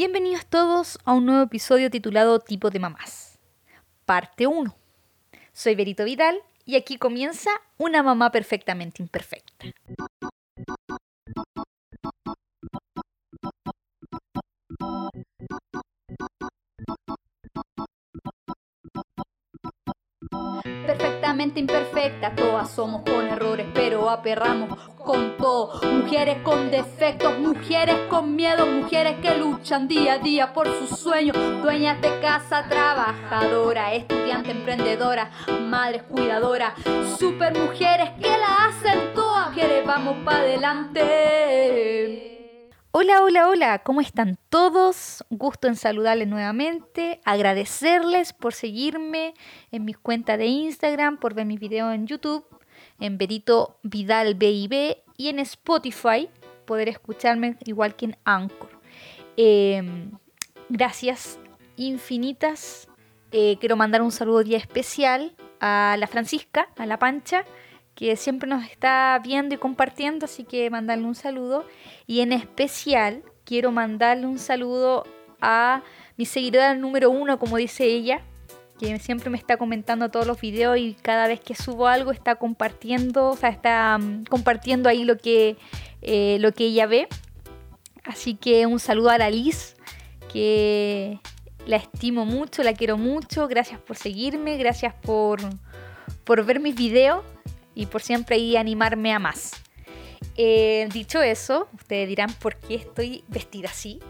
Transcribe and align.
Bienvenidos 0.00 0.46
todos 0.46 0.96
a 1.04 1.12
un 1.12 1.26
nuevo 1.26 1.42
episodio 1.42 1.90
titulado 1.90 2.38
Tipo 2.38 2.70
de 2.70 2.78
Mamás, 2.78 3.40
parte 4.04 4.46
1. 4.46 4.72
Soy 5.52 5.74
Berito 5.74 6.04
Vidal 6.04 6.40
y 6.64 6.76
aquí 6.76 6.98
comienza 6.98 7.50
una 7.78 8.04
mamá 8.04 8.30
perfectamente 8.30 9.02
imperfecta. 9.02 9.66
Imperfecta, 21.40 22.34
todas 22.34 22.68
somos 22.68 23.02
con 23.02 23.24
errores, 23.28 23.68
pero 23.72 24.10
aperramos 24.10 24.76
con 24.96 25.36
todo. 25.36 25.80
Mujeres 25.86 26.38
con 26.42 26.68
defectos, 26.68 27.38
mujeres 27.38 27.94
con 28.10 28.34
miedo, 28.34 28.66
mujeres 28.66 29.18
que 29.22 29.38
luchan 29.38 29.86
día 29.86 30.14
a 30.14 30.18
día 30.18 30.52
por 30.52 30.66
sus 30.66 30.98
sueños. 30.98 31.36
Dueñas 31.62 32.00
de 32.00 32.18
casa, 32.18 32.68
trabajadora, 32.68 33.94
estudiante, 33.94 34.50
emprendedora, 34.50 35.30
madres 35.62 36.02
cuidadora, 36.02 36.74
super 37.16 37.56
mujeres 37.56 38.10
que 38.20 38.30
la 38.30 38.66
hacen 38.66 39.14
todas. 39.14 39.50
Mujeres, 39.50 39.86
vamos 39.86 40.16
para 40.24 40.38
adelante. 40.40 42.37
Hola, 42.90 43.22
hola, 43.22 43.48
hola, 43.48 43.78
¿cómo 43.80 44.00
están 44.00 44.38
todos? 44.48 45.22
Gusto 45.28 45.68
en 45.68 45.76
saludarles 45.76 46.26
nuevamente, 46.26 47.20
agradecerles 47.22 48.32
por 48.32 48.54
seguirme 48.54 49.34
en 49.70 49.84
mis 49.84 49.98
cuentas 49.98 50.38
de 50.38 50.46
Instagram, 50.46 51.18
por 51.18 51.34
ver 51.34 51.44
mis 51.44 51.60
videos 51.60 51.94
en 51.94 52.06
YouTube, 52.06 52.46
en 52.98 53.18
Berito 53.18 53.78
Vidal 53.82 54.36
BIB 54.36 54.96
y 55.18 55.28
en 55.28 55.38
Spotify, 55.40 56.30
poder 56.64 56.88
escucharme 56.88 57.58
igual 57.66 57.94
que 57.94 58.06
en 58.06 58.16
Anchor. 58.24 58.80
Em, 59.36 60.12
gracias 60.70 61.38
infinitas. 61.76 62.88
Eh, 63.32 63.58
quiero 63.60 63.76
mandar 63.76 64.00
un 64.00 64.12
saludo 64.12 64.42
día 64.42 64.56
especial 64.56 65.36
a 65.60 65.96
la 65.98 66.06
Francisca, 66.06 66.70
a 66.78 66.86
la 66.86 66.98
Pancha, 66.98 67.44
que 67.98 68.14
siempre 68.14 68.48
nos 68.48 68.64
está 68.64 69.20
viendo 69.24 69.56
y 69.56 69.58
compartiendo, 69.58 70.26
así 70.26 70.44
que 70.44 70.70
mandarle 70.70 71.04
un 71.04 71.16
saludo. 71.16 71.66
Y 72.06 72.20
en 72.20 72.32
especial 72.32 73.24
quiero 73.44 73.72
mandarle 73.72 74.28
un 74.28 74.38
saludo 74.38 75.04
a 75.40 75.82
mi 76.16 76.24
seguidora 76.24 76.74
número 76.74 77.10
uno, 77.10 77.40
como 77.40 77.56
dice 77.56 77.86
ella, 77.86 78.22
que 78.78 79.00
siempre 79.00 79.30
me 79.30 79.36
está 79.36 79.56
comentando 79.56 80.12
todos 80.12 80.28
los 80.28 80.40
videos 80.40 80.78
y 80.78 80.94
cada 80.94 81.26
vez 81.26 81.40
que 81.40 81.56
subo 81.56 81.88
algo 81.88 82.12
está 82.12 82.36
compartiendo, 82.36 83.30
o 83.30 83.36
sea, 83.36 83.48
está 83.48 83.98
um, 84.00 84.22
compartiendo 84.26 84.88
ahí 84.88 85.02
lo 85.02 85.16
que, 85.16 85.56
eh, 86.00 86.36
lo 86.38 86.52
que 86.52 86.66
ella 86.66 86.86
ve. 86.86 87.08
Así 88.04 88.34
que 88.34 88.64
un 88.66 88.78
saludo 88.78 89.10
a 89.10 89.18
la 89.18 89.28
Liz, 89.28 89.74
que 90.32 91.18
la 91.66 91.78
estimo 91.78 92.24
mucho, 92.24 92.62
la 92.62 92.74
quiero 92.74 92.96
mucho. 92.96 93.48
Gracias 93.48 93.80
por 93.80 93.96
seguirme, 93.96 94.56
gracias 94.56 94.94
por, 94.94 95.40
por 96.22 96.44
ver 96.44 96.60
mis 96.60 96.76
videos 96.76 97.24
y 97.78 97.86
por 97.86 98.02
siempre 98.02 98.34
ahí 98.34 98.56
animarme 98.56 99.12
a 99.12 99.20
más. 99.20 99.52
Eh, 100.36 100.88
dicho 100.92 101.22
eso, 101.22 101.68
ustedes 101.72 102.08
dirán 102.08 102.32
por 102.34 102.56
qué 102.56 102.74
estoy 102.74 103.24
vestida 103.28 103.68
así. 103.68 104.00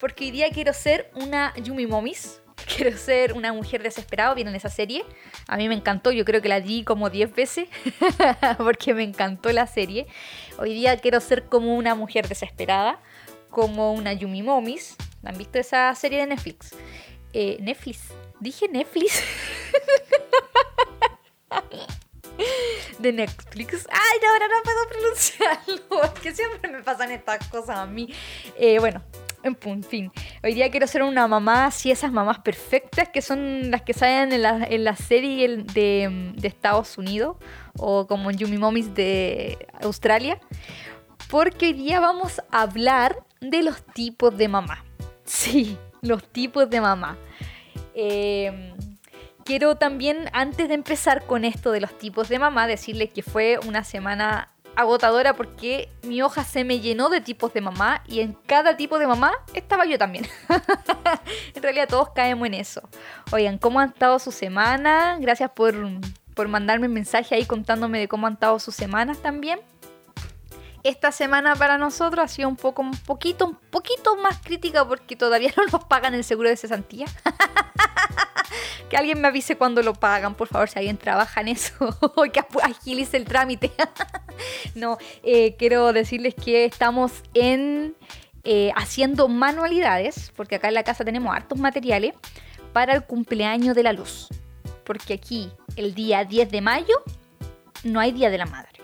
porque 0.00 0.24
hoy 0.24 0.30
día 0.30 0.48
quiero 0.50 0.72
ser 0.72 1.10
una 1.14 1.54
Yumi 1.56 1.86
Momis. 1.86 2.40
Quiero 2.74 2.96
ser 2.96 3.34
una 3.34 3.52
mujer 3.52 3.82
desesperada. 3.82 4.32
¿Vieron 4.32 4.54
esa 4.54 4.70
serie? 4.70 5.04
A 5.46 5.58
mí 5.58 5.68
me 5.68 5.74
encantó. 5.74 6.10
Yo 6.10 6.24
creo 6.24 6.40
que 6.40 6.48
la 6.48 6.62
di 6.62 6.84
como 6.84 7.10
10 7.10 7.34
veces. 7.34 7.68
porque 8.58 8.94
me 8.94 9.02
encantó 9.02 9.52
la 9.52 9.66
serie. 9.66 10.06
Hoy 10.58 10.72
día 10.72 10.96
quiero 10.96 11.20
ser 11.20 11.44
como 11.44 11.76
una 11.76 11.94
mujer 11.94 12.26
desesperada. 12.26 12.98
Como 13.50 13.92
una 13.92 14.14
Yumi 14.14 14.42
Momis. 14.42 14.96
¿Han 15.22 15.36
visto 15.36 15.58
esa 15.58 15.94
serie 15.94 16.20
de 16.20 16.28
Netflix? 16.28 16.74
Eh, 17.34 17.58
Netflix. 17.60 18.00
Dije 18.40 18.68
Netflix. 18.68 19.22
de 22.98 23.12
Netflix. 23.12 23.86
Ay, 23.90 24.18
ahora 24.28 24.46
no 24.48 24.62
puedo 24.62 24.88
pronunciarlo. 24.88 26.14
Que 26.22 26.34
siempre 26.34 26.70
me 26.70 26.82
pasan 26.82 27.12
estas 27.12 27.46
cosas 27.48 27.78
a 27.78 27.86
mí. 27.86 28.12
Eh, 28.58 28.78
bueno, 28.78 29.02
en 29.42 29.82
fin. 29.84 30.10
Hoy 30.42 30.54
día 30.54 30.70
quiero 30.70 30.86
ser 30.86 31.02
una 31.02 31.26
mamá, 31.28 31.66
así 31.66 31.90
esas 31.90 32.10
mamás 32.10 32.38
perfectas 32.40 33.08
que 33.08 33.22
son 33.22 33.70
las 33.70 33.82
que 33.82 33.94
salen 33.94 34.32
en 34.32 34.42
la, 34.42 34.64
en 34.64 34.84
la 34.84 34.96
serie 34.96 35.48
de, 35.48 36.32
de, 36.34 36.48
Estados 36.48 36.98
Unidos 36.98 37.36
o 37.78 38.06
como 38.06 38.30
Yumi 38.30 38.58
Mommies 38.58 38.94
de 38.94 39.68
Australia. 39.80 40.40
Porque 41.30 41.66
hoy 41.66 41.72
día 41.74 42.00
vamos 42.00 42.40
a 42.50 42.62
hablar 42.62 43.24
de 43.40 43.62
los 43.62 43.84
tipos 43.94 44.36
de 44.36 44.48
mamá. 44.48 44.84
Sí, 45.28 45.76
los 46.02 46.22
tipos 46.22 46.70
de 46.70 46.80
mamá. 46.80 47.18
Eh, 47.94 48.72
quiero 49.46 49.76
también, 49.76 50.28
antes 50.32 50.68
de 50.68 50.74
empezar 50.74 51.24
con 51.24 51.44
esto 51.44 51.70
de 51.70 51.80
los 51.80 51.96
tipos 51.96 52.28
de 52.28 52.38
mamá, 52.38 52.66
decirles 52.66 53.10
que 53.10 53.22
fue 53.22 53.58
una 53.66 53.84
semana 53.84 54.50
agotadora 54.74 55.34
porque 55.34 55.88
mi 56.02 56.20
hoja 56.20 56.44
se 56.44 56.64
me 56.64 56.80
llenó 56.80 57.08
de 57.08 57.22
tipos 57.22 57.54
de 57.54 57.62
mamá 57.62 58.02
y 58.06 58.20
en 58.20 58.34
cada 58.46 58.76
tipo 58.76 58.98
de 58.98 59.06
mamá 59.06 59.32
estaba 59.54 59.86
yo 59.86 59.96
también. 59.96 60.26
en 61.54 61.62
realidad 61.62 61.88
todos 61.88 62.10
caemos 62.10 62.46
en 62.48 62.54
eso. 62.54 62.82
Oigan, 63.30 63.56
¿cómo 63.56 63.80
han 63.80 63.90
estado 63.90 64.18
su 64.18 64.32
semana? 64.32 65.16
Gracias 65.20 65.50
por, 65.52 65.74
por 66.34 66.48
mandarme 66.48 66.88
un 66.88 66.92
mensaje 66.92 67.36
ahí 67.36 67.46
contándome 67.46 68.00
de 68.00 68.08
cómo 68.08 68.26
han 68.26 68.34
estado 68.34 68.58
sus 68.58 68.74
semanas 68.74 69.18
también 69.22 69.60
esta 70.88 71.10
semana 71.10 71.56
para 71.56 71.78
nosotros 71.78 72.24
ha 72.24 72.28
sido 72.28 72.48
un 72.48 72.54
poco, 72.54 72.80
un 72.80 72.96
poquito, 72.96 73.44
un 73.46 73.56
poquito 73.56 74.16
más 74.16 74.38
crítica 74.38 74.86
porque 74.86 75.16
todavía 75.16 75.52
no 75.56 75.64
nos 75.66 75.84
pagan 75.84 76.14
el 76.14 76.22
seguro 76.22 76.48
de 76.48 76.56
cesantía. 76.56 77.06
que 78.88 78.96
alguien 78.96 79.20
me 79.20 79.28
avise 79.28 79.56
cuando 79.56 79.82
lo 79.82 79.94
pagan, 79.94 80.34
por 80.34 80.48
favor, 80.48 80.68
si 80.68 80.78
alguien 80.78 80.96
trabaja 80.96 81.40
en 81.40 81.48
eso, 81.48 81.96
que 82.32 82.44
agilice 82.62 83.16
el 83.16 83.24
trámite. 83.24 83.72
no, 84.74 84.98
eh, 85.22 85.56
quiero 85.56 85.92
decirles 85.92 86.34
que 86.34 86.64
estamos 86.64 87.12
en 87.34 87.96
eh, 88.44 88.70
haciendo 88.76 89.26
manualidades, 89.26 90.32
porque 90.36 90.56
acá 90.56 90.68
en 90.68 90.74
la 90.74 90.84
casa 90.84 91.04
tenemos 91.04 91.34
hartos 91.34 91.58
materiales, 91.58 92.14
para 92.72 92.94
el 92.94 93.04
cumpleaños 93.04 93.74
de 93.74 93.82
la 93.82 93.92
luz. 93.92 94.28
Porque 94.84 95.14
aquí, 95.14 95.50
el 95.76 95.94
día 95.94 96.24
10 96.24 96.50
de 96.50 96.60
mayo, 96.60 97.02
no 97.82 97.98
hay 97.98 98.12
Día 98.12 98.30
de 98.30 98.38
la 98.38 98.46
Madre. 98.46 98.80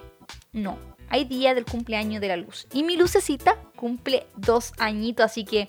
No, 0.52 0.78
hay 1.12 1.27
día 1.27 1.55
del 1.55 1.67
cumpleaños 1.67 2.23
de 2.23 2.28
la 2.28 2.39
luz. 2.39 2.67
Y 2.73 2.84
mi 2.84 2.97
lucecita 2.97 3.59
cumple 3.77 4.27
dos 4.34 4.73
añitos, 4.78 5.27
así 5.27 5.45
que 5.45 5.69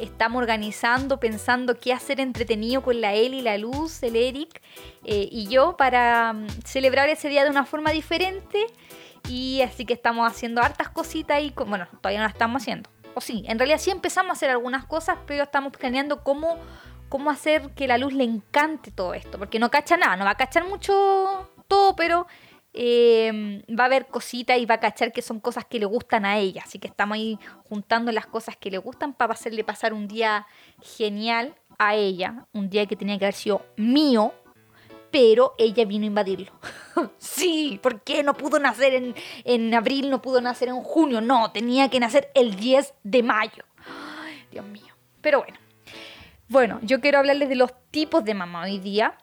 estamos 0.00 0.42
organizando, 0.42 1.20
pensando 1.20 1.78
qué 1.78 1.92
hacer 1.92 2.18
entretenido 2.18 2.82
con 2.82 3.00
la 3.00 3.14
Eli, 3.14 3.40
la 3.40 3.56
luz, 3.56 4.02
el 4.02 4.16
Eric 4.16 4.60
eh, 5.04 5.28
y 5.30 5.46
yo 5.46 5.76
para 5.76 6.32
mm, 6.32 6.48
celebrar 6.64 7.08
ese 7.08 7.28
día 7.28 7.44
de 7.44 7.50
una 7.50 7.64
forma 7.64 7.92
diferente. 7.92 8.66
Y 9.28 9.62
así 9.62 9.86
que 9.86 9.92
estamos 9.92 10.28
haciendo 10.28 10.60
hartas 10.60 10.88
cositas 10.88 11.40
y, 11.40 11.54
bueno, 11.54 11.86
todavía 12.00 12.18
no 12.18 12.24
las 12.24 12.32
estamos 12.32 12.60
haciendo. 12.60 12.90
O 13.14 13.20
sí, 13.20 13.44
en 13.46 13.60
realidad 13.60 13.78
sí 13.78 13.92
empezamos 13.92 14.30
a 14.30 14.32
hacer 14.32 14.50
algunas 14.50 14.86
cosas, 14.86 15.18
pero 15.24 15.44
estamos 15.44 15.72
planeando 15.72 16.24
cómo, 16.24 16.58
cómo 17.08 17.30
hacer 17.30 17.70
que 17.76 17.86
la 17.86 17.96
luz 17.96 18.12
le 18.12 18.24
encante 18.24 18.90
todo 18.90 19.14
esto. 19.14 19.38
Porque 19.38 19.60
no 19.60 19.70
cacha 19.70 19.96
nada, 19.96 20.16
no 20.16 20.24
va 20.24 20.32
a 20.32 20.36
cachar 20.36 20.66
mucho 20.66 21.48
todo, 21.68 21.94
pero 21.94 22.26
Em, 22.72 23.62
va 23.68 23.84
a 23.84 23.86
haber 23.86 24.06
cositas 24.06 24.56
y 24.58 24.64
va 24.64 24.76
a 24.76 24.80
cachar 24.80 25.12
que 25.12 25.22
son 25.22 25.40
cosas 25.40 25.64
que 25.64 25.80
le 25.80 25.86
gustan 25.86 26.24
a 26.24 26.38
ella. 26.38 26.62
Así 26.64 26.78
que 26.78 26.86
estamos 26.86 27.16
ahí 27.16 27.38
juntando 27.68 28.12
las 28.12 28.26
cosas 28.26 28.56
que 28.56 28.70
le 28.70 28.78
gustan 28.78 29.12
para 29.12 29.32
hacerle 29.32 29.64
pasar 29.64 29.92
un 29.92 30.06
día 30.06 30.46
genial 30.80 31.56
a 31.78 31.96
ella. 31.96 32.46
Un 32.52 32.70
día 32.70 32.86
que 32.86 32.96
tenía 32.96 33.18
que 33.18 33.24
haber 33.24 33.34
sido 33.34 33.66
mío, 33.76 34.32
pero 35.10 35.54
ella 35.58 35.84
vino 35.84 36.04
a 36.04 36.06
invadirlo. 36.06 36.52
sí, 37.18 37.80
¿por 37.82 38.02
qué 38.02 38.22
no 38.22 38.34
pudo 38.34 38.60
nacer 38.60 38.94
en, 38.94 39.14
en, 39.44 39.74
abril, 39.74 40.08
no 40.08 40.22
pudo 40.22 40.40
nacer 40.40 40.68
en 40.68 40.80
junio? 40.80 41.20
No, 41.20 41.50
tenía 41.50 41.88
que 41.90 41.98
nacer 41.98 42.30
el 42.34 42.54
10 42.54 42.94
de 43.02 43.22
mayo. 43.24 43.64
Dios 44.52 44.64
mío. 44.64 44.94
Pero 45.20 45.42
bueno. 45.42 45.58
Bueno, 46.48 46.80
yo 46.82 47.00
quiero 47.00 47.18
hablarles 47.18 47.48
de 47.48 47.54
los 47.54 47.72
tipos 47.90 48.24
de 48.24 48.34
mamá 48.34 48.62
hoy 48.62 48.78
día. 48.78 49.16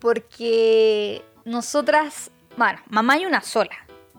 Porque 0.00 1.24
nosotras, 1.48 2.30
bueno, 2.56 2.78
mamá 2.88 3.14
hay 3.14 3.26
una 3.26 3.40
sola, 3.40 3.76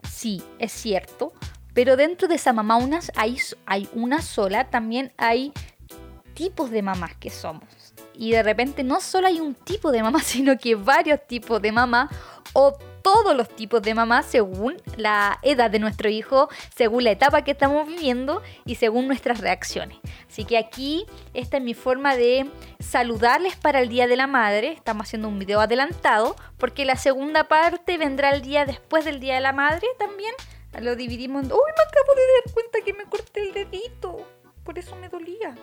sí, 0.09 0.41
es 0.57 0.71
cierto, 0.71 1.31
pero 1.73 1.95
dentro 1.95 2.27
de 2.27 2.35
esa 2.35 2.53
mamá 2.53 2.77
unas, 2.77 3.11
hay, 3.15 3.37
hay 3.65 3.87
una 3.93 4.21
sola, 4.21 4.69
también 4.69 5.13
hay 5.17 5.53
tipos 6.33 6.71
de 6.71 6.81
mamás 6.81 7.15
que 7.15 7.29
somos. 7.29 7.93
Y 8.15 8.31
de 8.31 8.43
repente 8.43 8.83
no 8.83 8.99
solo 8.99 9.27
hay 9.27 9.39
un 9.39 9.53
tipo 9.53 9.91
de 9.91 10.01
mamá, 10.01 10.19
sino 10.23 10.57
que 10.57 10.75
varios 10.75 11.25
tipos 11.27 11.61
de 11.61 11.71
mamá 11.71 12.09
o 12.53 12.77
todos 13.11 13.35
los 13.35 13.49
tipos 13.49 13.81
de 13.81 13.95
mamá 13.95 14.21
según 14.21 14.79
la 14.95 15.39
edad 15.41 15.71
de 15.71 15.79
nuestro 15.79 16.09
hijo, 16.09 16.47
según 16.75 17.03
la 17.05 17.09
etapa 17.09 17.43
que 17.43 17.49
estamos 17.49 17.87
viviendo 17.87 18.43
y 18.65 18.75
según 18.75 19.07
nuestras 19.07 19.39
reacciones. 19.39 19.97
Así 20.29 20.45
que 20.45 20.59
aquí 20.59 21.07
esta 21.33 21.57
es 21.57 21.63
mi 21.63 21.73
forma 21.73 22.15
de 22.15 22.47
saludarles 22.79 23.55
para 23.55 23.79
el 23.81 23.89
Día 23.89 24.05
de 24.07 24.15
la 24.15 24.27
Madre. 24.27 24.73
Estamos 24.73 25.07
haciendo 25.07 25.27
un 25.27 25.39
video 25.39 25.59
adelantado 25.59 26.35
porque 26.59 26.85
la 26.85 26.97
segunda 26.97 27.45
parte 27.45 27.97
vendrá 27.97 28.29
el 28.29 28.43
día 28.43 28.67
después 28.67 29.05
del 29.05 29.19
Día 29.19 29.33
de 29.33 29.41
la 29.41 29.53
Madre 29.53 29.87
también. 29.97 30.33
Lo 30.79 30.95
dividimos 30.95 31.45
en... 31.45 31.51
¡Uy, 31.51 31.57
me 31.57 31.83
acabo 31.83 32.13
de 32.13 32.21
dar 32.21 32.53
cuenta 32.53 32.79
que 32.85 32.93
me 32.93 33.05
corté 33.05 33.41
el 33.41 33.53
dedito! 33.53 34.27
por 34.63 34.77
eso 34.77 34.95
me 34.97 35.09
dolía. 35.09 35.55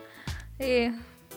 Eh, 0.58 0.92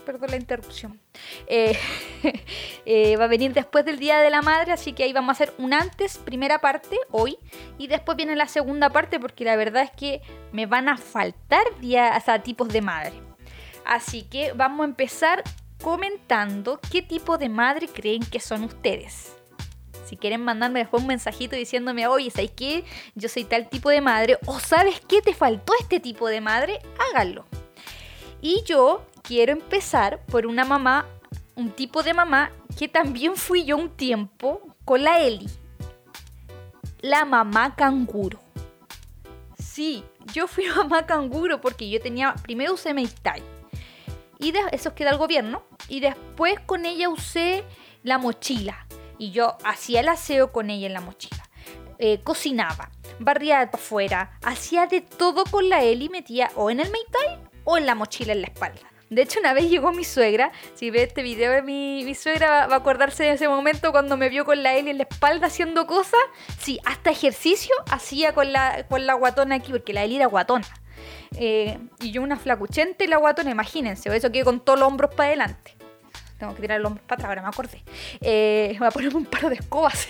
perdón 0.09 0.31
la 0.31 0.37
interrupción. 0.37 0.99
Eh, 1.45 1.77
eh, 2.87 3.15
va 3.17 3.25
a 3.25 3.27
venir 3.27 3.53
después 3.53 3.85
del 3.85 3.99
Día 3.99 4.17
de 4.21 4.31
la 4.31 4.41
Madre, 4.41 4.71
así 4.71 4.93
que 4.93 5.03
ahí 5.03 5.13
vamos 5.13 5.29
a 5.29 5.31
hacer 5.33 5.53
un 5.59 5.71
antes, 5.71 6.17
primera 6.17 6.57
parte, 6.57 6.97
hoy, 7.11 7.37
y 7.77 7.85
después 7.85 8.17
viene 8.17 8.35
la 8.35 8.47
segunda 8.47 8.89
parte, 8.89 9.19
porque 9.19 9.45
la 9.45 9.55
verdad 9.55 9.83
es 9.83 9.91
que 9.91 10.21
me 10.51 10.65
van 10.65 10.89
a 10.89 10.97
faltar 10.97 11.61
días, 11.79 12.27
o 12.27 12.41
tipos 12.41 12.69
de 12.69 12.81
madre. 12.81 13.13
Así 13.85 14.23
que 14.23 14.51
vamos 14.53 14.81
a 14.81 14.89
empezar 14.89 15.43
comentando 15.79 16.79
qué 16.91 17.03
tipo 17.03 17.37
de 17.37 17.49
madre 17.49 17.87
creen 17.87 18.23
que 18.23 18.39
son 18.39 18.63
ustedes. 18.63 19.35
Si 20.05 20.17
quieren 20.17 20.41
mandarme 20.43 20.79
después 20.79 21.03
un 21.03 21.07
mensajito 21.07 21.55
diciéndome, 21.55 22.07
oye, 22.07 22.31
¿sabes 22.31 22.49
qué? 22.49 22.83
Yo 23.13 23.29
soy 23.29 23.43
tal 23.43 23.69
tipo 23.69 23.91
de 23.91 24.01
madre, 24.01 24.39
o 24.47 24.59
¿sabes 24.59 25.01
qué 25.07 25.21
te 25.21 25.35
faltó 25.35 25.73
este 25.79 25.99
tipo 25.99 26.27
de 26.29 26.41
madre? 26.41 26.79
Háganlo. 26.97 27.45
Y 28.41 28.63
yo 28.63 29.05
quiero 29.23 29.51
empezar 29.51 30.25
por 30.25 30.45
una 30.45 30.65
mamá, 30.65 31.05
un 31.55 31.71
tipo 31.71 32.03
de 32.03 32.13
mamá 32.13 32.51
que 32.77 32.87
también 32.87 33.35
fui 33.35 33.65
yo 33.65 33.77
un 33.77 33.89
tiempo 33.89 34.61
con 34.85 35.03
la 35.03 35.21
Eli. 35.21 35.49
La 37.01 37.25
mamá 37.25 37.75
canguro. 37.75 38.39
Sí, 39.57 40.03
yo 40.33 40.47
fui 40.47 40.65
mamá 40.75 41.05
canguro 41.05 41.61
porque 41.61 41.89
yo 41.89 42.01
tenía, 42.01 42.35
primero 42.35 42.73
usé 42.73 42.93
Meitai. 42.93 43.43
Y 44.39 44.51
de, 44.51 44.59
eso 44.71 44.95
queda 44.95 45.11
al 45.11 45.17
gobierno. 45.17 45.63
Y 45.87 45.99
después 45.99 46.59
con 46.61 46.85
ella 46.85 47.09
usé 47.09 47.63
la 48.03 48.17
mochila. 48.17 48.85
Y 49.17 49.31
yo 49.31 49.57
hacía 49.65 49.99
el 49.99 50.07
aseo 50.07 50.51
con 50.51 50.69
ella 50.69 50.87
en 50.87 50.93
la 50.93 51.01
mochila. 51.01 51.43
Eh, 51.97 52.21
cocinaba, 52.23 52.91
barría 53.19 53.59
afuera, 53.73 54.39
hacía 54.41 54.87
de 54.87 55.01
todo 55.01 55.43
con 55.43 55.67
la 55.67 55.83
Eli, 55.83 56.07
metía 56.07 56.49
o 56.55 56.69
en 56.71 56.79
el 56.79 56.89
Meitai 56.89 57.41
o 57.65 57.77
en 57.77 57.85
la 57.85 57.93
mochila 57.95 58.31
en 58.31 58.41
la 58.41 58.47
espalda. 58.47 58.89
De 59.09 59.23
hecho, 59.23 59.39
una 59.39 59.53
vez 59.53 59.69
llegó 59.69 59.91
mi 59.91 60.03
suegra. 60.03 60.51
Si 60.75 60.91
ve 60.91 61.03
este 61.03 61.23
video 61.23 61.51
de 61.51 61.61
mi, 61.61 62.03
mi 62.05 62.15
suegra, 62.15 62.67
va, 62.67 62.75
a 62.75 62.77
acordarse 62.77 63.23
de 63.23 63.31
ese 63.31 63.47
momento 63.47 63.91
cuando 63.91 64.17
me 64.17 64.29
vio 64.29 64.45
con 64.45 64.61
la 64.61 64.75
Eli 64.75 64.91
en 64.91 64.97
la 64.97 65.03
espalda 65.09 65.47
haciendo 65.47 65.87
cosas. 65.87 66.19
Sí, 66.59 66.79
hasta 66.85 67.09
ejercicio 67.09 67.73
hacía 67.89 68.33
con 68.33 68.53
la, 68.53 68.85
con 68.87 69.05
la 69.07 69.15
guatona 69.15 69.55
aquí, 69.55 69.71
porque 69.71 69.93
la 69.93 70.03
Eli 70.03 70.17
era 70.17 70.27
guatona. 70.27 70.67
Eh, 71.37 71.79
y 72.01 72.11
yo 72.11 72.21
una 72.21 72.37
flacuchente 72.37 73.05
y 73.05 73.07
la 73.07 73.17
guatona, 73.17 73.49
imagínense, 73.51 74.15
eso 74.15 74.31
que 74.31 74.43
con 74.43 74.59
todos 74.59 74.79
los 74.79 74.87
hombros 74.87 75.13
para 75.15 75.29
adelante. 75.29 75.78
Tengo 76.39 76.55
que 76.55 76.61
tirar 76.61 76.79
el 76.79 76.85
hombro 76.85 77.03
para 77.05 77.15
atrás, 77.15 77.29
ahora 77.29 77.41
me 77.41 77.47
acordé. 77.49 77.83
Eh, 78.21 78.73
voy 78.79 78.87
a 78.87 78.91
ponerme 78.91 79.17
un 79.17 79.25
paro 79.25 79.49
de 79.49 79.55
escobas. 79.55 80.07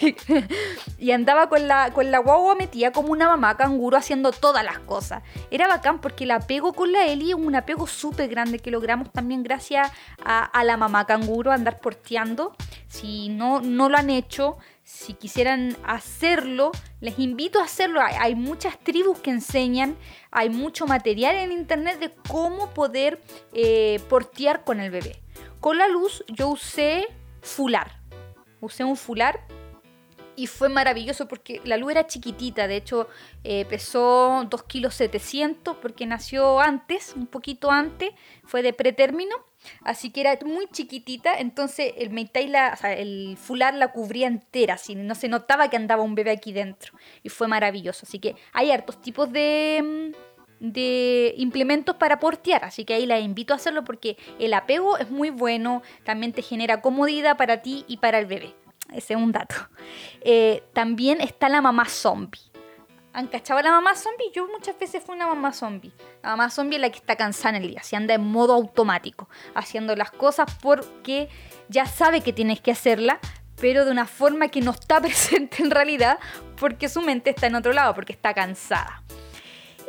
y 1.00 1.12
andaba 1.12 1.50
con 1.50 1.68
la, 1.68 1.92
con 1.92 2.12
la 2.12 2.20
guagua 2.20 2.54
metida 2.54 2.92
como 2.92 3.12
una 3.12 3.28
mamá 3.28 3.58
canguro 3.58 3.98
haciendo 3.98 4.32
todas 4.32 4.64
las 4.64 4.78
cosas. 4.78 5.24
Era 5.50 5.68
bacán 5.68 6.00
porque 6.00 6.26
el 6.26 6.32
apego 6.32 6.74
con 6.74 6.92
la 6.92 7.08
Eli 7.08 7.32
es 7.32 7.36
un 7.36 7.56
apego 7.56 7.88
súper 7.88 8.30
grande 8.30 8.60
que 8.60 8.70
logramos 8.70 9.12
también 9.12 9.42
gracias 9.42 9.92
a, 10.24 10.64
la 10.64 10.78
mamá 10.78 11.08
canguro, 11.08 11.52
andar 11.52 11.80
porteando. 11.80 12.56
Si 12.88 13.30
no, 13.30 13.62
no 13.62 13.90
lo 13.90 13.98
han 13.98 14.12
hecho, 14.12 14.58
si 14.84 15.14
quisieran 15.14 15.78
hacerlo, 15.84 16.72
les 17.02 17.18
invito 17.18 17.60
a 17.60 17.64
hacerlo. 17.64 18.02
Hay, 18.02 18.36
muchas 18.36 18.78
tribus 18.78 19.18
que 19.18 19.32
enseñan, 19.32 19.96
hay 20.30 20.52
mucho 20.52 20.86
material 20.86 21.36
en 21.38 21.52
internet 21.52 22.00
de 22.00 22.12
cómo 22.28 22.70
poder 22.70 23.20
eh, 23.52 24.00
portear 24.10 24.64
con 24.64 24.80
el 24.80 24.92
bebé. 24.92 25.20
Con 25.60 25.78
la 25.78 25.88
luz 25.88 26.24
yo 26.28 26.48
usé 26.50 27.08
fular. 27.42 28.00
Usé 28.62 28.84
un 28.84 28.96
fular 28.96 29.42
y 30.40 30.48
fue 30.48 30.70
maravilloso 30.70 31.28
porque 31.28 31.60
la 31.66 31.76
luz 31.76 31.92
era 31.92 32.08
chiquitita, 32.08 32.68
de 32.68 32.78
hecho 32.78 33.10
eh, 33.44 33.66
pesó 33.66 34.46
2 34.50 34.64
kilos 34.64 34.96
700 34.96 35.76
porque 35.78 36.06
nació 36.06 36.62
antes, 36.62 37.14
un 37.14 37.28
poquito 37.28 37.72
antes, 37.72 38.12
fue 38.46 38.62
de 38.62 38.72
pretérmino, 38.72 39.36
así 39.82 40.12
que 40.12 40.22
era 40.22 40.40
muy 40.46 40.68
chiquitita, 40.68 41.38
entonces 41.40 41.94
el 41.98 42.12
meitai, 42.12 42.48
la, 42.48 42.70
el 42.96 43.36
fular 43.38 43.74
la 43.74 43.92
cubría 43.92 44.28
entera, 44.28 44.76
así 44.76 44.96
no 44.96 45.14
se 45.14 45.28
notaba 45.28 45.70
que 45.70 45.76
andaba 45.76 46.04
un 46.04 46.16
bebé 46.16 46.32
aquí 46.32 46.54
dentro 46.54 46.94
y 47.22 47.28
fue 47.28 47.50
maravilloso, 47.50 48.06
así 48.08 48.20
que 48.20 48.38
hay 48.54 48.72
hartos 48.72 49.02
tipos 49.02 49.30
de 49.34 50.14
mm, 50.16 50.39
de 50.60 51.34
implementos 51.38 51.96
para 51.96 52.20
portear, 52.20 52.66
así 52.66 52.86
que 52.86 52.94
ahí 52.94 53.06
la 53.06 53.20
invito 53.20 53.54
a 53.54 53.58
hacerlo 53.58 53.84
porque 53.84 54.18
el 54.40 54.54
apego 54.54 54.98
es 54.98 55.10
muy 55.10 55.30
bueno, 55.30 55.82
también 56.04 56.34
te 56.34 56.42
genera 56.42 56.82
comodidad 56.82 57.38
para 57.38 57.62
ti 57.62 57.86
y 57.88 57.98
para 57.98 58.20
el 58.20 58.26
bebé. 58.26 58.56
Ese 58.94 59.14
es 59.14 59.20
un 59.20 59.32
dato. 59.32 59.56
Eh, 60.22 60.64
también 60.74 61.22
está 61.22 61.48
la 61.48 61.62
mamá 61.62 61.86
zombie. 61.86 62.42
¿Han 63.14 63.28
cachado 63.28 63.60
a 63.60 63.64
la 63.64 63.72
mamá 63.72 63.96
zombie? 63.96 64.32
Yo 64.34 64.48
muchas 64.48 64.78
veces 64.78 65.04
fui 65.04 65.16
una 65.16 65.28
mamá 65.28 65.52
zombie. 65.52 65.92
La 66.22 66.30
mamá 66.30 66.50
zombie 66.50 66.76
es 66.76 66.82
la 66.82 66.90
que 66.90 67.00
está 67.00 67.16
cansada 67.16 67.58
en 67.58 67.64
el 67.64 67.70
día, 67.70 67.84
se 67.84 67.96
anda 67.96 68.14
en 68.14 68.22
modo 68.22 68.54
automático, 68.54 69.30
haciendo 69.56 69.96
las 69.96 70.12
cosas 70.12 70.56
porque 70.62 71.30
ya 71.70 71.86
sabe 71.86 72.22
que 72.22 72.34
tienes 72.34 72.62
que 72.62 72.72
hacerla, 72.72 73.20
pero 73.60 73.84
de 73.84 73.92
una 73.92 74.06
forma 74.06 74.50
que 74.50 74.62
no 74.62 74.72
está 74.72 75.02
presente 75.02 75.64
en 75.64 75.72
realidad 75.72 76.20
porque 76.58 76.88
su 76.88 77.02
mente 77.02 77.32
está 77.32 77.48
en 77.48 77.56
otro 77.56 77.74
lado, 77.74 77.96
porque 77.96 78.14
está 78.14 78.34
cansada. 78.34 79.04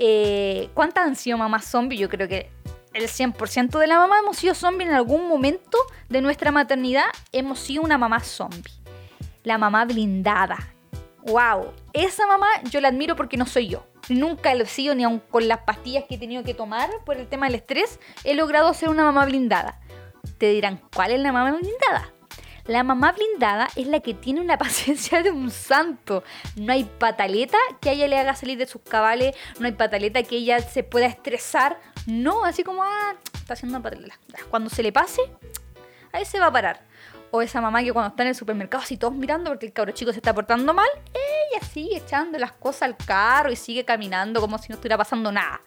Eh, 0.02 0.70
¿Cuántas 0.73 1.06
han 1.06 1.14
sido 1.14 1.37
mamás 1.37 1.67
zombie? 1.67 1.99
Yo 1.99 2.08
creo 2.08 2.26
que 2.26 2.50
el 2.94 3.05
100% 3.05 3.79
de 3.79 3.87
la 3.87 3.99
mamá 3.99 4.19
hemos 4.19 4.38
sido 4.38 4.55
zombie 4.55 4.87
en 4.87 4.94
algún 4.94 5.29
momento 5.29 5.76
de 6.08 6.23
nuestra 6.23 6.50
maternidad. 6.50 7.05
Hemos 7.32 7.58
sido 7.61 7.82
una 7.82 7.99
mamá 7.99 8.20
zombie. 8.20 8.73
La 9.44 9.58
mamá 9.58 9.85
blindada. 9.85 10.56
¡Wow! 11.23 11.75
Esa 11.93 12.26
mamá 12.26 12.47
yo 12.70 12.81
la 12.81 12.88
admiro 12.88 13.14
porque 13.14 13.37
no 13.37 13.44
soy 13.44 13.69
yo. 13.69 13.87
Nunca 14.08 14.55
lo 14.55 14.64
he 14.64 14.67
sido, 14.67 14.94
ni 14.94 15.05
aun 15.05 15.20
con 15.20 15.47
las 15.47 15.58
pastillas 15.58 16.05
que 16.08 16.14
he 16.14 16.19
tenido 16.19 16.43
que 16.43 16.55
tomar 16.55 16.88
por 17.05 17.19
el 17.19 17.29
tema 17.29 17.47
del 17.47 17.56
estrés, 17.56 18.00
he 18.25 18.35
logrado 18.35 18.73
ser 18.73 18.88
una 18.88 19.05
mamá 19.05 19.26
blindada. 19.26 19.81
Te 20.38 20.50
dirán, 20.50 20.81
¿cuál 20.94 21.12
es 21.12 21.20
la 21.20 21.31
mamá 21.31 21.52
blindada? 21.52 22.11
La 22.67 22.83
mamá 22.83 23.12
blindada 23.12 23.69
es 23.77 23.87
la 23.87 24.01
que 24.01 24.15
tiene 24.15 24.41
una 24.41 24.59
paciencia 24.59 25.23
de 25.23 25.31
un 25.31 25.51
santo. 25.51 26.23
No 26.57 26.73
hay 26.73 26.85
pataleta 26.85 27.59
que 27.81 27.91
a 27.91 27.93
ella 27.93 28.09
le 28.09 28.19
haga 28.19 28.35
salir 28.35 28.59
de 28.59 28.67
sus 28.67 28.83
cabales, 28.83 29.37
no 29.59 29.67
hay 29.67 29.73
pataleta 29.73 30.23
que 30.23 30.37
ella 30.37 30.61
se 30.61 30.83
pueda 30.83 31.07
estresar. 31.07 31.81
No, 32.07 32.45
así 32.45 32.65
como, 32.65 32.83
ah, 32.83 33.15
está 33.35 33.55
haciendo 33.55 33.79
una 33.79 33.83
pataleta. 33.83 34.17
Cuando 34.49 34.71
se 34.71 34.83
le 34.83 34.93
pase, 34.93 35.23
ahí 36.12 36.25
se 36.25 36.39
va 36.39 36.47
a 36.47 36.53
parar. 36.53 36.91
O 37.33 37.43
esa 37.43 37.61
mamá 37.61 37.83
que 37.83 37.93
cuando 37.93 38.09
está 38.09 38.25
en 38.25 38.31
el 38.31 38.35
supermercado 38.35 38.83
así 38.83 38.97
todos 38.97 39.15
mirando 39.15 39.51
porque 39.51 39.67
el 39.67 39.73
cabro 39.73 39.93
chico 39.93 40.12
se 40.12 40.19
está 40.19 40.35
portando 40.35 40.75
mal, 40.75 40.89
ella 41.15 41.65
sigue 41.65 41.99
echando 41.99 42.39
las 42.39 42.53
cosas 42.53 42.83
al 42.83 42.97
carro 42.97 43.53
y 43.53 43.57
sigue 43.57 43.85
caminando 43.85 44.41
como 44.41 44.59
si 44.59 44.69
no 44.69 44.75
estuviera 44.75 44.99
pasando 44.99 45.31
nada. 45.31 45.61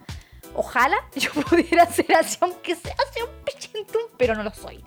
Ojalá 0.56 0.98
yo 1.16 1.32
pudiera 1.32 1.86
ser 1.86 2.14
así, 2.16 2.38
aunque 2.42 2.76
sea 2.76 2.96
así 3.10 3.22
un 3.22 3.44
pichintún, 3.44 4.04
pero 4.18 4.36
no 4.36 4.44
lo 4.44 4.52
soy. 4.52 4.84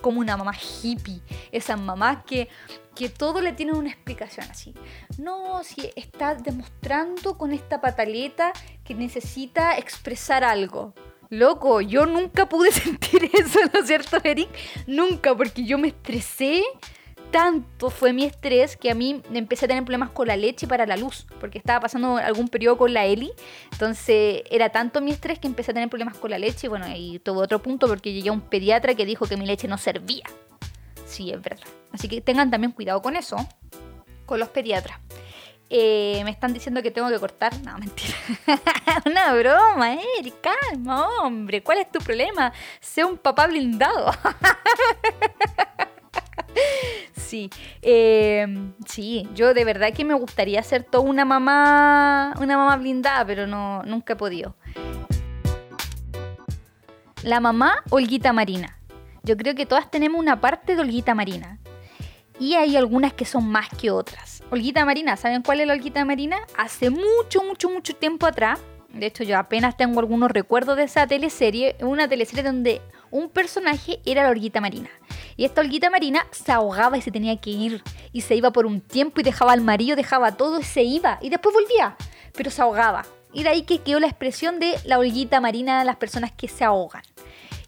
Como 0.00 0.20
una 0.20 0.36
mamá 0.36 0.52
hippie, 0.54 1.20
esas 1.52 1.80
mamás 1.80 2.24
que, 2.24 2.48
que 2.94 3.08
todo 3.08 3.40
le 3.40 3.52
tienen 3.52 3.76
una 3.76 3.90
explicación 3.90 4.46
así. 4.50 4.74
No, 5.18 5.62
si 5.64 5.90
está 5.96 6.34
demostrando 6.34 7.36
con 7.36 7.52
esta 7.52 7.80
pataleta 7.80 8.52
que 8.84 8.94
necesita 8.94 9.76
expresar 9.76 10.44
algo. 10.44 10.94
Loco, 11.28 11.80
yo 11.80 12.06
nunca 12.06 12.48
pude 12.48 12.72
sentir 12.72 13.30
eso, 13.32 13.60
¿no 13.72 13.80
es 13.80 13.86
cierto, 13.86 14.18
Eric? 14.24 14.48
Nunca, 14.86 15.36
porque 15.36 15.64
yo 15.64 15.78
me 15.78 15.88
estresé 15.88 16.64
tanto 17.30 17.90
fue 17.90 18.12
mi 18.12 18.24
estrés 18.24 18.76
que 18.76 18.90
a 18.90 18.94
mí 18.94 19.22
empecé 19.32 19.64
a 19.64 19.68
tener 19.68 19.84
problemas 19.84 20.10
con 20.10 20.26
la 20.26 20.36
leche 20.36 20.66
para 20.66 20.86
la 20.86 20.96
luz, 20.96 21.26
porque 21.40 21.58
estaba 21.58 21.80
pasando 21.80 22.16
algún 22.16 22.48
periodo 22.48 22.76
con 22.78 22.92
la 22.92 23.06
Eli. 23.06 23.32
Entonces 23.72 24.42
era 24.50 24.70
tanto 24.70 25.00
mi 25.00 25.10
estrés 25.12 25.38
que 25.38 25.46
empecé 25.46 25.70
a 25.70 25.74
tener 25.74 25.88
problemas 25.88 26.16
con 26.16 26.30
la 26.30 26.38
leche. 26.38 26.68
Bueno, 26.68 26.86
y 26.94 27.18
tuvo 27.20 27.40
otro 27.40 27.60
punto 27.62 27.86
porque 27.86 28.12
llegué 28.12 28.28
a 28.30 28.32
un 28.32 28.40
pediatra 28.40 28.94
que 28.94 29.06
dijo 29.06 29.26
que 29.26 29.36
mi 29.36 29.46
leche 29.46 29.68
no 29.68 29.78
servía. 29.78 30.24
Sí, 31.06 31.30
es 31.30 31.40
verdad. 31.42 31.66
Así 31.92 32.08
que 32.08 32.20
tengan 32.20 32.50
también 32.50 32.72
cuidado 32.72 33.02
con 33.02 33.16
eso, 33.16 33.36
con 34.26 34.38
los 34.38 34.48
pediatras. 34.48 34.98
Eh, 35.72 36.20
me 36.24 36.32
están 36.32 36.52
diciendo 36.52 36.82
que 36.82 36.90
tengo 36.90 37.08
que 37.08 37.18
cortar. 37.20 37.52
No, 37.64 37.78
mentira. 37.78 38.16
Una 39.06 39.32
broma, 39.34 39.94
Eric. 40.18 40.34
Calma, 40.40 41.06
hombre. 41.20 41.62
¿Cuál 41.62 41.78
es 41.78 41.90
tu 41.90 42.00
problema? 42.00 42.52
Sé 42.80 43.04
un 43.04 43.16
papá 43.16 43.46
blindado. 43.46 44.12
Sí, 47.30 47.48
em, 47.80 48.72
sí, 48.88 49.28
yo 49.36 49.54
de 49.54 49.64
verdad 49.64 49.92
que 49.92 50.04
me 50.04 50.14
gustaría 50.14 50.60
ser 50.64 50.82
toda 50.82 51.04
una 51.04 51.24
mamá, 51.24 52.34
una 52.40 52.56
mamá 52.56 52.76
blindada, 52.76 53.24
pero 53.24 53.46
no, 53.46 53.84
nunca 53.84 54.14
he 54.14 54.16
podido. 54.16 54.56
La 57.22 57.38
mamá 57.38 57.84
Olguita 57.90 58.32
Marina. 58.32 58.80
Yo 59.22 59.36
creo 59.36 59.54
que 59.54 59.64
todas 59.64 59.88
tenemos 59.92 60.20
una 60.20 60.40
parte 60.40 60.74
de 60.74 60.80
Olguita 60.80 61.14
Marina. 61.14 61.60
Y 62.40 62.54
hay 62.54 62.76
algunas 62.76 63.12
que 63.12 63.24
son 63.24 63.46
más 63.48 63.68
que 63.68 63.92
otras. 63.92 64.42
Olguita 64.50 64.84
Marina, 64.84 65.16
¿saben 65.16 65.42
cuál 65.42 65.60
es 65.60 65.68
la 65.68 65.74
Olguita 65.74 66.04
Marina? 66.04 66.38
Hace 66.58 66.90
mucho, 66.90 67.44
mucho, 67.44 67.70
mucho 67.70 67.94
tiempo 67.94 68.26
atrás, 68.26 68.58
de 68.92 69.06
hecho 69.06 69.22
yo 69.22 69.38
apenas 69.38 69.76
tengo 69.76 70.00
algunos 70.00 70.32
recuerdos 70.32 70.76
de 70.76 70.82
esa 70.82 71.06
teleserie, 71.06 71.76
una 71.80 72.08
teleserie 72.08 72.42
donde 72.42 72.82
un 73.10 73.28
personaje 73.28 74.00
era 74.04 74.22
la 74.22 74.30
Olguita 74.30 74.60
Marina. 74.60 74.90
Y 75.36 75.44
esta 75.44 75.60
Olguita 75.60 75.90
Marina 75.90 76.26
se 76.30 76.52
ahogaba 76.52 76.98
y 76.98 77.02
se 77.02 77.10
tenía 77.10 77.40
que 77.40 77.50
ir. 77.50 77.82
Y 78.12 78.22
se 78.22 78.34
iba 78.34 78.52
por 78.52 78.66
un 78.66 78.80
tiempo 78.80 79.20
y 79.20 79.24
dejaba 79.24 79.52
al 79.52 79.60
marido, 79.60 79.96
dejaba 79.96 80.36
todo 80.36 80.60
y 80.60 80.64
se 80.64 80.82
iba. 80.82 81.18
Y 81.20 81.30
después 81.30 81.54
volvía. 81.54 81.96
Pero 82.34 82.50
se 82.50 82.62
ahogaba. 82.62 83.06
Y 83.32 83.42
de 83.42 83.50
ahí 83.50 83.62
que 83.62 83.78
quedó 83.78 84.00
la 84.00 84.08
expresión 84.08 84.58
de 84.58 84.74
la 84.84 84.98
olguita 84.98 85.40
marina 85.40 85.84
las 85.84 85.96
personas 85.96 86.32
que 86.32 86.48
se 86.48 86.64
ahogan. 86.64 87.02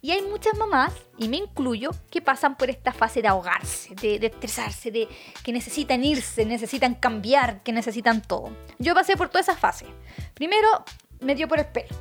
Y 0.05 0.11
hay 0.11 0.23
muchas 0.23 0.59
mamás, 0.59 0.93
y 1.17 1.29
me 1.29 1.37
incluyo, 1.37 1.93
que 2.11 2.21
pasan 2.21 2.57
por 2.57 2.69
esta 2.69 2.93
fase 2.93 3.23
de 3.23 3.29
ahogarse, 3.29 3.95
de, 3.95 4.19
de, 4.19 4.27
estresarse, 4.27 4.91
de 4.91 5.09
que 5.45 5.53
necesitan 5.53 6.03
irse, 6.03 6.45
necesitan 6.45 6.97
cambiar, 6.97 7.63
que 7.63 7.73
necesitan 7.73 8.21
todo. 8.21 8.51
Yo 8.81 8.97
pasé 8.97 9.17
por 9.17 9.29
toda 9.29 9.43
esa 9.43 9.57
fase. 9.57 9.87
Primero 10.35 10.67
me 11.21 11.37
dio 11.37 11.47
por 11.47 11.61
el 11.61 11.67
pelo. 11.67 11.95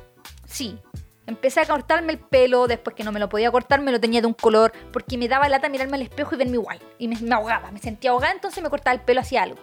Sí, 0.44 0.80
Empecé 1.26 1.60
a 1.60 1.66
cortarme 1.66 2.12
el 2.12 2.18
pelo, 2.18 2.66
después 2.66 2.96
que 2.96 3.04
no 3.04 3.12
me 3.12 3.20
lo 3.20 3.28
podía 3.28 3.50
cortar, 3.50 3.80
me 3.80 3.92
lo 3.92 4.00
tenía 4.00 4.20
de 4.20 4.26
un 4.26 4.34
color, 4.34 4.72
porque 4.92 5.16
me 5.16 5.28
daba 5.28 5.48
lata 5.48 5.68
mirarme 5.68 5.96
al 5.96 6.02
espejo 6.02 6.34
y 6.34 6.38
verme 6.38 6.54
igual. 6.54 6.80
Y 6.98 7.08
me, 7.08 7.16
me 7.20 7.34
ahogaba, 7.34 7.70
me 7.70 7.78
sentía 7.78 8.10
ahogada, 8.10 8.32
entonces 8.32 8.62
me 8.62 8.70
cortaba 8.70 8.94
el 8.94 9.00
pelo 9.00 9.20
hacia 9.20 9.42
algo. 9.42 9.58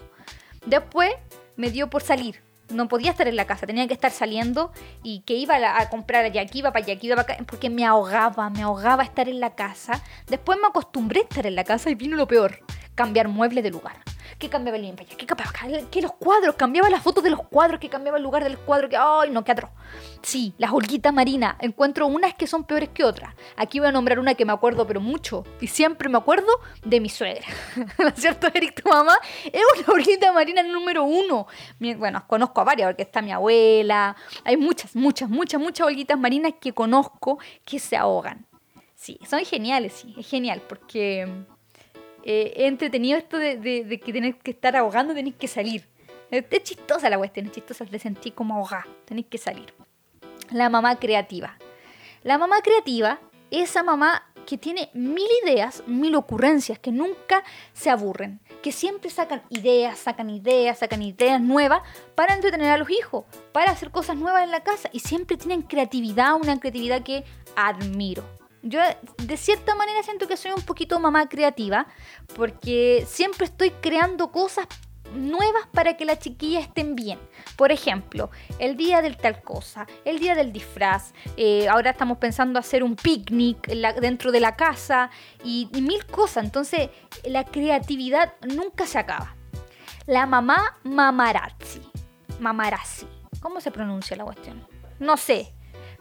Después 0.66 1.12
me 1.56 1.72
dio 1.72 1.90
por 1.90 2.02
salir. 2.02 2.42
No 2.70 2.88
podía 2.88 3.12
estar 3.12 3.28
en 3.28 3.36
la 3.36 3.46
casa, 3.46 3.66
tenía 3.66 3.88
que 3.88 3.94
estar 3.96 4.12
saliendo 4.12 4.72
y 5.02 5.22
que 5.22 5.34
iba 5.34 5.56
a, 5.56 5.90
comprar 5.90 6.24
allá, 6.24 6.46
que 6.46 6.60
iba 6.60 6.72
para 6.72 6.86
allá, 6.86 7.00
que 7.00 7.08
iba 7.08 7.16
para 7.16 7.34
acá, 7.34 7.44
porque 7.48 7.70
me 7.70 7.84
ahogaba, 7.84 8.50
me 8.52 8.62
ahogaba 8.62 9.04
estar 9.04 9.28
en 9.28 9.40
la 9.40 9.56
casa. 9.56 10.04
Después 10.28 10.60
me 10.62 10.68
acostumbré 10.68 11.22
a 11.22 11.24
estar 11.24 11.48
en 11.48 11.56
la 11.56 11.64
casa 11.64 11.90
y 11.90 11.96
vino 11.96 12.16
lo 12.16 12.28
peor, 12.28 12.60
cambiar 13.00 13.30
muebles 13.30 13.64
de 13.64 13.72
lugar 13.72 13.96
que 14.38 14.50
cambiaba 14.50 14.76
el 14.76 14.84
limpia, 14.84 15.06
que 15.06 15.26
cambiaba 15.26 15.54
que 15.90 16.02
los 16.02 16.12
cuadros, 16.14 16.56
cambiaba 16.56 16.90
las 16.90 17.02
fotos 17.02 17.24
de 17.24 17.30
los 17.30 17.44
cuadros, 17.48 17.80
que 17.80 17.88
cambiaba 17.88 18.18
el 18.18 18.24
lugar 18.24 18.44
del 18.44 18.58
cuadro, 18.58 18.90
que 18.90 18.98
ay 18.98 19.30
no, 19.30 19.46
qué 19.46 19.54
atroz. 19.54 19.70
Sí, 20.22 20.54
las 20.58 20.74
holguitas 20.74 21.14
marinas, 21.14 21.56
encuentro 21.60 22.08
unas 22.08 22.34
que 22.34 22.46
son 22.46 22.66
peores 22.66 22.90
que 22.90 23.06
otras. 23.06 23.34
Aquí 23.56 23.80
voy 23.80 23.88
a 23.88 23.92
nombrar 23.94 24.20
una 24.20 24.34
que 24.34 24.44
me 24.44 24.52
acuerdo 24.52 24.86
pero 24.86 25.00
mucho 25.00 25.46
y 25.62 25.68
siempre 25.68 26.10
me 26.10 26.18
acuerdo 26.18 26.48
de 26.84 27.00
mi 27.00 27.08
suegra. 27.08 27.46
¿No 27.98 28.10
es 28.10 28.16
cierto, 28.16 28.48
Eric, 28.54 28.84
tu 28.84 28.90
mamá? 28.90 29.18
Es 29.46 29.64
una 29.78 29.94
holguita 29.94 30.34
marina 30.34 30.62
número 30.62 31.06
uno. 31.06 31.48
Bueno, 31.80 32.26
conozco 32.28 32.60
a 32.60 32.66
varias 32.66 32.90
porque 32.90 33.04
está 33.04 33.22
mi 33.22 33.32
abuela. 33.32 34.18
Hay 34.44 34.58
muchas, 34.58 34.94
muchas, 34.94 35.30
muchas, 35.30 35.62
muchas 35.62 35.88
holguitas 35.88 36.20
marinas 36.20 36.54
que 36.60 36.74
conozco 36.74 37.40
que 37.64 37.80
se 37.80 37.96
ahogan. 37.96 38.46
Sí, 38.96 39.18
son 39.30 39.46
geniales, 39.46 39.94
sí, 39.94 40.14
es 40.18 40.30
genial 40.30 40.62
porque 40.68 41.46
eh, 42.32 42.68
entretenido 42.68 43.18
esto 43.18 43.40
de, 43.40 44.00
que 44.06 44.14
tenés 44.14 44.36
que 44.36 44.52
estar 44.52 44.76
ahogando, 44.76 45.16
tenéis 45.16 45.34
que 45.34 45.48
salir. 45.48 45.88
Es, 46.30 46.46
chistosa 46.62 47.10
la 47.10 47.18
cuestión, 47.18 47.48
es 47.48 47.54
chistosa, 47.54 47.86
te 47.88 47.98
sentí 47.98 48.30
como 48.30 48.54
ahogada, 48.54 48.86
tenéis 49.06 49.26
que 49.32 49.40
salir. 49.40 49.74
La 50.52 50.70
mamá 50.70 50.98
creativa. 50.98 51.58
La 52.22 52.38
mamá 52.38 52.62
creativa 52.62 53.20
es 53.50 53.72
esa 53.72 53.82
mamá 53.82 54.32
que 54.46 54.60
tiene 54.60 54.92
mil 54.94 55.26
ideas, 55.44 55.82
mil 55.88 56.14
ocurrencias, 56.14 56.78
que 56.78 56.92
nunca 56.92 57.44
se 57.74 57.90
aburren, 57.90 58.42
que 58.62 58.72
siempre 58.72 59.10
sacan 59.10 59.42
ideas, 59.50 59.98
sacan 59.98 60.30
ideas, 60.30 60.78
sacan 60.78 61.02
ideas 61.02 61.42
nuevas 61.42 61.82
para 62.14 62.36
entretener 62.36 62.70
a 62.70 62.78
los 62.78 62.92
hijos, 62.92 63.26
para 63.54 63.72
hacer 63.72 63.90
cosas 63.90 64.18
nuevas 64.18 64.44
en 64.44 64.52
la 64.52 64.62
casa 64.62 64.88
y 64.94 65.00
siempre 65.00 65.36
tienen 65.36 65.64
creatividad, 65.64 66.36
una 66.36 66.60
creatividad 66.60 67.02
que 67.02 67.24
admiro. 67.56 68.39
Yo 68.62 68.80
de 69.18 69.38
cierta 69.38 69.76
manera 69.76 70.04
siento 70.04 70.28
que 70.28 70.38
soy 70.38 70.52
un 70.52 70.62
poquito 70.64 71.00
mamá 71.00 71.30
creativa 71.30 71.88
porque 72.36 73.06
siempre 73.08 73.46
estoy 73.46 73.72
creando 73.72 74.32
cosas 74.32 74.68
nuevas 75.14 75.68
para 75.74 75.98
que 75.98 76.06
las 76.06 76.20
chiquillas 76.20 76.64
estén 76.64 76.96
bien. 76.96 77.20
Por 77.56 77.72
ejemplo, 77.72 78.30
el 78.60 78.78
día 78.78 79.02
del 79.02 79.18
tal 79.18 79.42
cosa, 79.42 79.88
el 80.06 80.20
día 80.20 80.36
del 80.36 80.52
disfraz, 80.52 81.14
eh, 81.38 81.68
ahora 81.68 81.92
estamos 81.92 82.18
pensando 82.18 82.60
hacer 82.60 82.84
un 82.84 82.96
picnic 82.96 83.68
dentro 84.02 84.32
de 84.32 84.40
la 84.40 84.56
casa 84.56 85.10
y, 85.44 85.70
y 85.74 85.82
mil 85.82 86.06
cosas. 86.06 86.44
Entonces, 86.44 86.90
la 87.24 87.46
creatividad 87.46 88.34
nunca 88.48 88.86
se 88.86 89.00
acaba. 89.00 89.36
La 90.06 90.26
mamá 90.26 90.78
mamarazzi. 90.84 91.82
Mamarazzi. 92.40 93.08
¿Cómo 93.40 93.62
se 93.62 93.72
pronuncia 93.72 94.18
la 94.18 94.26
cuestión? 94.26 94.68
No 95.00 95.18
sé, 95.18 95.54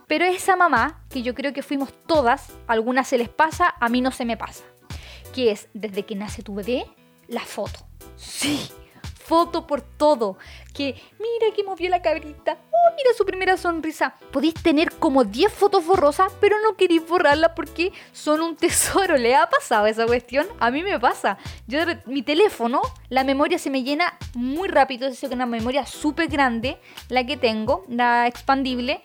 pero 0.08 0.24
esa 0.24 0.56
mamá, 0.56 1.04
que 1.10 1.22
yo 1.22 1.34
creo 1.34 1.52
que 1.52 1.62
fuimos 1.62 1.92
todas, 2.06 2.48
algunas 2.66 3.06
se 3.06 3.18
les 3.18 3.28
pasa, 3.28 3.74
a 3.78 3.88
mí 3.90 4.00
no 4.00 4.10
se 4.10 4.24
me 4.24 4.36
pasa. 4.36 4.64
Que 5.34 5.52
es, 5.52 5.68
desde 5.74 6.04
que 6.04 6.16
nace 6.16 6.42
tu 6.42 6.54
bebé, 6.54 6.86
la 7.28 7.42
foto. 7.42 7.80
Sí, 8.16 8.70
foto 9.14 9.66
por 9.66 9.82
todo. 9.82 10.38
Que 10.78 10.94
mira 11.18 11.52
que 11.56 11.64
movió 11.64 11.90
la 11.90 12.00
cabrita. 12.00 12.56
Oh, 12.70 12.94
mira 12.94 13.10
su 13.16 13.26
primera 13.26 13.56
sonrisa. 13.56 14.14
Podéis 14.30 14.54
tener 14.54 14.92
como 14.92 15.24
10 15.24 15.52
fotos 15.52 15.84
borrosas, 15.84 16.32
pero 16.40 16.54
no 16.62 16.76
queréis 16.76 17.04
borrarlas 17.04 17.50
porque 17.56 17.92
son 18.12 18.42
un 18.42 18.54
tesoro. 18.54 19.16
¿Le 19.16 19.34
ha 19.34 19.50
pasado 19.50 19.86
esa 19.86 20.06
cuestión? 20.06 20.46
A 20.60 20.70
mí 20.70 20.84
me 20.84 21.00
pasa. 21.00 21.36
Yo, 21.66 21.80
mi 22.06 22.22
teléfono, 22.22 22.80
la 23.08 23.24
memoria 23.24 23.58
se 23.58 23.70
me 23.70 23.82
llena 23.82 24.16
muy 24.34 24.68
rápido. 24.68 25.08
Es 25.08 25.20
una 25.24 25.46
memoria 25.46 25.84
súper 25.84 26.28
grande, 26.28 26.78
la 27.08 27.26
que 27.26 27.36
tengo, 27.36 27.84
la 27.88 28.28
expandible 28.28 29.00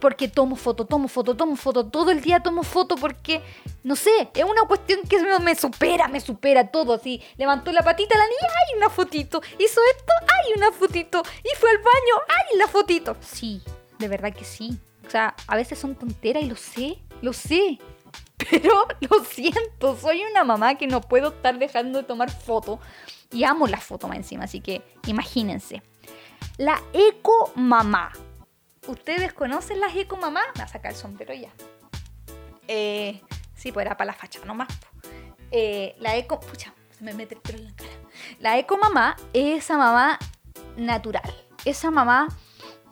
porque 0.00 0.28
tomo 0.28 0.56
foto, 0.56 0.84
tomo 0.86 1.08
foto, 1.08 1.36
tomo 1.36 1.56
foto, 1.56 1.86
todo 1.86 2.10
el 2.10 2.20
día 2.20 2.40
tomo 2.40 2.62
foto 2.62 2.96
porque, 2.96 3.42
no 3.82 3.96
sé, 3.96 4.28
es 4.34 4.44
una 4.44 4.62
cuestión 4.62 5.00
que 5.08 5.18
me 5.40 5.54
supera, 5.54 6.08
me 6.08 6.20
supera 6.20 6.70
todo, 6.70 6.94
así, 6.94 7.22
levantó 7.36 7.72
la 7.72 7.82
patita 7.82 8.16
la 8.16 8.24
niña, 8.24 8.52
hay 8.68 8.78
una 8.78 8.90
fotito, 8.90 9.40
hizo 9.58 9.80
esto, 9.96 10.12
hay 10.20 10.52
una 10.56 10.72
fotito, 10.72 11.15
y 11.42 11.56
fue 11.58 11.70
al 11.70 11.78
baño, 11.78 12.22
hay 12.28 12.58
la 12.58 12.68
fotito. 12.68 13.16
Sí, 13.20 13.62
de 13.98 14.08
verdad 14.08 14.32
que 14.32 14.44
sí. 14.44 14.78
O 15.06 15.10
sea, 15.10 15.34
a 15.46 15.56
veces 15.56 15.78
son 15.78 15.94
tonteras 15.94 16.42
y 16.42 16.46
lo 16.46 16.56
sé, 16.56 16.98
lo 17.22 17.32
sé. 17.32 17.78
Pero 18.50 18.86
lo 19.00 19.24
siento, 19.24 19.96
soy 19.96 20.22
una 20.30 20.44
mamá 20.44 20.76
que 20.76 20.86
no 20.86 21.00
puedo 21.00 21.28
estar 21.28 21.58
dejando 21.58 22.00
de 22.00 22.04
tomar 22.04 22.30
foto. 22.30 22.80
Y 23.30 23.44
amo 23.44 23.66
la 23.66 23.78
foto 23.78 24.08
más 24.08 24.16
encima, 24.18 24.44
así 24.44 24.60
que 24.60 24.82
imagínense. 25.06 25.82
La 26.58 26.80
eco 26.92 27.52
mamá. 27.54 28.12
¿Ustedes 28.86 29.32
conocen 29.32 29.80
las 29.80 29.94
eco 29.96 30.16
mamá? 30.16 30.42
Me 30.56 30.62
a 30.62 30.68
sacar 30.68 30.92
el 30.92 30.96
sombrero 30.96 31.34
ya. 31.34 31.50
Eh, 32.68 33.20
sí, 33.54 33.72
pues 33.72 33.84
era 33.84 33.96
para 33.96 34.12
la 34.12 34.14
facha 34.14 34.40
nomás. 34.44 34.68
Eh, 35.50 35.96
la 35.98 36.16
eco. 36.16 36.40
Pucha, 36.40 36.72
se 36.96 37.04
me 37.04 37.12
mete 37.12 37.36
el 37.44 37.54
en 37.54 37.64
la 37.64 37.72
cara. 37.74 37.90
La 38.40 38.58
eco 38.58 38.78
mamá 38.78 39.16
es 39.32 39.64
esa 39.64 39.76
mamá 39.76 40.18
natural. 40.76 41.34
Esa 41.64 41.90
mamá 41.90 42.28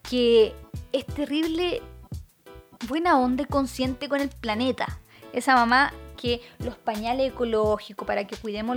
que 0.09 0.55
es 0.93 1.07
terrible, 1.07 1.83
buena 2.89 3.19
onda 3.19 3.43
y 3.43 3.47
consciente 3.47 4.09
con 4.09 4.21
el 4.21 4.29
planeta. 4.29 4.99
Esa 5.33 5.55
mamá 5.55 5.93
que 6.17 6.41
los 6.59 6.77
pañales 6.77 7.33
ecológicos 7.33 8.07
para 8.07 8.27
que 8.27 8.37
cuidemos 8.37 8.77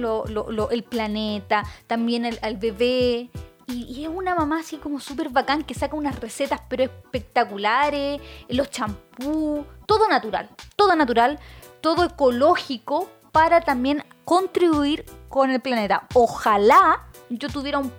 el 0.72 0.84
planeta, 0.84 1.64
también 1.88 2.26
el, 2.26 2.40
al 2.42 2.58
bebé, 2.58 3.30
y, 3.68 4.04
es 4.04 4.10
una 4.10 4.34
mamá 4.34 4.62
así 4.62 4.78
como 4.78 5.00
súper 5.00 5.30
bacán 5.30 5.64
que 5.64 5.74
saca 5.74 5.96
unas 5.96 6.20
recetas 6.20 6.62
pero 6.70 6.84
espectaculares, 6.84 8.22
los 8.48 8.70
champús, 8.70 9.66
todo 9.86 10.08
natural, 10.08 10.50
todo 10.76 10.96
natural, 10.96 11.38
todo 11.82 12.06
ecológico 12.06 13.10
para 13.34 13.60
también 13.62 14.04
contribuir 14.24 15.06
con 15.28 15.52
el 15.52 15.60
planeta. 15.60 16.08
Ojalá 16.14 17.08
yo 17.30 17.50
tuviera 17.50 17.78
un 17.78 17.92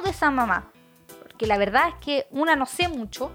de 0.00 0.10
esa 0.10 0.30
mamá, 0.30 0.70
porque 1.22 1.46
la 1.46 1.58
verdad 1.58 1.88
es 1.88 1.94
que 1.96 2.26
una 2.30 2.56
no 2.56 2.66
sé 2.66 2.88
mucho, 2.88 3.30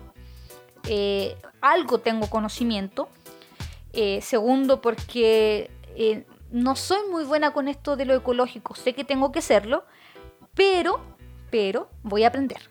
eh, 0.87 1.37
algo 1.61 1.99
tengo 1.99 2.29
conocimiento, 2.29 3.09
eh, 3.93 4.21
segundo 4.21 4.81
porque 4.81 5.69
eh, 5.95 6.25
no 6.51 6.75
soy 6.75 6.99
muy 7.09 7.23
buena 7.23 7.53
con 7.53 7.67
esto 7.67 7.95
de 7.95 8.05
lo 8.05 8.15
ecológico, 8.15 8.75
sé 8.75 8.93
que 8.93 9.03
tengo 9.03 9.31
que 9.31 9.41
serlo, 9.41 9.85
pero 10.53 10.99
pero 11.49 11.89
voy 12.01 12.23
a 12.23 12.29
aprender. 12.29 12.69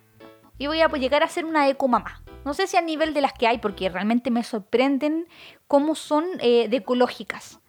Y 0.56 0.66
voy 0.66 0.80
a 0.80 0.88
llegar 0.88 1.22
a 1.22 1.28
ser 1.28 1.44
una 1.44 1.68
eco 1.68 1.86
mamá. 1.86 2.22
No 2.46 2.54
sé 2.54 2.66
si 2.66 2.78
a 2.78 2.80
nivel 2.80 3.12
de 3.12 3.20
las 3.20 3.34
que 3.34 3.46
hay, 3.46 3.58
porque 3.58 3.90
realmente 3.90 4.30
me 4.30 4.42
sorprenden 4.42 5.28
cómo 5.68 5.94
son 5.94 6.38
de 6.38 6.68
ecológicas. 6.70 7.60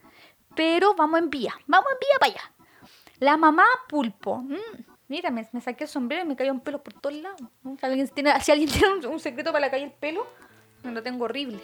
Pero 0.55 0.95
vamos 0.95 1.19
en 1.19 1.29
vía, 1.29 1.53
vamos 1.67 1.89
en 1.91 1.99
vía 1.99 2.19
para 2.19 2.31
allá. 2.31 2.51
La 3.19 3.37
mamá 3.37 3.65
pulpo. 3.87 4.37
Mm, 4.37 4.90
mira, 5.11 5.29
me, 5.29 5.43
saqué 5.59 5.83
el 5.83 5.89
sombrero 5.89 6.23
y 6.23 6.25
me 6.25 6.37
cayó 6.37 6.53
un 6.53 6.61
pelo 6.61 6.81
por 6.81 6.93
todos 6.93 7.15
lados. 7.17 7.41
Si 7.79 7.85
alguien 7.85 8.07
tiene, 8.07 8.39
si 8.39 8.51
alguien 8.51 8.69
tiene 8.71 9.07
un, 9.07 9.19
secreto 9.19 9.51
para 9.51 9.69
caer 9.69 9.83
el 9.83 9.91
pelo, 9.91 10.25
me 10.83 10.91
lo 10.91 11.03
tengo 11.03 11.25
horrible. 11.25 11.59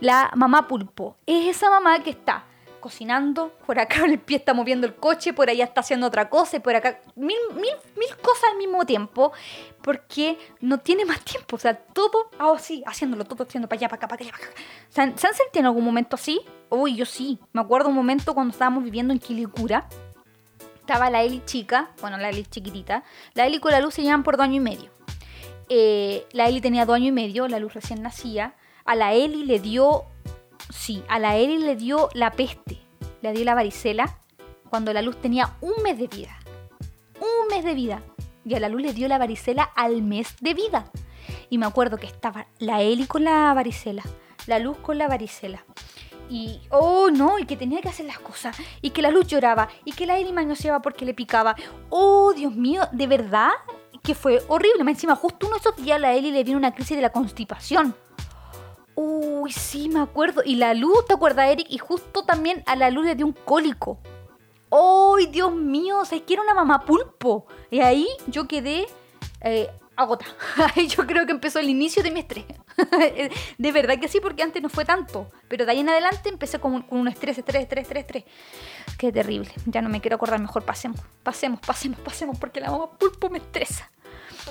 La 0.00 0.30
mamá 0.34 0.66
pulpo 0.66 1.16
es 1.26 1.56
esa 1.56 1.68
mamá 1.68 2.02
que 2.02 2.10
está 2.10 2.44
cocinando, 2.80 3.52
por 3.66 3.78
acá 3.78 4.04
el 4.06 4.18
pie 4.18 4.38
está 4.38 4.54
moviendo 4.54 4.86
el 4.86 4.94
coche, 4.94 5.34
por 5.34 5.50
allá 5.50 5.64
está 5.64 5.82
haciendo 5.82 6.06
otra 6.06 6.30
cosa, 6.30 6.56
y 6.56 6.60
por 6.60 6.74
acá 6.74 7.00
mil, 7.16 7.36
mil, 7.54 7.74
mil 7.98 8.16
cosas 8.22 8.44
al 8.52 8.56
mismo 8.56 8.86
tiempo, 8.86 9.30
porque 9.82 10.38
no 10.60 10.78
tiene 10.78 11.04
más 11.04 11.20
tiempo, 11.20 11.56
o 11.56 11.58
sea, 11.58 11.76
todo 11.76 12.30
así, 12.38 12.82
haciéndolo, 12.86 13.26
todo 13.26 13.44
haciendo 13.44 13.68
para 13.68 13.78
allá, 13.78 13.88
para 13.90 13.98
acá, 13.98 14.08
para 14.08 14.22
allá, 14.22 14.32
para 14.32 14.44
acá. 14.44 14.54
¿Se 14.88 15.02
han, 15.02 15.18
sentido 15.18 15.60
en 15.60 15.66
algún 15.66 15.84
momento 15.84 16.16
así? 16.16 16.40
Uy, 16.70 16.96
yo 16.96 17.04
sí, 17.04 17.38
me 17.52 17.60
acuerdo 17.60 17.90
un 17.90 17.94
momento 17.94 18.32
cuando 18.32 18.52
estábamos 18.52 18.82
viviendo 18.82 19.12
en 19.12 19.18
Quilicura, 19.18 19.86
estaba 20.90 21.08
la 21.08 21.22
Eli 21.22 21.40
chica, 21.44 21.90
bueno, 22.00 22.18
la 22.18 22.30
Eli 22.30 22.44
chiquitita, 22.44 23.04
la 23.34 23.46
Eli 23.46 23.60
con 23.60 23.70
la 23.70 23.78
luz 23.78 23.94
se 23.94 24.02
llevan 24.02 24.24
por 24.24 24.36
dos 24.36 24.42
años 24.42 24.56
y 24.56 24.60
medio. 24.60 24.90
Eh, 25.68 26.26
la 26.32 26.48
Eli 26.48 26.60
tenía 26.60 26.84
dos 26.84 26.96
años 26.96 27.10
y 27.10 27.12
medio, 27.12 27.46
la 27.46 27.60
luz 27.60 27.74
recién 27.74 28.02
nacía, 28.02 28.56
a 28.84 28.96
la 28.96 29.14
Eli 29.14 29.44
le 29.44 29.60
dio 29.60 30.06
Sí, 30.68 31.04
a 31.08 31.20
la 31.20 31.36
Eli 31.36 31.58
le 31.58 31.76
dio 31.76 32.08
la 32.12 32.32
peste, 32.32 32.80
le 33.22 33.32
dio 33.32 33.44
la 33.44 33.54
varicela 33.54 34.18
cuando 34.68 34.92
la 34.92 35.00
luz 35.00 35.20
tenía 35.20 35.54
un 35.60 35.80
mes 35.84 35.96
de 35.96 36.08
vida. 36.08 36.36
Un 37.20 37.54
mes 37.54 37.64
de 37.64 37.74
vida. 37.74 38.02
Y 38.44 38.56
a 38.56 38.60
la 38.60 38.68
luz 38.68 38.82
le 38.82 38.92
dio 38.92 39.06
la 39.06 39.18
varicela 39.18 39.62
al 39.62 40.02
mes 40.02 40.34
de 40.40 40.54
vida. 40.54 40.90
y 41.50 41.58
me 41.58 41.66
acuerdo 41.66 41.98
que 41.98 42.06
estaba 42.06 42.48
la 42.58 42.82
Eli 42.82 43.06
con 43.06 43.22
la 43.22 43.54
varicela, 43.54 44.02
la 44.48 44.58
Luz 44.58 44.76
con 44.78 44.98
la 44.98 45.06
varicela. 45.06 45.64
Y, 46.30 46.60
oh 46.70 47.10
no, 47.10 47.40
y 47.40 47.44
que 47.44 47.56
tenía 47.56 47.80
que 47.82 47.88
hacer 47.88 48.06
las 48.06 48.20
cosas. 48.20 48.56
Y 48.80 48.90
que 48.90 49.02
la 49.02 49.10
luz 49.10 49.26
lloraba. 49.26 49.68
Y 49.84 49.92
que 49.92 50.06
la 50.06 50.18
Eli 50.18 50.32
manoseaba 50.32 50.80
porque 50.80 51.04
le 51.04 51.12
picaba. 51.12 51.56
Oh, 51.88 52.32
Dios 52.32 52.54
mío, 52.54 52.84
de 52.92 53.06
verdad 53.08 53.50
que 54.02 54.14
fue 54.14 54.42
horrible. 54.48 54.84
Más 54.84 54.94
encima, 54.94 55.16
justo 55.16 55.48
uno 55.48 55.56
de 55.56 55.60
esos 55.60 55.76
días 55.76 55.96
a 55.96 55.98
la 55.98 56.14
Eli 56.14 56.30
le 56.30 56.44
vino 56.44 56.56
una 56.56 56.72
crisis 56.72 56.96
de 56.96 57.02
la 57.02 57.10
constipación. 57.10 57.96
Uy, 58.94 59.50
sí, 59.50 59.88
me 59.88 60.00
acuerdo. 60.00 60.42
Y 60.44 60.56
la 60.56 60.72
luz, 60.74 61.04
¿te 61.06 61.14
acuerdas, 61.14 61.48
Eric? 61.48 61.66
Y 61.68 61.78
justo 61.78 62.22
también 62.22 62.62
a 62.66 62.76
la 62.76 62.90
luz 62.90 63.06
le 63.06 63.16
dio 63.16 63.26
un 63.26 63.32
cólico. 63.32 63.98
¡Ay, 64.70 65.26
Dios 65.26 65.52
mío! 65.52 65.98
O 65.98 66.04
sea, 66.04 66.18
es 66.18 66.24
que 66.24 66.34
era 66.34 66.42
una 66.42 66.54
mamá 66.54 66.84
pulpo. 66.84 67.46
Y 67.70 67.80
ahí 67.80 68.06
yo 68.28 68.46
quedé 68.46 68.86
eh, 69.40 69.68
agotada. 70.02 70.34
Ahí 70.74 70.86
yo 70.88 71.06
creo 71.06 71.26
que 71.26 71.32
empezó 71.32 71.58
el 71.58 71.68
inicio 71.68 72.02
de 72.02 72.10
mi 72.10 72.20
estrés. 72.20 72.44
de 73.58 73.72
verdad 73.72 73.98
que 73.98 74.08
sí, 74.08 74.20
porque 74.20 74.42
antes 74.42 74.62
no 74.62 74.68
fue 74.68 74.84
tanto. 74.84 75.30
Pero 75.48 75.64
de 75.64 75.72
ahí 75.72 75.80
en 75.80 75.88
adelante 75.88 76.28
empecé 76.28 76.58
con, 76.58 76.84
un 76.88 77.08
estrés, 77.08 77.38
estrés, 77.38 77.62
estrés, 77.62 77.82
estrés, 77.82 78.04
estrés. 78.04 78.24
Qué 78.98 79.12
terrible. 79.12 79.50
Ya 79.66 79.82
no 79.82 79.88
me 79.88 80.00
quiero 80.00 80.16
acordar. 80.16 80.40
Mejor 80.40 80.64
pasemos, 80.64 81.00
pasemos, 81.22 81.60
pasemos, 81.60 82.00
pasemos, 82.00 82.38
porque 82.38 82.60
la 82.60 82.70
mamá 82.70 82.90
pulpo 82.90 83.28
me 83.28 83.38
estresa. 83.38 83.90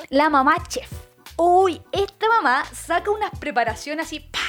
La 0.10 0.30
mamá 0.30 0.56
chef. 0.68 0.92
Uy, 1.38 1.82
esta 1.92 2.28
mamá 2.28 2.66
saca 2.74 3.10
unas 3.12 3.32
preparaciones 3.40 4.08
así. 4.08 4.20
¡pah! 4.20 4.40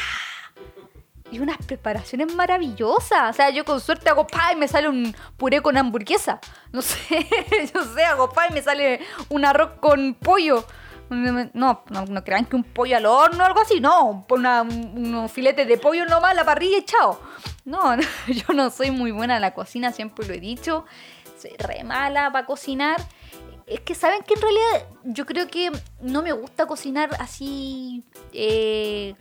y 1.30 1.38
unas 1.38 1.58
preparaciones 1.58 2.34
maravillosas. 2.34 3.30
O 3.30 3.32
sea, 3.32 3.50
yo 3.50 3.64
con 3.64 3.80
suerte 3.80 4.10
hago 4.10 4.26
pa 4.26 4.52
y 4.52 4.56
me 4.56 4.68
sale 4.68 4.88
un 4.88 5.14
puré 5.36 5.62
con 5.62 5.76
hamburguesa. 5.76 6.40
No 6.72 6.82
sé, 6.82 6.98
yo 7.74 7.84
sé, 7.94 8.04
hago 8.04 8.30
pa 8.30 8.48
y 8.48 8.52
me 8.52 8.62
sale 8.62 9.00
un 9.28 9.44
arroz 9.44 9.72
con 9.80 10.14
pollo. 10.14 10.64
No, 11.10 11.82
no, 11.88 12.24
crean 12.24 12.46
que 12.46 12.54
un 12.54 12.62
pollo 12.62 12.96
al 12.96 13.04
horno 13.04 13.42
o 13.42 13.46
algo 13.46 13.60
así, 13.60 13.80
no, 13.80 14.24
una, 14.30 14.62
unos 14.62 15.32
filetes 15.32 15.66
de 15.66 15.76
pollo 15.76 16.06
nomás 16.06 16.30
a 16.30 16.34
la 16.34 16.44
parrilla 16.44 16.78
y 16.78 16.84
chao. 16.84 17.20
No, 17.64 17.94
yo 18.26 18.54
no 18.54 18.70
soy 18.70 18.90
muy 18.90 19.10
buena 19.12 19.36
en 19.36 19.42
la 19.42 19.52
cocina, 19.52 19.92
siempre 19.92 20.26
lo 20.26 20.32
he 20.32 20.40
dicho. 20.40 20.86
Soy 21.38 21.52
re 21.58 21.84
mala 21.84 22.32
para 22.32 22.46
cocinar. 22.46 22.96
Es 23.66 23.80
que 23.80 23.94
saben 23.94 24.22
que 24.22 24.34
en 24.34 24.40
realidad 24.40 24.88
yo 25.04 25.26
creo 25.26 25.46
que 25.46 25.70
no 26.00 26.22
me 26.22 26.32
gusta 26.32 26.66
cocinar 26.66 27.10
así 27.20 28.02
eh, 28.32 29.14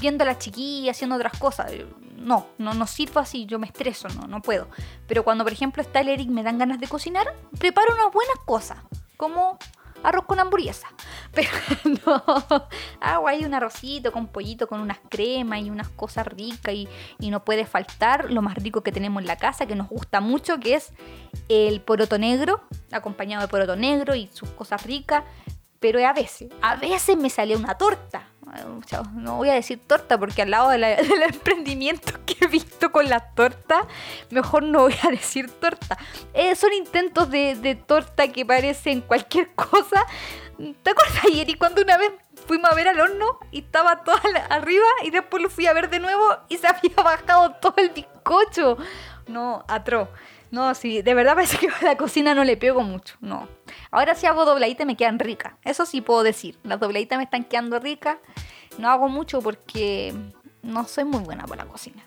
viendo 0.00 0.24
a 0.24 0.26
la 0.26 0.38
chiquilla 0.38 0.90
haciendo 0.90 1.16
otras 1.16 1.38
cosas. 1.38 1.70
No, 2.16 2.46
no, 2.58 2.74
no 2.74 2.86
sirvo 2.86 3.20
así, 3.20 3.46
yo 3.46 3.58
me 3.58 3.66
estreso, 3.66 4.08
no, 4.08 4.26
no 4.26 4.42
puedo. 4.42 4.68
Pero 5.06 5.22
cuando, 5.22 5.44
por 5.44 5.52
ejemplo, 5.52 5.82
está 5.82 6.00
el 6.00 6.08
Eric 6.08 6.28
me 6.30 6.42
dan 6.42 6.58
ganas 6.58 6.80
de 6.80 6.88
cocinar, 6.88 7.32
preparo 7.58 7.94
unas 7.94 8.12
buenas 8.12 8.38
cosas, 8.44 8.78
como 9.16 9.58
arroz 10.02 10.24
con 10.24 10.40
hamburguesa. 10.40 10.88
Pero 11.32 11.50
no, 12.06 12.22
hago 13.00 13.28
ahí 13.28 13.44
un 13.44 13.54
arrocito 13.54 14.12
con 14.12 14.28
pollito, 14.28 14.66
con 14.66 14.80
unas 14.80 14.98
cremas 15.08 15.60
y 15.60 15.70
unas 15.70 15.88
cosas 15.88 16.26
ricas 16.26 16.74
y, 16.74 16.88
y, 17.18 17.30
no 17.30 17.44
puede 17.44 17.66
faltar 17.66 18.30
lo 18.30 18.42
más 18.42 18.54
rico 18.56 18.82
que 18.82 18.92
tenemos 18.92 19.22
en 19.22 19.26
la 19.26 19.36
casa, 19.36 19.66
que 19.66 19.74
nos 19.74 19.88
gusta 19.88 20.20
mucho, 20.20 20.58
que 20.58 20.74
es 20.74 20.92
el 21.48 21.80
poroto 21.80 22.18
negro, 22.18 22.62
acompañado 22.92 23.42
de 23.42 23.48
poroto 23.48 23.76
negro 23.76 24.14
y 24.14 24.28
sus 24.32 24.48
cosas 24.50 24.84
ricas. 24.84 25.24
Pero 25.80 26.04
a 26.04 26.12
veces, 26.12 26.50
a 26.60 26.74
veces 26.76 27.16
me 27.16 27.30
sale 27.30 27.56
una 27.56 27.76
torta 27.76 28.26
no 29.14 29.36
voy 29.36 29.50
a 29.50 29.54
decir 29.54 29.80
torta 29.86 30.18
porque 30.18 30.42
al 30.42 30.50
lado 30.50 30.68
del 30.70 30.84
emprendimiento 30.84 32.12
que 32.24 32.36
he 32.44 32.46
visto 32.46 32.90
con 32.92 33.08
la 33.08 33.20
torta, 33.34 33.86
mejor 34.30 34.62
no 34.62 34.80
voy 34.80 34.94
a 35.02 35.10
decir 35.10 35.50
torta. 35.50 35.98
Eh, 36.34 36.54
son 36.54 36.72
intentos 36.72 37.30
de, 37.30 37.78
torta 37.86 38.28
que 38.28 38.44
parecen 38.44 39.00
cualquier 39.00 39.50
cosa. 39.54 40.04
¿Te 40.82 40.90
acuerdas 40.90 41.24
ayer 41.24 41.48
y 41.48 41.54
cuando 41.54 41.82
una 41.82 41.96
vez 41.96 42.12
fuimos 42.46 42.70
a 42.70 42.74
ver 42.74 42.88
al 42.88 42.98
horno 42.98 43.38
y 43.52 43.60
estaba 43.60 44.02
todo 44.02 44.16
arriba 44.50 44.86
y 45.04 45.10
después 45.10 45.42
lo 45.42 45.50
fui 45.50 45.66
a 45.66 45.72
ver 45.72 45.88
de 45.88 46.00
nuevo 46.00 46.36
y 46.48 46.56
se 46.56 46.66
había 46.66 46.96
bajado 47.04 47.52
todo 47.60 47.74
el 47.76 47.90
bizcocho? 47.90 48.76
No, 49.28 49.64
atro. 49.68 50.08
No, 50.50 50.74
sí, 50.74 51.02
de 51.02 51.14
verdad 51.14 51.34
parece 51.34 51.58
que 51.58 51.68
a 51.68 51.78
la 51.82 51.96
cocina 51.96 52.34
no 52.34 52.44
le 52.44 52.56
pego 52.56 52.82
mucho, 52.82 53.16
no. 53.20 53.48
Ahora 53.90 54.14
si 54.14 54.26
hago 54.26 54.44
dobladitas 54.44 54.86
me 54.86 54.96
quedan 54.96 55.18
ricas, 55.18 55.54
eso 55.64 55.86
sí 55.86 56.00
puedo 56.00 56.22
decir. 56.22 56.58
Las 56.62 56.80
dobladitas 56.80 57.18
me 57.18 57.24
están 57.24 57.44
quedando 57.44 57.78
ricas. 57.78 58.18
No 58.78 58.88
hago 58.90 59.08
mucho 59.08 59.40
porque 59.40 60.14
no 60.62 60.86
soy 60.86 61.04
muy 61.04 61.20
buena 61.20 61.44
para 61.44 61.64
la 61.64 61.70
cocina. 61.70 62.04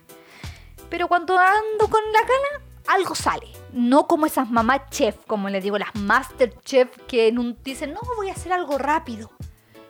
Pero 0.90 1.08
cuando 1.08 1.38
ando 1.38 1.88
con 1.90 2.02
la 2.12 2.22
gana, 2.22 2.66
algo 2.88 3.16
sale. 3.16 3.48
No 3.74 4.08
como 4.08 4.26
esas 4.26 4.50
mamás 4.50 4.90
chef, 4.90 5.16
como 5.28 5.50
les 5.50 5.64
digo, 5.64 5.78
las 5.78 5.94
master 5.96 6.54
chef 6.62 6.90
que 7.08 7.34
dicen, 7.64 7.94
no, 7.94 8.00
voy 8.18 8.30
a 8.30 8.34
hacer 8.34 8.54
algo 8.54 8.78
rápido 8.78 9.32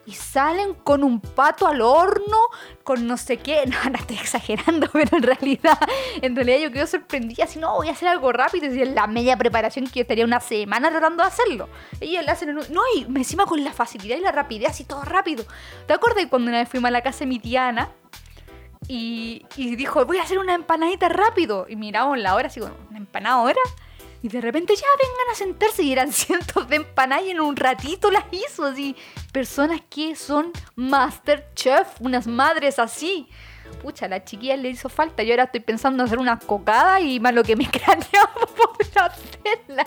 y 0.04 0.12
salen 0.12 0.74
con 0.74 1.04
un 1.04 1.20
pato 1.20 1.66
al 1.66 1.80
horno, 1.80 2.36
con 2.82 3.06
no 3.06 3.16
sé 3.16 3.38
qué. 3.38 3.64
No, 3.72 3.90
no 3.90 3.98
estoy 3.98 4.16
exagerando, 4.16 4.88
pero 4.92 5.16
en 5.16 5.22
realidad, 5.22 5.78
en 6.20 6.36
realidad 6.36 6.58
yo 6.58 6.72
quedo 6.72 6.86
sorprendida. 6.86 7.46
Si 7.46 7.58
no, 7.58 7.74
voy 7.76 7.88
a 7.88 7.92
hacer 7.92 8.08
algo 8.08 8.32
rápido. 8.32 8.66
Y 8.66 8.84
la 8.86 9.06
media 9.06 9.36
preparación 9.36 9.86
que 9.86 10.00
yo 10.00 10.02
estaría 10.02 10.24
una 10.24 10.40
semana 10.40 10.90
tratando 10.90 11.22
de 11.22 11.28
hacerlo. 11.28 11.68
Ellos 12.00 12.24
la 12.24 12.32
hacen 12.32 12.50
en 12.50 12.58
un... 12.58 12.64
No, 12.70 12.82
y 12.96 13.04
encima 13.16 13.46
con 13.46 13.62
la 13.62 13.72
facilidad 13.72 14.16
y 14.16 14.20
la 14.20 14.32
rapidez, 14.32 14.70
así 14.70 14.84
todo 14.84 15.02
rápido. 15.02 15.44
¿Te 15.86 15.94
acuerdas 15.94 16.26
cuando 16.28 16.48
una 16.48 16.58
vez 16.58 16.68
fuimos 16.68 16.88
a 16.88 16.92
la 16.92 17.02
casa 17.02 17.20
de 17.20 17.26
mi 17.26 17.38
tía? 17.38 17.90
Y, 18.88 19.46
y 19.56 19.76
dijo, 19.76 20.04
voy 20.04 20.18
a 20.18 20.22
hacer 20.22 20.38
una 20.38 20.54
empanadita 20.54 21.08
rápido. 21.08 21.66
Y 21.68 21.76
miramos 21.76 22.18
la 22.18 22.34
hora, 22.34 22.48
así 22.48 22.60
como, 22.60 22.74
¿una 22.90 22.98
empanada 22.98 23.36
ahora? 23.36 23.60
Y 24.22 24.28
de 24.28 24.40
repente 24.40 24.74
ya 24.76 24.86
vengan 25.02 25.32
a 25.32 25.34
sentarse 25.34 25.82
y 25.82 25.92
eran 25.92 26.12
cientos 26.12 26.68
de 26.70 26.76
empanadas 26.76 27.24
y 27.26 27.30
en 27.30 27.40
un 27.40 27.56
ratito 27.56 28.10
las 28.10 28.24
hizo 28.30 28.64
así. 28.64 28.96
Personas 29.32 29.80
que 29.90 30.14
son 30.14 30.52
master 30.76 31.48
chef, 31.54 31.88
unas 32.00 32.26
madres 32.26 32.78
así. 32.78 33.28
Pucha, 33.82 34.06
la 34.06 34.22
chiquilla 34.22 34.56
le 34.56 34.68
hizo 34.68 34.88
falta. 34.88 35.22
Yo 35.22 35.32
ahora 35.32 35.44
estoy 35.44 35.60
pensando 35.60 36.02
en 36.02 36.06
hacer 36.06 36.18
una 36.18 36.38
cocada 36.38 37.00
y 37.00 37.18
más 37.18 37.34
lo 37.34 37.42
que 37.42 37.56
me 37.56 37.66
craneamos 37.70 38.50
por 38.56 38.72
hacerla. 38.80 39.86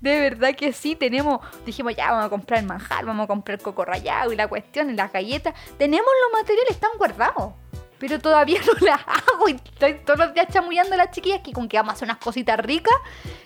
De 0.00 0.20
verdad 0.20 0.54
que 0.54 0.72
sí, 0.72 0.94
tenemos. 0.94 1.40
Dijimos, 1.64 1.96
ya 1.96 2.10
vamos 2.10 2.26
a 2.26 2.28
comprar 2.28 2.60
el 2.60 2.66
manjar, 2.66 3.04
vamos 3.04 3.24
a 3.24 3.26
comprar 3.26 3.58
el 3.58 3.64
coco 3.64 3.84
rallado 3.84 4.32
y 4.32 4.36
la 4.36 4.46
cuestión, 4.46 4.90
y 4.90 4.94
las 4.94 5.12
galletas. 5.12 5.54
Tenemos 5.78 6.08
los 6.24 6.40
materiales, 6.40 6.70
están 6.70 6.90
guardados 6.98 7.54
pero 8.02 8.18
todavía 8.18 8.58
no 8.66 8.84
las 8.84 9.00
hago 9.06 9.48
y 9.48 9.52
estoy 9.52 9.94
todos 10.04 10.18
los 10.18 10.34
días 10.34 10.48
chamullando 10.52 10.94
a 10.94 10.96
las 10.96 11.12
chiquillas 11.12 11.40
que 11.40 11.52
con 11.52 11.68
que 11.68 11.76
vamos 11.76 11.92
a 11.92 11.94
hacer 11.94 12.06
unas 12.06 12.16
cositas 12.16 12.58
ricas 12.58 12.92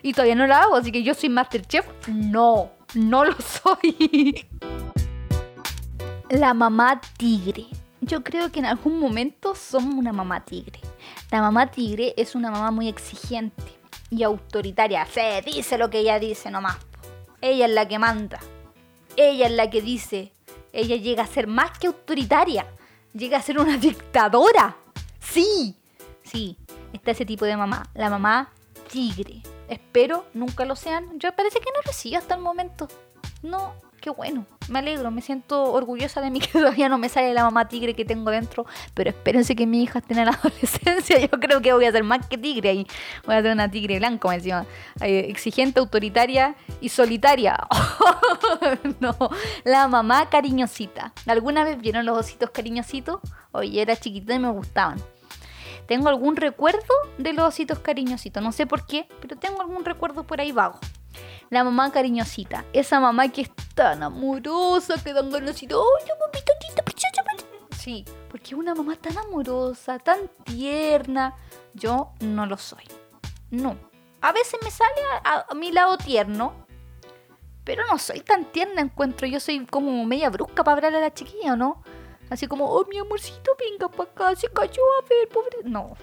y 0.00 0.14
todavía 0.14 0.34
no 0.34 0.46
las 0.46 0.64
hago, 0.64 0.76
así 0.76 0.90
que 0.90 1.02
yo 1.02 1.12
soy 1.12 1.28
Masterchef. 1.28 1.86
No, 2.08 2.70
no 2.94 3.26
lo 3.26 3.34
soy. 3.38 4.48
La 6.30 6.54
mamá 6.54 7.02
tigre. 7.18 7.66
Yo 8.00 8.24
creo 8.24 8.50
que 8.50 8.60
en 8.60 8.64
algún 8.64 8.98
momento 8.98 9.54
somos 9.54 9.94
una 9.94 10.14
mamá 10.14 10.42
tigre. 10.46 10.80
La 11.30 11.42
mamá 11.42 11.70
tigre 11.70 12.14
es 12.16 12.34
una 12.34 12.50
mamá 12.50 12.70
muy 12.70 12.88
exigente 12.88 13.62
y 14.08 14.22
autoritaria. 14.22 15.04
Se 15.04 15.42
dice 15.42 15.76
lo 15.76 15.90
que 15.90 15.98
ella 15.98 16.18
dice 16.18 16.50
nomás. 16.50 16.78
Ella 17.42 17.66
es 17.66 17.72
la 17.72 17.86
que 17.86 17.98
manda. 17.98 18.40
Ella 19.16 19.48
es 19.48 19.52
la 19.52 19.68
que 19.68 19.82
dice. 19.82 20.32
Ella 20.72 20.96
llega 20.96 21.24
a 21.24 21.26
ser 21.26 21.46
más 21.46 21.78
que 21.78 21.88
autoritaria 21.88 22.66
llega 23.16 23.38
a 23.38 23.42
ser 23.42 23.58
una 23.58 23.76
dictadora. 23.78 24.76
Sí, 25.20 25.76
sí, 26.22 26.56
está 26.92 27.10
ese 27.10 27.26
tipo 27.26 27.44
de 27.44 27.56
mamá, 27.56 27.88
la 27.94 28.10
mamá 28.10 28.50
tigre. 28.90 29.42
Espero 29.68 30.26
nunca 30.34 30.64
lo 30.64 30.76
sean. 30.76 31.18
Yo 31.18 31.34
parece 31.34 31.58
que 31.58 31.70
no 31.74 31.80
lo 31.84 32.16
hasta 32.16 32.34
el 32.34 32.40
momento. 32.40 32.88
No, 33.42 33.74
qué 34.06 34.10
bueno. 34.10 34.46
Me 34.68 34.78
alegro, 34.78 35.10
me 35.10 35.20
siento 35.20 35.72
orgullosa 35.72 36.20
de 36.20 36.30
mí 36.30 36.38
que 36.40 36.46
todavía 36.46 36.88
no 36.88 36.96
me 36.96 37.08
sale 37.08 37.34
la 37.34 37.42
mamá 37.42 37.66
tigre 37.66 37.94
que 37.94 38.04
tengo 38.04 38.30
dentro. 38.30 38.64
Pero 38.94 39.10
espérense 39.10 39.56
que 39.56 39.66
mi 39.66 39.82
hija 39.82 39.98
esté 39.98 40.14
en 40.14 40.26
la 40.26 40.30
adolescencia. 40.44 41.18
Yo 41.18 41.40
creo 41.40 41.60
que 41.60 41.72
voy 41.72 41.86
a 41.86 41.90
ser 41.90 42.04
más 42.04 42.24
que 42.28 42.38
tigre 42.38 42.68
ahí. 42.68 42.86
Voy 43.24 43.34
a 43.34 43.42
ser 43.42 43.50
una 43.50 43.68
tigre 43.68 43.98
blanco, 43.98 44.30
decía. 44.30 44.64
Eh, 45.00 45.26
exigente, 45.28 45.80
autoritaria 45.80 46.54
y 46.80 46.88
solitaria. 46.88 47.58
no, 49.00 49.16
la 49.64 49.88
mamá 49.88 50.30
cariñosita. 50.30 51.12
¿Alguna 51.26 51.64
vez 51.64 51.80
vieron 51.80 52.06
los 52.06 52.16
ositos 52.16 52.50
cariñositos? 52.50 53.18
Oye, 53.50 53.82
era 53.82 53.96
chiquita 53.96 54.34
y 54.34 54.38
me 54.38 54.50
gustaban. 54.50 55.00
Tengo 55.88 56.08
algún 56.08 56.36
recuerdo 56.36 56.94
de 57.18 57.32
los 57.32 57.44
ositos 57.48 57.80
cariñositos. 57.80 58.40
No 58.40 58.52
sé 58.52 58.66
por 58.66 58.86
qué, 58.86 59.08
pero 59.20 59.36
tengo 59.36 59.60
algún 59.62 59.84
recuerdo 59.84 60.24
por 60.24 60.40
ahí 60.40 60.52
vago 60.52 60.78
la 61.50 61.64
mamá 61.64 61.92
cariñosita. 61.92 62.64
Esa 62.72 63.00
mamá 63.00 63.28
que 63.28 63.42
tan 63.76 64.02
amorosa, 64.02 64.94
que 65.04 65.12
dan 65.12 65.30
ganas 65.30 65.60
de 65.60 65.66
¡ay, 65.66 66.08
mamita 66.18 66.52
Sí, 67.76 68.04
porque 68.30 68.54
una 68.54 68.74
mamá 68.74 68.96
tan 68.96 69.16
amorosa, 69.18 69.98
tan 69.98 70.28
tierna. 70.44 71.36
Yo 71.74 72.12
no 72.20 72.46
lo 72.46 72.56
soy. 72.56 72.84
No. 73.50 73.76
A 74.22 74.32
veces 74.32 74.58
me 74.64 74.70
sale 74.70 75.02
a, 75.22 75.54
mi 75.54 75.70
lado 75.70 75.98
tierno, 75.98 76.66
pero 77.64 77.86
no 77.86 77.98
soy 77.98 78.20
tan 78.20 78.46
tierna, 78.46 78.80
encuentro. 78.80 79.26
Yo 79.28 79.38
soy 79.38 79.66
como 79.66 80.04
media 80.06 80.30
brusca 80.30 80.64
para 80.64 80.78
hablarle 80.78 80.98
a 80.98 81.02
la 81.02 81.14
chiquilla, 81.14 81.54
¿no? 81.54 81.82
Así 82.30 82.48
como, 82.48 82.64
oh, 82.64 82.86
mi 82.86 82.98
amorcito, 82.98 83.52
venga 83.60 83.88
para 83.88 84.10
acá, 84.10 84.36
se 84.36 84.48
cayó 84.48 84.82
a 84.98 85.08
ver, 85.08 85.28
pobre. 85.28 85.58
No. 85.64 85.96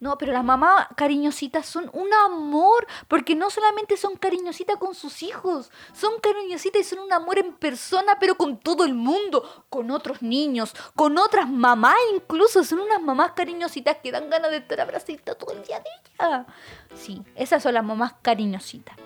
No, 0.00 0.18
pero 0.18 0.32
las 0.32 0.44
mamás 0.44 0.88
cariñositas 0.96 1.66
son 1.66 1.90
un 1.92 2.12
amor, 2.12 2.86
porque 3.08 3.34
no 3.34 3.50
solamente 3.50 3.96
son 3.96 4.16
cariñositas 4.16 4.76
con 4.76 4.94
sus 4.94 5.22
hijos, 5.22 5.70
son 5.92 6.20
cariñositas 6.20 6.80
y 6.80 6.84
son 6.84 7.00
un 7.00 7.12
amor 7.12 7.38
en 7.38 7.54
persona, 7.54 8.18
pero 8.18 8.36
con 8.36 8.58
todo 8.58 8.84
el 8.84 8.94
mundo, 8.94 9.64
con 9.68 9.90
otros 9.90 10.22
niños, 10.22 10.74
con 10.94 11.18
otras 11.18 11.48
mamás 11.48 11.96
incluso, 12.14 12.64
son 12.64 12.80
unas 12.80 13.00
mamás 13.00 13.32
cariñositas 13.32 13.98
que 14.02 14.12
dan 14.12 14.30
ganas 14.30 14.50
de 14.50 14.58
estar 14.58 14.80
abrazadas 14.80 15.04
todo 15.38 15.52
el 15.52 15.62
día 15.64 15.80
de 15.80 15.86
ella. 16.18 16.46
Sí, 16.94 17.22
esas 17.34 17.62
son 17.62 17.74
las 17.74 17.84
mamás 17.84 18.14
cariñositas. 18.22 18.96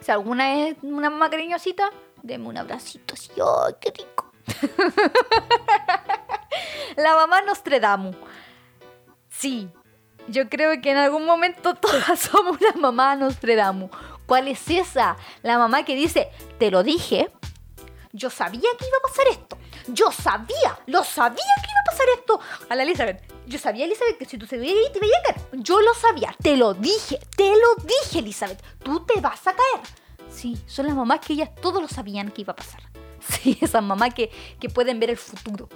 Si 0.00 0.10
alguna 0.10 0.66
es 0.66 0.76
una 0.82 1.10
mamá 1.10 1.30
cariñosita, 1.30 1.90
deme 2.22 2.48
un 2.48 2.58
abracito 2.58 3.14
así, 3.14 3.30
¡ay, 3.36 3.74
qué 3.80 3.90
rico! 3.90 4.32
La 6.96 7.14
mamá 7.14 7.42
Nostradamus. 7.42 8.16
Sí, 9.28 9.70
yo 10.28 10.48
creo 10.48 10.80
que 10.80 10.90
en 10.90 10.96
algún 10.96 11.24
momento 11.26 11.74
todas 11.80 12.18
somos 12.18 12.60
la 12.60 12.72
mamá 12.72 13.16
Nostradamus. 13.16 13.90
¿Cuál 14.26 14.48
es 14.48 14.70
esa? 14.70 15.16
La 15.42 15.58
mamá 15.58 15.84
que 15.84 15.94
dice, 15.94 16.30
te 16.58 16.70
lo 16.70 16.82
dije, 16.82 17.30
yo 18.12 18.30
sabía 18.30 18.68
que 18.78 18.86
iba 18.86 18.96
a 18.98 19.08
pasar 19.08 19.26
esto. 19.28 19.58
Yo 19.88 20.12
sabía, 20.12 20.78
lo 20.86 21.02
sabía 21.02 21.36
que 21.36 21.70
iba 21.70 21.80
a 21.80 21.90
pasar 21.90 22.06
esto. 22.18 22.40
A 22.68 22.74
la 22.76 22.84
Elizabeth, 22.84 23.20
yo 23.46 23.58
sabía, 23.58 23.84
Elizabeth, 23.84 24.18
que 24.18 24.24
si 24.24 24.38
tú 24.38 24.46
se 24.46 24.58
veías 24.58 24.92
te 24.92 24.98
iba 25.04 25.16
a 25.18 25.32
caer. 25.34 25.46
Yo 25.62 25.80
lo 25.80 25.92
sabía, 25.94 26.34
te 26.40 26.56
lo 26.56 26.74
dije, 26.74 27.18
te 27.36 27.50
lo 27.50 27.84
dije, 27.84 28.20
Elizabeth. 28.20 28.62
Tú 28.82 29.04
te 29.04 29.20
vas 29.20 29.46
a 29.46 29.52
caer. 29.52 29.86
Sí, 30.30 30.56
son 30.66 30.86
las 30.86 30.94
mamás 30.94 31.20
que 31.20 31.34
ellas 31.34 31.50
todos 31.60 31.82
lo 31.82 31.88
sabían 31.88 32.30
que 32.30 32.42
iba 32.42 32.52
a 32.52 32.56
pasar. 32.56 32.80
Sí, 33.22 33.56
esas 33.60 33.84
mamás 33.84 34.14
que, 34.14 34.30
que 34.58 34.68
pueden 34.68 34.98
ver 34.98 35.10
el 35.10 35.16
futuro. 35.16 35.68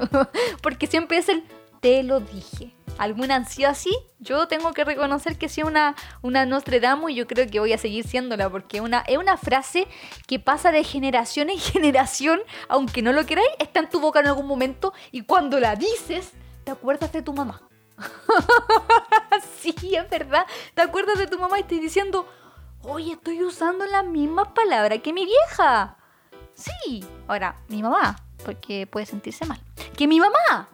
Porque 0.62 0.86
siempre 0.86 1.18
es 1.18 1.28
el 1.28 1.42
te 1.84 2.02
lo 2.02 2.20
dije. 2.20 2.74
¿Alguna 2.96 3.34
han 3.34 3.46
así? 3.66 3.94
Yo 4.18 4.48
tengo 4.48 4.72
que 4.72 4.84
reconocer 4.84 5.36
que 5.36 5.50
soy 5.50 5.64
una, 5.64 5.94
una 6.22 6.46
Nostradamus 6.46 7.10
y 7.10 7.16
yo 7.16 7.26
creo 7.26 7.46
que 7.46 7.60
voy 7.60 7.74
a 7.74 7.78
seguir 7.78 8.08
siéndola 8.08 8.48
porque 8.48 8.80
una, 8.80 9.00
es 9.00 9.18
una 9.18 9.36
frase 9.36 9.86
que 10.26 10.38
pasa 10.38 10.72
de 10.72 10.82
generación 10.82 11.50
en 11.50 11.58
generación, 11.72 12.40
aunque 12.68 13.02
no 13.02 13.12
lo 13.12 13.26
queráis, 13.26 13.50
está 13.58 13.80
en 13.80 13.90
tu 13.90 14.00
boca 14.00 14.20
en 14.20 14.28
algún 14.28 14.46
momento 14.46 14.94
y 15.12 15.24
cuando 15.24 15.60
la 15.60 15.76
dices, 15.76 16.32
te 16.64 16.70
acuerdas 16.70 17.12
de 17.12 17.20
tu 17.20 17.34
mamá. 17.34 17.60
sí, 19.60 19.74
es 19.94 20.08
verdad. 20.08 20.46
Te 20.72 20.80
acuerdas 20.80 21.18
de 21.18 21.26
tu 21.26 21.38
mamá 21.38 21.58
y 21.58 21.62
estás 21.64 21.82
diciendo, 21.82 22.26
oye, 22.80 23.12
estoy 23.12 23.42
usando 23.42 23.84
las 23.84 24.06
mismas 24.06 24.48
palabras 24.54 25.00
que 25.00 25.12
mi 25.12 25.26
vieja. 25.26 25.98
Sí, 26.54 27.04
ahora, 27.28 27.60
mi 27.68 27.82
mamá, 27.82 28.16
porque 28.42 28.86
puede 28.86 29.04
sentirse 29.04 29.44
mal. 29.44 29.60
Que 29.98 30.08
mi 30.08 30.18
mamá. 30.18 30.70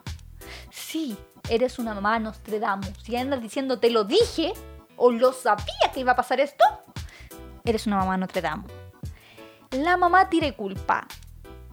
Sí, 0.70 1.16
eres 1.48 1.78
una 1.78 1.94
mamá 1.94 2.18
Nostradamus. 2.18 2.92
Si 3.02 3.16
andas 3.16 3.42
diciendo 3.42 3.78
te 3.78 3.90
lo 3.90 4.04
dije 4.04 4.52
o 4.96 5.10
lo 5.10 5.32
sabía 5.32 5.90
que 5.92 6.00
iba 6.00 6.12
a 6.12 6.16
pasar 6.16 6.40
esto, 6.40 6.64
eres 7.64 7.86
una 7.86 7.96
mamá 7.96 8.16
Nostradamus. 8.16 8.70
La 9.70 9.96
mamá 9.96 10.28
tire 10.28 10.54
culpa. 10.54 11.06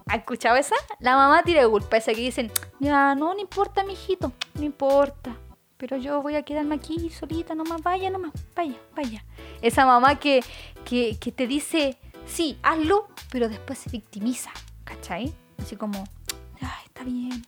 ¿Has 0.06 0.18
escuchado 0.18 0.56
esa? 0.56 0.76
La 1.00 1.16
mamá 1.16 1.42
tire 1.42 1.66
culpa, 1.68 1.96
esa 1.98 2.12
que 2.12 2.20
dicen, 2.20 2.50
ya, 2.80 3.14
no, 3.14 3.34
no 3.34 3.40
importa, 3.40 3.84
mijito, 3.84 4.32
no 4.54 4.64
importa. 4.64 5.36
Pero 5.76 5.96
yo 5.96 6.22
voy 6.22 6.34
a 6.34 6.42
quedarme 6.42 6.76
aquí 6.76 7.10
solita, 7.10 7.54
nomás, 7.54 7.82
vaya, 7.82 8.10
nomás, 8.10 8.32
vaya, 8.56 8.76
vaya. 8.96 9.24
Esa 9.62 9.84
mamá 9.84 10.18
que, 10.18 10.42
que, 10.84 11.18
que 11.20 11.30
te 11.30 11.46
dice, 11.46 11.98
sí, 12.26 12.58
hazlo, 12.62 13.08
pero 13.30 13.48
después 13.48 13.78
se 13.78 13.90
victimiza, 13.90 14.50
¿cachai? 14.84 15.32
Así 15.58 15.76
como, 15.76 16.04
ay, 16.60 16.86
está 16.86 17.04
bien. 17.04 17.44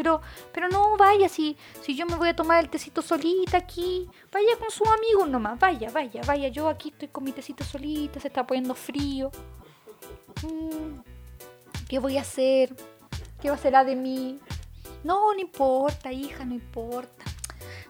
Pero, 0.00 0.22
pero 0.50 0.70
no, 0.70 0.96
vaya, 0.96 1.28
si, 1.28 1.58
si 1.82 1.94
yo 1.94 2.06
me 2.06 2.16
voy 2.16 2.30
a 2.30 2.34
tomar 2.34 2.64
el 2.64 2.70
tecito 2.70 3.02
solita 3.02 3.58
aquí, 3.58 4.08
vaya 4.32 4.56
con 4.58 4.70
sus 4.70 4.88
amigos 4.88 5.28
nomás, 5.28 5.58
vaya, 5.58 5.90
vaya, 5.90 6.22
vaya, 6.26 6.48
yo 6.48 6.70
aquí 6.70 6.88
estoy 6.88 7.08
con 7.08 7.22
mi 7.22 7.32
tecito 7.32 7.64
solita, 7.64 8.18
se 8.18 8.28
está 8.28 8.46
poniendo 8.46 8.74
frío. 8.74 9.30
Mm, 10.42 11.00
¿Qué 11.86 11.98
voy 11.98 12.16
a 12.16 12.22
hacer? 12.22 12.74
¿Qué 13.42 13.50
va 13.50 13.56
a 13.56 13.58
ser 13.58 13.74
de 13.84 13.94
mí? 13.94 14.40
No, 15.04 15.34
no 15.34 15.38
importa, 15.38 16.10
hija, 16.10 16.46
no 16.46 16.54
importa. 16.54 17.26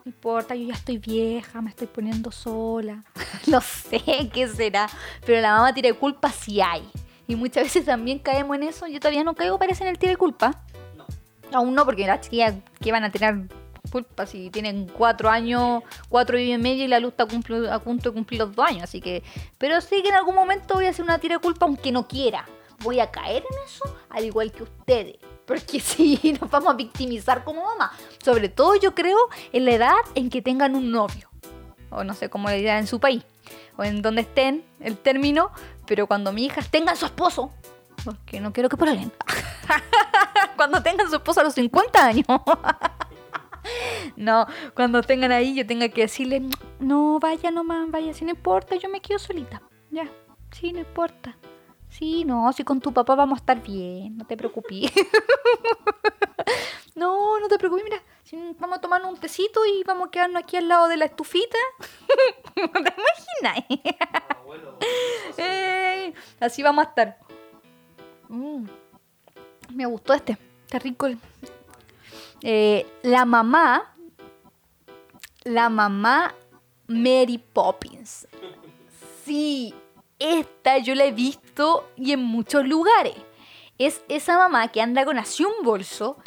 No 0.04 0.10
importa, 0.10 0.56
yo 0.56 0.66
ya 0.66 0.74
estoy 0.74 0.98
vieja, 0.98 1.62
me 1.62 1.70
estoy 1.70 1.86
poniendo 1.86 2.32
sola. 2.32 3.04
no 3.46 3.60
sé 3.60 4.02
qué 4.34 4.48
será. 4.48 4.90
Pero 5.24 5.40
la 5.40 5.54
mamá 5.54 5.72
tiene 5.72 5.92
culpa 5.92 6.32
si 6.32 6.60
hay. 6.60 6.90
Y 7.28 7.36
muchas 7.36 7.62
veces 7.62 7.84
también 7.84 8.18
caemos 8.18 8.56
en 8.56 8.64
eso. 8.64 8.88
Yo 8.88 8.98
todavía 8.98 9.22
no 9.22 9.34
caigo, 9.36 9.60
parece, 9.60 9.84
en 9.84 9.90
el 9.90 9.98
tire 10.00 10.16
culpa. 10.16 10.64
Aún 11.52 11.74
no, 11.74 11.84
porque 11.84 12.06
las 12.06 12.20
chiquillas 12.20 12.54
que 12.80 12.92
van 12.92 13.04
a 13.04 13.10
tener 13.10 13.48
culpa 13.90 14.26
si 14.26 14.50
tienen 14.50 14.86
cuatro 14.86 15.28
años, 15.28 15.82
cuatro 16.08 16.38
y 16.38 16.56
medio 16.58 16.84
y 16.84 16.88
la 16.88 17.00
luz 17.00 17.12
está 17.12 17.24
a 17.24 17.78
punto 17.80 18.10
de 18.10 18.14
cumplir 18.14 18.40
los 18.40 18.54
dos 18.54 18.66
años. 18.66 18.84
Así 18.84 19.00
que, 19.00 19.22
pero 19.58 19.80
sí 19.80 20.02
que 20.02 20.08
en 20.08 20.14
algún 20.14 20.34
momento 20.34 20.74
voy 20.74 20.86
a 20.86 20.90
hacer 20.90 21.04
una 21.04 21.18
tira 21.18 21.36
de 21.36 21.40
culpa 21.40 21.66
aunque 21.66 21.92
no 21.92 22.06
quiera. 22.06 22.46
Voy 22.82 23.00
a 23.00 23.10
caer 23.10 23.42
en 23.42 23.58
eso 23.66 23.84
al 24.08 24.24
igual 24.24 24.52
que 24.52 24.62
ustedes. 24.62 25.16
Porque 25.46 25.80
sí, 25.80 26.36
nos 26.40 26.50
vamos 26.50 26.72
a 26.72 26.76
victimizar 26.76 27.44
como 27.44 27.64
mamá. 27.64 27.92
Sobre 28.22 28.48
todo 28.48 28.76
yo 28.76 28.94
creo 28.94 29.18
en 29.52 29.64
la 29.64 29.72
edad 29.72 29.96
en 30.14 30.30
que 30.30 30.42
tengan 30.42 30.74
un 30.74 30.90
novio. 30.90 31.28
O 31.90 32.04
no 32.04 32.14
sé 32.14 32.30
cómo 32.30 32.48
le 32.48 32.56
dirán 32.58 32.78
en 32.78 32.86
su 32.86 33.00
país. 33.00 33.24
O 33.76 33.82
en 33.82 34.00
donde 34.00 34.22
estén 34.22 34.64
el 34.78 34.96
término. 34.96 35.50
Pero 35.86 36.06
cuando 36.06 36.32
mi 36.32 36.44
hija 36.46 36.62
tenga 36.62 36.94
su 36.94 37.04
esposo. 37.04 37.52
Porque 38.04 38.40
no 38.40 38.52
quiero 38.52 38.68
que 38.68 38.76
prueben. 38.76 39.12
cuando 40.56 40.82
tengan 40.82 41.08
su 41.08 41.16
esposo 41.16 41.40
a 41.40 41.44
los 41.44 41.54
50 41.54 42.04
años. 42.04 42.26
no, 44.16 44.46
cuando 44.74 45.02
tengan 45.02 45.32
ahí 45.32 45.54
yo 45.54 45.66
tenga 45.66 45.88
que 45.88 46.02
decirle, 46.02 46.42
no, 46.78 47.18
vaya 47.20 47.50
nomás, 47.50 47.90
vaya, 47.90 48.14
si 48.14 48.24
no 48.24 48.30
importa, 48.30 48.76
yo 48.76 48.88
me 48.88 49.00
quedo 49.00 49.18
solita. 49.18 49.60
Ya, 49.90 50.08
sí, 50.52 50.72
no 50.72 50.78
importa. 50.80 51.36
Sí, 51.88 52.24
no, 52.24 52.52
si 52.52 52.62
con 52.62 52.80
tu 52.80 52.92
papá 52.92 53.16
vamos 53.16 53.38
a 53.38 53.40
estar 53.40 53.60
bien, 53.62 54.16
no 54.16 54.24
te 54.24 54.36
preocupes. 54.36 54.92
no, 56.94 57.40
no 57.40 57.48
te 57.48 57.58
preocupes, 57.58 57.84
mira, 57.84 58.00
vamos 58.60 58.78
a 58.78 58.80
tomar 58.80 59.04
un 59.04 59.16
tecito 59.16 59.66
y 59.66 59.82
vamos 59.84 60.08
a 60.08 60.10
quedarnos 60.12 60.42
aquí 60.42 60.56
al 60.56 60.68
lado 60.68 60.86
de 60.86 60.96
la 60.96 61.06
estufita. 61.06 61.58
¿Te 62.54 62.62
imaginas? 62.62 63.64
así 66.38 66.62
vamos 66.62 66.86
a 66.86 66.88
estar. 66.88 67.18
Mm, 68.28 68.66
me 69.72 69.86
gustó 69.86 70.14
este, 70.14 70.38
está 70.64 70.78
rico. 70.78 71.08
Eh, 72.42 72.86
la 73.02 73.24
mamá, 73.24 73.94
la 75.44 75.68
mamá 75.68 76.34
Mary 76.86 77.38
Poppins. 77.38 78.26
Sí, 79.24 79.74
esta 80.18 80.78
yo 80.78 80.94
la 80.94 81.04
he 81.04 81.12
visto 81.12 81.90
y 81.96 82.12
en 82.12 82.22
muchos 82.22 82.66
lugares. 82.66 83.14
Es 83.78 84.02
esa 84.08 84.36
mamá 84.36 84.68
que 84.68 84.82
anda 84.82 85.04
con 85.04 85.18
así 85.18 85.44
un 85.44 85.64
bolso 85.64 86.18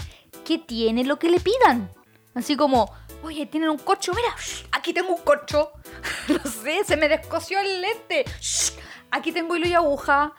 que 0.46 0.58
tiene 0.58 1.04
lo 1.04 1.20
que 1.20 1.30
le 1.30 1.40
pidan. 1.40 1.92
Así 2.34 2.56
como, 2.56 2.92
oye, 3.24 3.46
tienen 3.46 3.70
un 3.70 3.78
cocho, 3.78 4.14
mira, 4.14 4.36
aquí 4.72 4.94
tengo 4.94 5.14
un 5.14 5.22
cocho. 5.22 5.72
no 6.28 6.50
sé, 6.50 6.84
se 6.84 6.98
me 6.98 7.08
descoció 7.08 7.60
el 7.60 7.82
lente. 7.82 8.26
aquí 9.12 9.32
tengo 9.32 9.56
hilo 9.56 9.68
y 9.68 9.74
aguja. 9.74 10.34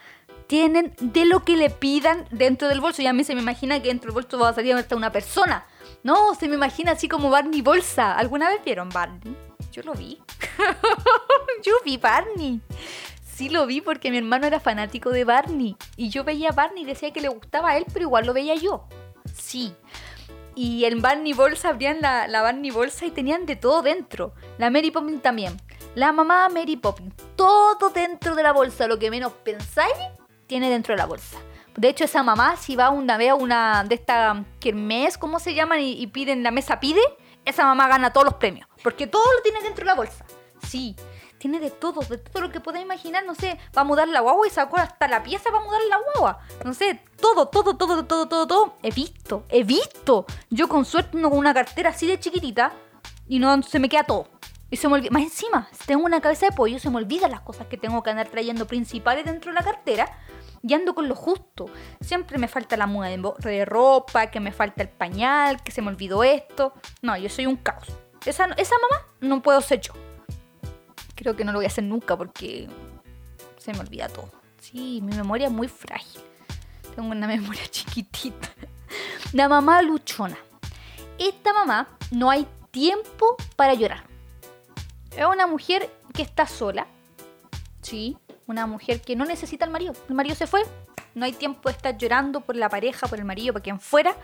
Tienen 0.46 0.94
de 1.00 1.24
lo 1.24 1.44
que 1.44 1.57
le 1.57 1.70
pidan 1.70 2.26
dentro 2.30 2.68
del 2.68 2.80
bolso. 2.80 3.02
Y 3.02 3.07
a 3.07 3.12
mí 3.12 3.24
se 3.24 3.35
me 3.35 3.40
imagina 3.40 3.80
que 3.80 3.88
dentro 3.88 4.09
del 4.09 4.14
bolso 4.14 4.38
va 4.38 4.50
a 4.50 4.54
salir 4.54 4.74
hasta 4.74 4.96
una 4.96 5.11
persona. 5.11 5.66
No, 6.02 6.35
se 6.35 6.48
me 6.48 6.54
imagina 6.54 6.92
así 6.92 7.09
como 7.09 7.30
Barney 7.30 7.62
Bolsa. 7.62 8.16
¿Alguna 8.16 8.48
vez 8.50 8.62
vieron 8.64 8.90
Barney? 8.90 9.37
Yo 9.72 9.83
lo 9.83 9.94
vi. 9.94 10.20
Yo 11.64 11.72
vi 11.85 11.96
Barney. 11.96 12.61
Sí 13.35 13.48
lo 13.48 13.66
vi 13.66 13.80
porque 13.80 14.11
mi 14.11 14.18
hermano 14.18 14.46
era 14.46 14.61
fanático 14.61 15.11
de 15.11 15.24
Barney. 15.24 15.76
Y 15.96 16.11
yo 16.11 16.22
veía 16.22 16.50
a 16.50 16.52
Barney 16.52 16.85
y 16.85 16.87
decía 16.87 17.12
que 17.12 17.20
le 17.20 17.28
gustaba 17.28 17.70
a 17.70 17.76
él, 17.78 17.85
pero 17.92 18.04
igual 18.04 18.26
lo 18.26 18.33
veía 18.33 18.54
yo. 18.54 18.87
Sí. 19.35 19.74
Y 20.54 20.85
en 20.85 21.02
Barney 21.02 21.33
Bolsa 21.33 21.70
abrían 21.70 22.00
la, 22.00 22.28
la 22.28 22.42
Barney 22.42 22.70
Bolsa 22.70 23.07
y 23.07 23.11
tenían 23.11 23.44
de 23.44 23.57
todo 23.57 23.83
dentro. 23.83 24.35
La 24.59 24.70
Mary 24.70 24.92
Poppins 24.92 25.20
también. 25.20 25.61
La 25.96 26.12
mamá 26.12 26.48
Mary 26.48 26.76
Poppins. 26.76 27.12
Todo 27.35 27.90
dentro 27.90 28.37
de 28.37 28.44
la 28.44 28.52
bolsa. 28.52 28.87
Lo 28.87 29.00
que 29.00 29.11
menos 29.11 29.33
pensáis, 29.33 29.94
tiene 30.55 30.71
dentro 30.71 30.93
de 30.93 30.99
la 30.99 31.07
bolsa. 31.07 31.37
De 31.77 31.88
hecho, 31.88 32.05
esa 32.05 32.23
mamá, 32.23 32.57
si 32.57 32.77
va 32.77 32.90
una 32.90 33.17
vez 33.17 33.31
a 33.31 33.35
una 33.35 33.83
de 33.83 33.97
esta 33.97 34.45
kermés, 34.61 35.19
¿cómo 35.19 35.40
se 35.40 35.53
llaman? 35.53 35.81
Y, 35.81 36.01
y 36.01 36.07
piden, 36.07 36.45
la 36.45 36.53
mesa 36.53 36.79
pide, 36.79 37.01
esa 37.45 37.64
mamá 37.64 37.88
gana 37.88 38.12
todos 38.12 38.25
los 38.25 38.35
premios. 38.35 38.69
Porque 38.81 39.09
todo 39.09 39.25
lo 39.37 39.43
tiene 39.43 39.61
dentro 39.62 39.85
de 39.85 39.87
la 39.87 39.97
bolsa. 39.97 40.25
Sí 40.64 40.95
tiene 41.38 41.59
de 41.59 41.71
todo, 41.71 42.03
de 42.03 42.19
todo 42.19 42.45
lo 42.45 42.53
que 42.53 42.61
podéis 42.61 42.85
imaginar, 42.85 43.25
no 43.27 43.35
sé, 43.35 43.59
va 43.77 43.83
a 43.83 43.85
mudar 43.85 44.09
la 44.09 44.21
guagua 44.21 44.47
y 44.47 44.51
sacó 44.51 44.79
hasta 44.79 45.09
la 45.09 45.23
pieza 45.25 45.51
para 45.51 45.62
mudar 45.62 45.81
la 45.90 45.99
guagua. 45.99 46.38
No 46.64 46.73
sé, 46.73 47.03
todo, 47.21 47.49
todo, 47.49 47.77
todo, 47.77 48.07
todo, 48.07 48.29
todo, 48.29 48.47
todo. 48.47 48.77
He 48.83 48.93
visto, 48.93 49.45
he 49.51 49.64
visto. 49.64 50.25
Yo 50.51 50.69
con 50.69 50.85
suerte 50.85 51.19
no 51.19 51.29
con 51.29 51.40
una 51.40 51.53
cartera 51.53 51.90
así 51.90 52.07
de 52.07 52.19
chiquitita 52.19 52.73
y 53.29 53.40
no 53.40 53.61
se 53.62 53.81
me 53.81 53.88
queda 53.88 54.05
todo. 54.05 54.29
Y 54.71 54.77
se 54.77 54.88
me 54.88 54.95
olvida, 54.95 55.11
más 55.11 55.23
encima, 55.23 55.69
tengo 55.85 56.05
una 56.05 56.21
cabeza 56.21 56.47
de 56.47 56.53
pollo, 56.53 56.79
se 56.79 56.88
me 56.88 56.97
olvidan 56.97 57.31
las 57.31 57.43
cosas 57.43 57.67
que 57.67 57.77
tengo 57.77 58.03
que 58.03 58.11
andar 58.11 58.29
trayendo 58.29 58.67
principales 58.67 59.25
dentro 59.25 59.53
de 59.53 59.57
la 59.57 59.62
cartera 59.62 60.19
y 60.66 60.72
ando 60.72 60.94
con 60.94 61.09
lo 61.09 61.14
justo. 61.14 61.66
Siempre 62.00 62.38
me 62.38 62.48
falta 62.48 62.77
la 62.77 62.87
muda 62.87 63.09
de 63.09 63.64
ropa, 63.66 64.31
que 64.31 64.40
me 64.40 64.50
falta 64.50 64.83
el 64.83 64.88
pañal, 64.88 65.62
que 65.62 65.70
se 65.70 65.83
me 65.83 65.88
olvidó 65.88 66.24
esto. 66.24 66.72
No, 67.03 67.16
yo 67.18 67.29
soy 67.29 67.44
un 67.46 67.57
caos. 67.57 67.87
Esa, 68.24 68.46
esa 68.57 68.74
mamá 68.81 69.07
no 69.20 69.42
puedo 69.42 69.61
ser 69.61 69.83
yo. 69.83 69.92
Creo 71.14 71.37
que 71.37 71.44
no 71.44 71.53
lo 71.53 71.59
voy 71.59 71.66
a 71.66 71.68
hacer 71.68 71.85
nunca 71.85 72.16
porque 72.16 72.66
se 73.59 73.72
me 73.74 73.81
olvida 73.81 74.09
todo. 74.09 74.31
Sí, 74.59 75.00
mi 75.03 75.14
memoria 75.14 75.48
es 75.48 75.53
muy 75.53 75.68
frágil. 75.68 76.22
Tengo 76.96 77.11
una 77.11 77.27
memoria 77.27 77.66
chiquitita. 77.70 78.48
La 79.35 79.48
mamá 79.48 79.83
luchona. 79.83 80.38
Esta 81.18 81.53
mamá 81.53 81.88
no 82.11 82.31
hay 82.31 82.48
tiempo 82.70 83.37
para 83.55 83.74
llorar. 83.74 84.05
Es 85.14 85.27
una 85.27 85.46
mujer 85.46 85.90
que 86.14 86.22
está 86.22 86.46
sola. 86.46 86.87
Sí, 87.83 88.16
una 88.46 88.66
mujer 88.66 89.00
que 89.00 89.16
no 89.16 89.24
necesita 89.24 89.64
al 89.64 89.70
marido. 89.70 89.92
El 90.09 90.14
marido 90.14 90.35
se 90.35 90.46
fue. 90.46 90.62
No 91.14 91.24
hay 91.24 91.33
tiempo 91.33 91.68
de 91.68 91.76
estar 91.76 91.96
llorando 91.96 92.40
por 92.40 92.57
la 92.57 92.68
pareja, 92.68 93.07
por 93.07 93.18
el 93.18 93.24
marido, 93.24 93.52
por 93.52 93.62
quien 93.62 93.80
fuera 93.80 94.16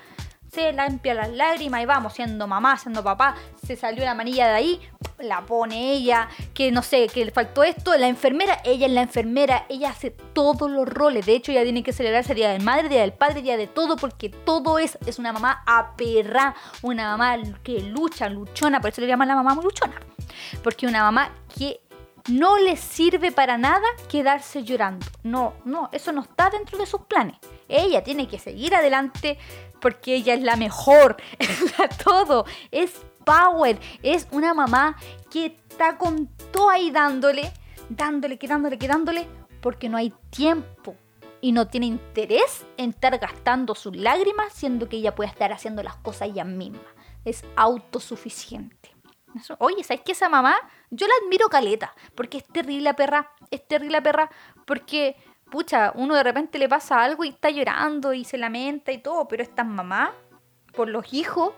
se 0.52 0.72
limpia 0.72 1.14
las 1.14 1.30
lágrimas 1.30 1.82
y 1.82 1.86
vamos, 1.86 2.12
siendo 2.14 2.46
mamá, 2.46 2.76
siendo 2.76 3.04
papá, 3.04 3.36
se 3.64 3.76
salió 3.76 4.04
la 4.04 4.14
manilla 4.14 4.48
de 4.48 4.54
ahí, 4.54 4.80
la 5.18 5.42
pone 5.42 5.92
ella, 5.92 6.28
que 6.54 6.72
no 6.72 6.82
sé, 6.82 7.06
que 7.08 7.24
le 7.24 7.30
faltó 7.30 7.62
esto, 7.62 7.96
la 7.96 8.08
enfermera, 8.08 8.60
ella 8.64 8.86
es 8.86 8.92
la 8.92 9.02
enfermera, 9.02 9.66
ella 9.68 9.90
hace 9.90 10.10
todos 10.10 10.70
los 10.70 10.88
roles, 10.88 11.26
de 11.26 11.34
hecho 11.34 11.52
ella 11.52 11.62
tiene 11.62 11.82
que 11.82 11.92
celebrar 11.92 12.22
ese 12.22 12.34
día 12.34 12.50
del 12.50 12.62
madre, 12.62 12.88
día 12.88 13.02
del 13.02 13.12
padre, 13.12 13.42
día 13.42 13.56
de 13.56 13.66
todo, 13.66 13.96
porque 13.96 14.28
todo 14.28 14.78
es, 14.78 14.98
es 15.06 15.18
una 15.18 15.32
mamá 15.32 15.62
aperra, 15.66 16.54
una 16.82 17.16
mamá 17.16 17.38
que 17.62 17.80
lucha, 17.82 18.28
luchona, 18.28 18.80
por 18.80 18.90
eso 18.90 19.00
le 19.00 19.06
llaman 19.06 19.28
la 19.28 19.36
mamá 19.36 19.54
luchona, 19.54 20.00
porque 20.62 20.86
una 20.86 21.02
mamá 21.02 21.30
que 21.56 21.80
no 22.28 22.58
le 22.58 22.76
sirve 22.76 23.32
para 23.32 23.58
nada 23.58 23.86
quedarse 24.08 24.62
llorando. 24.62 25.06
No, 25.22 25.54
no, 25.64 25.88
eso 25.92 26.12
no 26.12 26.22
está 26.22 26.50
dentro 26.50 26.78
de 26.78 26.86
sus 26.86 27.02
planes. 27.02 27.36
Ella 27.68 28.02
tiene 28.02 28.28
que 28.28 28.38
seguir 28.38 28.74
adelante 28.74 29.38
porque 29.80 30.14
ella 30.14 30.34
es 30.34 30.42
la 30.42 30.56
mejor, 30.56 31.16
es 31.38 31.78
la 31.78 31.88
todo, 31.88 32.44
es 32.70 33.00
power, 33.24 33.78
es 34.02 34.26
una 34.30 34.54
mamá 34.54 34.96
que 35.30 35.46
está 35.46 35.98
con 35.98 36.26
todo 36.52 36.70
ahí 36.70 36.90
dándole, 36.90 37.52
dándole, 37.88 38.38
quedándole, 38.38 38.78
quedándole, 38.78 39.28
porque 39.60 39.88
no 39.88 39.96
hay 39.96 40.12
tiempo 40.30 40.96
y 41.40 41.52
no 41.52 41.68
tiene 41.68 41.86
interés 41.86 42.66
en 42.76 42.90
estar 42.90 43.18
gastando 43.18 43.74
sus 43.74 43.96
lágrimas, 43.96 44.52
siendo 44.52 44.88
que 44.88 44.96
ella 44.96 45.14
puede 45.14 45.30
estar 45.30 45.52
haciendo 45.52 45.82
las 45.82 45.96
cosas 45.96 46.28
ella 46.28 46.44
misma. 46.44 46.80
Es 47.24 47.44
autosuficiente. 47.56 48.94
oye, 49.58 49.82
¿sabes 49.84 50.02
qué 50.04 50.12
esa 50.12 50.28
mamá? 50.28 50.56
Yo 50.90 51.06
la 51.06 51.14
admiro 51.22 51.48
caleta, 51.48 51.94
porque 52.14 52.38
es 52.38 52.44
terrible 52.44 52.82
la 52.82 52.96
perra, 52.96 53.30
es 53.50 53.66
terrible 53.66 53.92
la 53.92 54.02
perra, 54.02 54.30
porque 54.66 55.16
pucha, 55.50 55.92
uno 55.94 56.14
de 56.14 56.22
repente 56.22 56.58
le 56.58 56.68
pasa 56.68 57.02
algo 57.02 57.24
y 57.24 57.28
está 57.28 57.50
llorando 57.50 58.12
y 58.12 58.24
se 58.24 58.38
lamenta 58.38 58.92
y 58.92 58.98
todo, 58.98 59.28
pero 59.28 59.42
estas 59.42 59.66
mamás, 59.66 60.10
por 60.72 60.88
los 60.88 61.12
hijos, 61.12 61.52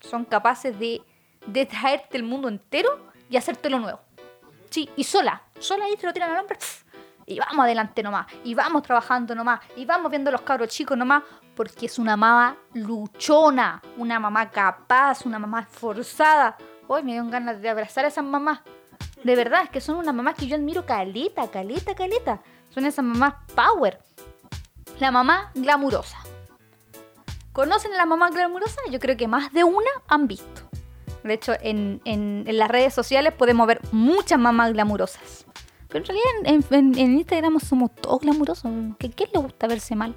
son 0.00 0.24
capaces 0.24 0.78
de, 0.78 1.02
de 1.46 1.66
traerte 1.66 2.16
el 2.16 2.22
mundo 2.22 2.48
entero 2.48 3.06
y 3.28 3.36
hacértelo 3.36 3.78
nuevo. 3.78 4.00
Sí, 4.70 4.88
y 4.96 5.04
sola, 5.04 5.42
sola 5.58 5.84
ahí 5.84 5.96
te 5.96 6.06
lo 6.06 6.12
tiran 6.12 6.30
al 6.30 6.40
hombre. 6.40 6.58
Y 7.26 7.38
vamos 7.38 7.64
adelante 7.64 8.02
nomás, 8.02 8.26
y 8.42 8.54
vamos 8.54 8.82
trabajando 8.82 9.34
nomás, 9.34 9.60
y 9.76 9.84
vamos 9.84 10.10
viendo 10.10 10.30
los 10.30 10.40
cabros 10.42 10.68
chicos 10.68 10.96
nomás, 10.96 11.22
porque 11.54 11.86
es 11.86 11.98
una 11.98 12.16
mamá 12.16 12.56
luchona, 12.74 13.80
una 13.96 14.18
mamá 14.18 14.50
capaz, 14.50 15.24
una 15.24 15.38
mamá 15.38 15.60
esforzada. 15.60 16.56
Hoy 16.88 17.02
me 17.02 17.12
dio 17.12 17.26
ganas 17.26 17.60
de 17.60 17.68
abrazar 17.68 18.04
a 18.04 18.08
esas 18.08 18.24
mamás. 18.24 18.60
De 19.22 19.36
verdad, 19.36 19.62
es 19.64 19.70
que 19.70 19.80
son 19.80 19.96
unas 19.96 20.14
mamás 20.14 20.34
que 20.34 20.46
yo 20.46 20.56
admiro 20.56 20.84
caleta, 20.84 21.48
caleta, 21.48 21.94
caleta. 21.94 22.42
Son 22.70 22.84
esas 22.86 23.04
mamás 23.04 23.34
power. 23.54 24.00
La 24.98 25.10
mamá 25.10 25.50
glamurosa. 25.54 26.18
¿Conocen 27.52 27.92
a 27.94 27.98
la 27.98 28.06
mamá 28.06 28.30
glamurosa? 28.30 28.80
Yo 28.90 28.98
creo 28.98 29.16
que 29.16 29.28
más 29.28 29.52
de 29.52 29.64
una 29.64 29.90
han 30.08 30.26
visto. 30.26 30.62
De 31.22 31.34
hecho, 31.34 31.52
en, 31.60 32.44
las 32.46 32.68
redes 32.68 32.94
sociales 32.94 33.32
podemos 33.32 33.66
ver 33.66 33.80
muchas 33.92 34.38
mamás 34.38 34.72
glamurosas. 34.72 35.46
Pero 35.88 36.04
en 36.04 36.06
realidad 36.06 36.72
en, 36.74 36.98
Instagram 36.98 37.60
somos 37.60 37.94
todos 37.94 38.20
glamurosos. 38.20 38.72
¿Qué, 38.98 39.10
¿Qué 39.10 39.28
le 39.32 39.38
gusta 39.38 39.66
verse 39.68 39.94
mal? 39.94 40.16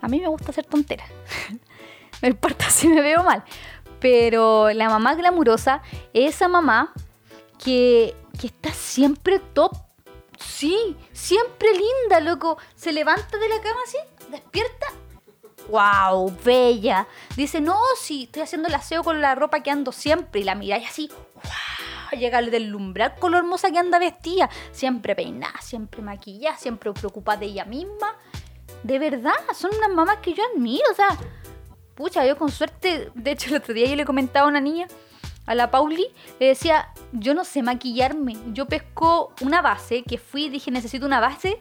A 0.00 0.08
mí 0.08 0.20
me 0.20 0.28
gusta 0.28 0.50
hacer 0.50 0.64
tonteras. 0.64 1.10
no 2.22 2.28
importa 2.28 2.70
si 2.70 2.88
me 2.88 3.00
veo 3.00 3.22
mal. 3.22 3.44
Pero 4.02 4.70
la 4.72 4.90
mamá 4.90 5.14
glamurosa 5.14 5.80
es 6.12 6.34
esa 6.34 6.48
mamá 6.48 6.92
que, 7.58 8.14
que 8.38 8.48
está 8.48 8.74
siempre 8.74 9.38
top 9.38 9.72
Sí, 10.42 10.96
siempre 11.12 11.68
linda, 11.72 12.20
loco. 12.20 12.58
Se 12.74 12.92
levanta 12.92 13.38
de 13.38 13.48
la 13.48 13.60
cama 13.60 13.80
así, 13.86 13.98
despierta. 14.30 14.86
¡Wow! 15.68 16.36
Bella. 16.44 17.06
Dice, 17.36 17.60
no, 17.60 17.78
sí, 18.00 18.24
estoy 18.24 18.42
haciendo 18.42 18.68
el 18.68 18.74
aseo 18.74 19.04
con 19.04 19.20
la 19.20 19.34
ropa 19.34 19.62
que 19.62 19.70
ando 19.70 19.92
siempre. 19.92 20.40
Y 20.40 20.44
la 20.44 20.54
miráis 20.54 20.88
así, 20.88 21.08
¡wow! 21.34 22.18
Llega 22.18 22.38
al 22.38 22.50
deslumbrar 22.50 23.16
con 23.18 23.32
lo 23.32 23.38
hermosa 23.38 23.70
que 23.70 23.78
anda 23.78 23.98
vestida. 23.98 24.50
Siempre 24.72 25.14
peinada, 25.14 25.60
siempre 25.62 26.02
maquillada, 26.02 26.56
siempre 26.58 26.92
preocupada 26.92 27.38
de 27.38 27.46
ella 27.46 27.64
misma. 27.64 28.16
De 28.82 28.98
verdad, 28.98 29.34
son 29.54 29.70
unas 29.76 29.90
mamás 29.90 30.18
que 30.18 30.34
yo 30.34 30.42
admiro. 30.52 30.84
O 30.90 30.94
sea, 30.94 31.16
pucha, 31.94 32.26
yo 32.26 32.36
con 32.36 32.50
suerte. 32.50 33.10
De 33.14 33.30
hecho, 33.32 33.50
el 33.50 33.56
otro 33.56 33.74
día 33.74 33.86
yo 33.86 33.96
le 33.96 34.04
comentaba 34.04 34.46
a 34.46 34.48
una 34.48 34.60
niña 34.60 34.86
a 35.46 35.54
la 35.54 35.70
Pauli, 35.70 36.06
le 36.38 36.46
decía, 36.46 36.88
yo 37.12 37.34
no 37.34 37.44
sé 37.44 37.62
maquillarme. 37.62 38.36
Yo 38.52 38.66
pesco 38.66 39.34
una 39.40 39.60
base, 39.60 40.02
que 40.02 40.18
fui, 40.18 40.48
dije, 40.48 40.70
necesito 40.70 41.06
una 41.06 41.20
base. 41.20 41.60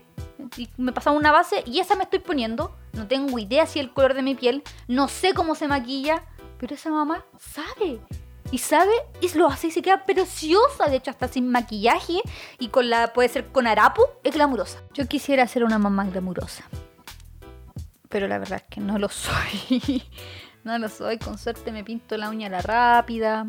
Y 0.57 0.69
me 0.77 0.91
pasaba 0.91 1.15
una 1.15 1.31
base 1.31 1.63
y 1.65 1.79
esa 1.79 1.95
me 1.95 2.03
estoy 2.03 2.19
poniendo. 2.19 2.75
No 2.93 3.07
tengo 3.07 3.39
idea 3.39 3.65
si 3.65 3.79
el 3.79 3.91
color 3.93 4.13
de 4.13 4.21
mi 4.21 4.35
piel. 4.35 4.63
No 4.87 5.07
sé 5.07 5.33
cómo 5.33 5.55
se 5.55 5.67
maquilla. 5.67 6.23
Pero 6.59 6.75
esa 6.75 6.89
mamá 6.89 7.25
sabe. 7.39 7.99
Y 8.51 8.57
sabe 8.57 8.91
y 9.21 9.35
lo 9.37 9.47
hace 9.47 9.67
y 9.67 9.71
se 9.71 9.81
queda 9.81 10.05
preciosa. 10.05 10.87
De 10.87 10.97
hecho, 10.97 11.09
hasta 11.09 11.27
sin 11.27 11.49
maquillaje 11.49 12.21
y 12.59 12.67
con 12.67 12.89
la 12.89 13.13
puede 13.13 13.29
ser 13.29 13.47
con 13.47 13.65
harapo, 13.65 14.03
es 14.23 14.33
glamurosa. 14.33 14.83
Yo 14.93 15.07
quisiera 15.07 15.47
ser 15.47 15.63
una 15.63 15.79
mamá 15.79 16.05
glamurosa. 16.05 16.65
Pero 18.11 18.27
la 18.27 18.37
verdad 18.37 18.61
es 18.63 18.69
que 18.69 18.81
no 18.81 18.99
lo 18.99 19.09
soy. 19.09 20.03
No 20.63 20.77
lo 20.77 20.89
soy, 20.89 21.17
con 21.17 21.39
suerte 21.39 21.71
me 21.71 21.83
pinto 21.83 22.15
la 22.17 22.29
uña 22.29 22.45
a 22.45 22.51
la 22.51 22.61
rápida. 22.61 23.47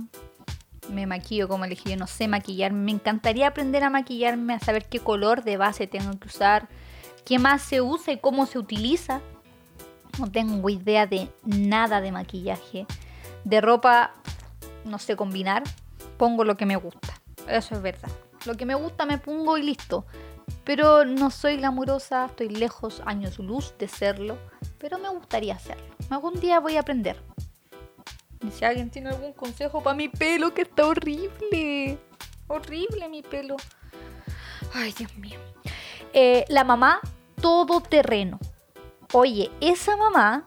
Me 0.88 1.06
maquillo 1.06 1.46
como 1.46 1.66
elegí, 1.66 1.90
yo 1.90 1.96
no 1.98 2.06
sé 2.06 2.26
maquillarme. 2.26 2.80
Me 2.80 2.92
encantaría 2.92 3.48
aprender 3.48 3.84
a 3.84 3.90
maquillarme, 3.90 4.54
a 4.54 4.60
saber 4.60 4.88
qué 4.88 4.98
color 4.98 5.44
de 5.44 5.58
base 5.58 5.86
tengo 5.86 6.18
que 6.18 6.28
usar, 6.28 6.68
qué 7.26 7.38
más 7.38 7.60
se 7.60 7.82
usa 7.82 8.14
y 8.14 8.18
cómo 8.18 8.46
se 8.46 8.58
utiliza. 8.58 9.20
No 10.18 10.30
tengo 10.30 10.70
idea 10.70 11.06
de 11.06 11.28
nada 11.44 12.00
de 12.00 12.12
maquillaje. 12.12 12.86
De 13.44 13.60
ropa 13.60 14.14
no 14.86 14.98
sé 14.98 15.14
combinar. 15.14 15.64
Pongo 16.16 16.44
lo 16.44 16.56
que 16.56 16.64
me 16.64 16.76
gusta. 16.76 17.20
Eso 17.46 17.74
es 17.74 17.82
verdad. 17.82 18.10
Lo 18.46 18.56
que 18.56 18.64
me 18.64 18.74
gusta 18.74 19.04
me 19.04 19.18
pongo 19.18 19.58
y 19.58 19.62
listo. 19.62 20.06
Pero 20.64 21.04
no 21.04 21.30
soy 21.30 21.56
glamurosa, 21.56 22.26
estoy 22.26 22.48
lejos, 22.48 23.02
años 23.04 23.38
luz 23.38 23.74
de 23.78 23.88
serlo. 23.88 24.38
Pero 24.82 24.98
me 24.98 25.08
gustaría 25.10 25.54
hacerlo. 25.54 25.84
Algún 26.10 26.40
día 26.40 26.58
voy 26.58 26.76
a 26.76 26.80
aprender. 26.80 27.22
Y 28.44 28.50
si 28.50 28.64
alguien 28.64 28.90
tiene 28.90 29.10
algún 29.10 29.32
consejo 29.32 29.80
para 29.80 29.94
mi 29.94 30.08
pelo, 30.08 30.52
que 30.52 30.62
está 30.62 30.88
horrible. 30.88 32.00
Horrible 32.48 33.08
mi 33.08 33.22
pelo. 33.22 33.56
Ay, 34.74 34.92
Dios 34.92 35.16
mío. 35.16 35.38
Eh, 36.12 36.44
la 36.48 36.64
mamá 36.64 37.00
todoterreno. 37.40 38.40
Oye, 39.12 39.52
esa 39.60 39.96
mamá 39.96 40.44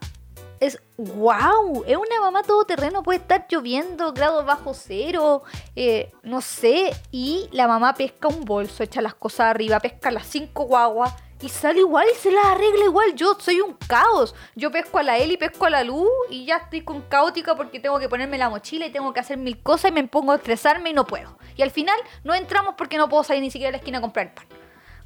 es 0.60 0.78
wow, 0.98 1.84
es 1.86 1.96
una 1.96 2.20
mamá 2.20 2.42
todoterreno, 2.42 3.02
puede 3.02 3.20
estar 3.20 3.46
lloviendo, 3.48 4.12
grados 4.12 4.44
bajo 4.44 4.74
cero, 4.74 5.42
eh, 5.76 6.12
no 6.22 6.40
sé, 6.40 6.94
y 7.10 7.48
la 7.52 7.68
mamá 7.68 7.94
pesca 7.94 8.28
un 8.28 8.44
bolso, 8.44 8.82
echa 8.82 9.02
las 9.02 9.14
cosas 9.14 9.48
arriba, 9.48 9.80
pesca 9.80 10.10
las 10.10 10.26
cinco 10.26 10.64
guaguas 10.64 11.14
y 11.40 11.48
sale 11.48 11.80
igual 11.80 12.06
y 12.10 12.16
se 12.16 12.30
las 12.30 12.46
arregla 12.46 12.84
igual. 12.84 13.14
Yo 13.14 13.36
soy 13.38 13.60
un 13.60 13.74
caos. 13.74 14.34
Yo 14.54 14.70
pesco 14.70 14.98
a 14.98 15.02
la 15.02 15.18
Eli, 15.18 15.36
pesco 15.36 15.66
a 15.66 15.70
la 15.70 15.84
Luz 15.84 16.08
y 16.30 16.46
ya 16.46 16.56
estoy 16.56 16.82
con 16.82 17.02
caótica 17.02 17.54
porque 17.56 17.80
tengo 17.80 17.98
que 17.98 18.08
ponerme 18.08 18.38
la 18.38 18.48
mochila 18.48 18.86
y 18.86 18.90
tengo 18.90 19.12
que 19.12 19.20
hacer 19.20 19.36
mil 19.36 19.62
cosas 19.62 19.90
y 19.90 19.94
me 19.94 20.06
pongo 20.06 20.32
a 20.32 20.36
estresarme 20.36 20.90
y 20.90 20.92
no 20.94 21.06
puedo. 21.06 21.38
Y 21.56 21.62
al 21.62 21.70
final 21.70 21.96
no 22.24 22.34
entramos 22.34 22.74
porque 22.76 22.96
no 22.96 23.08
puedo 23.08 23.24
salir 23.24 23.42
ni 23.42 23.50
siquiera 23.50 23.68
a 23.68 23.72
la 23.72 23.78
esquina 23.78 23.98
a 23.98 24.00
comprar 24.00 24.26
el 24.26 24.32
pan. 24.32 24.46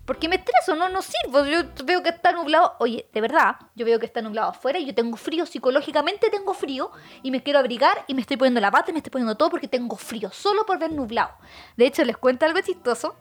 Porque 0.05 0.29
me 0.29 0.37
estreso, 0.37 0.75
no, 0.75 0.89
no 0.89 1.03
sirvo. 1.03 1.45
Yo 1.45 1.63
veo 1.85 2.03
que 2.03 2.09
está 2.09 2.33
nublado. 2.33 2.75
Oye, 2.81 3.09
de 3.13 3.21
verdad, 3.21 3.57
yo 3.77 3.85
veo 3.85 3.99
que 4.01 4.07
está 4.07 4.23
nublado 4.23 4.51
afuera 4.51 4.79
y 4.79 4.87
yo 4.87 4.95
tengo 4.95 5.17
frío, 5.17 5.47
psicológicamente 5.47 6.31
tengo 6.31 6.55
frío 6.55 6.91
y 7.23 7.31
me 7.31 7.43
quiero 7.43 7.59
abrigar 7.59 8.05
y 8.09 8.15
me 8.15 8.23
estoy 8.23 8.37
poniendo 8.37 8.61
la 8.61 8.71
pata 8.71 8.91
y 8.91 8.93
me 8.93 8.99
estoy 8.99 9.11
poniendo 9.11 9.37
todo 9.37 9.51
porque 9.51 9.69
tengo 9.69 9.97
frío, 9.97 10.31
solo 10.33 10.65
por 10.67 10.79
ver 10.79 10.93
nublado. 10.93 11.31
De 11.77 11.87
hecho, 11.87 12.05
les 12.05 12.17
cuento 12.17 12.47
algo 12.47 12.61
chistoso. 12.61 13.17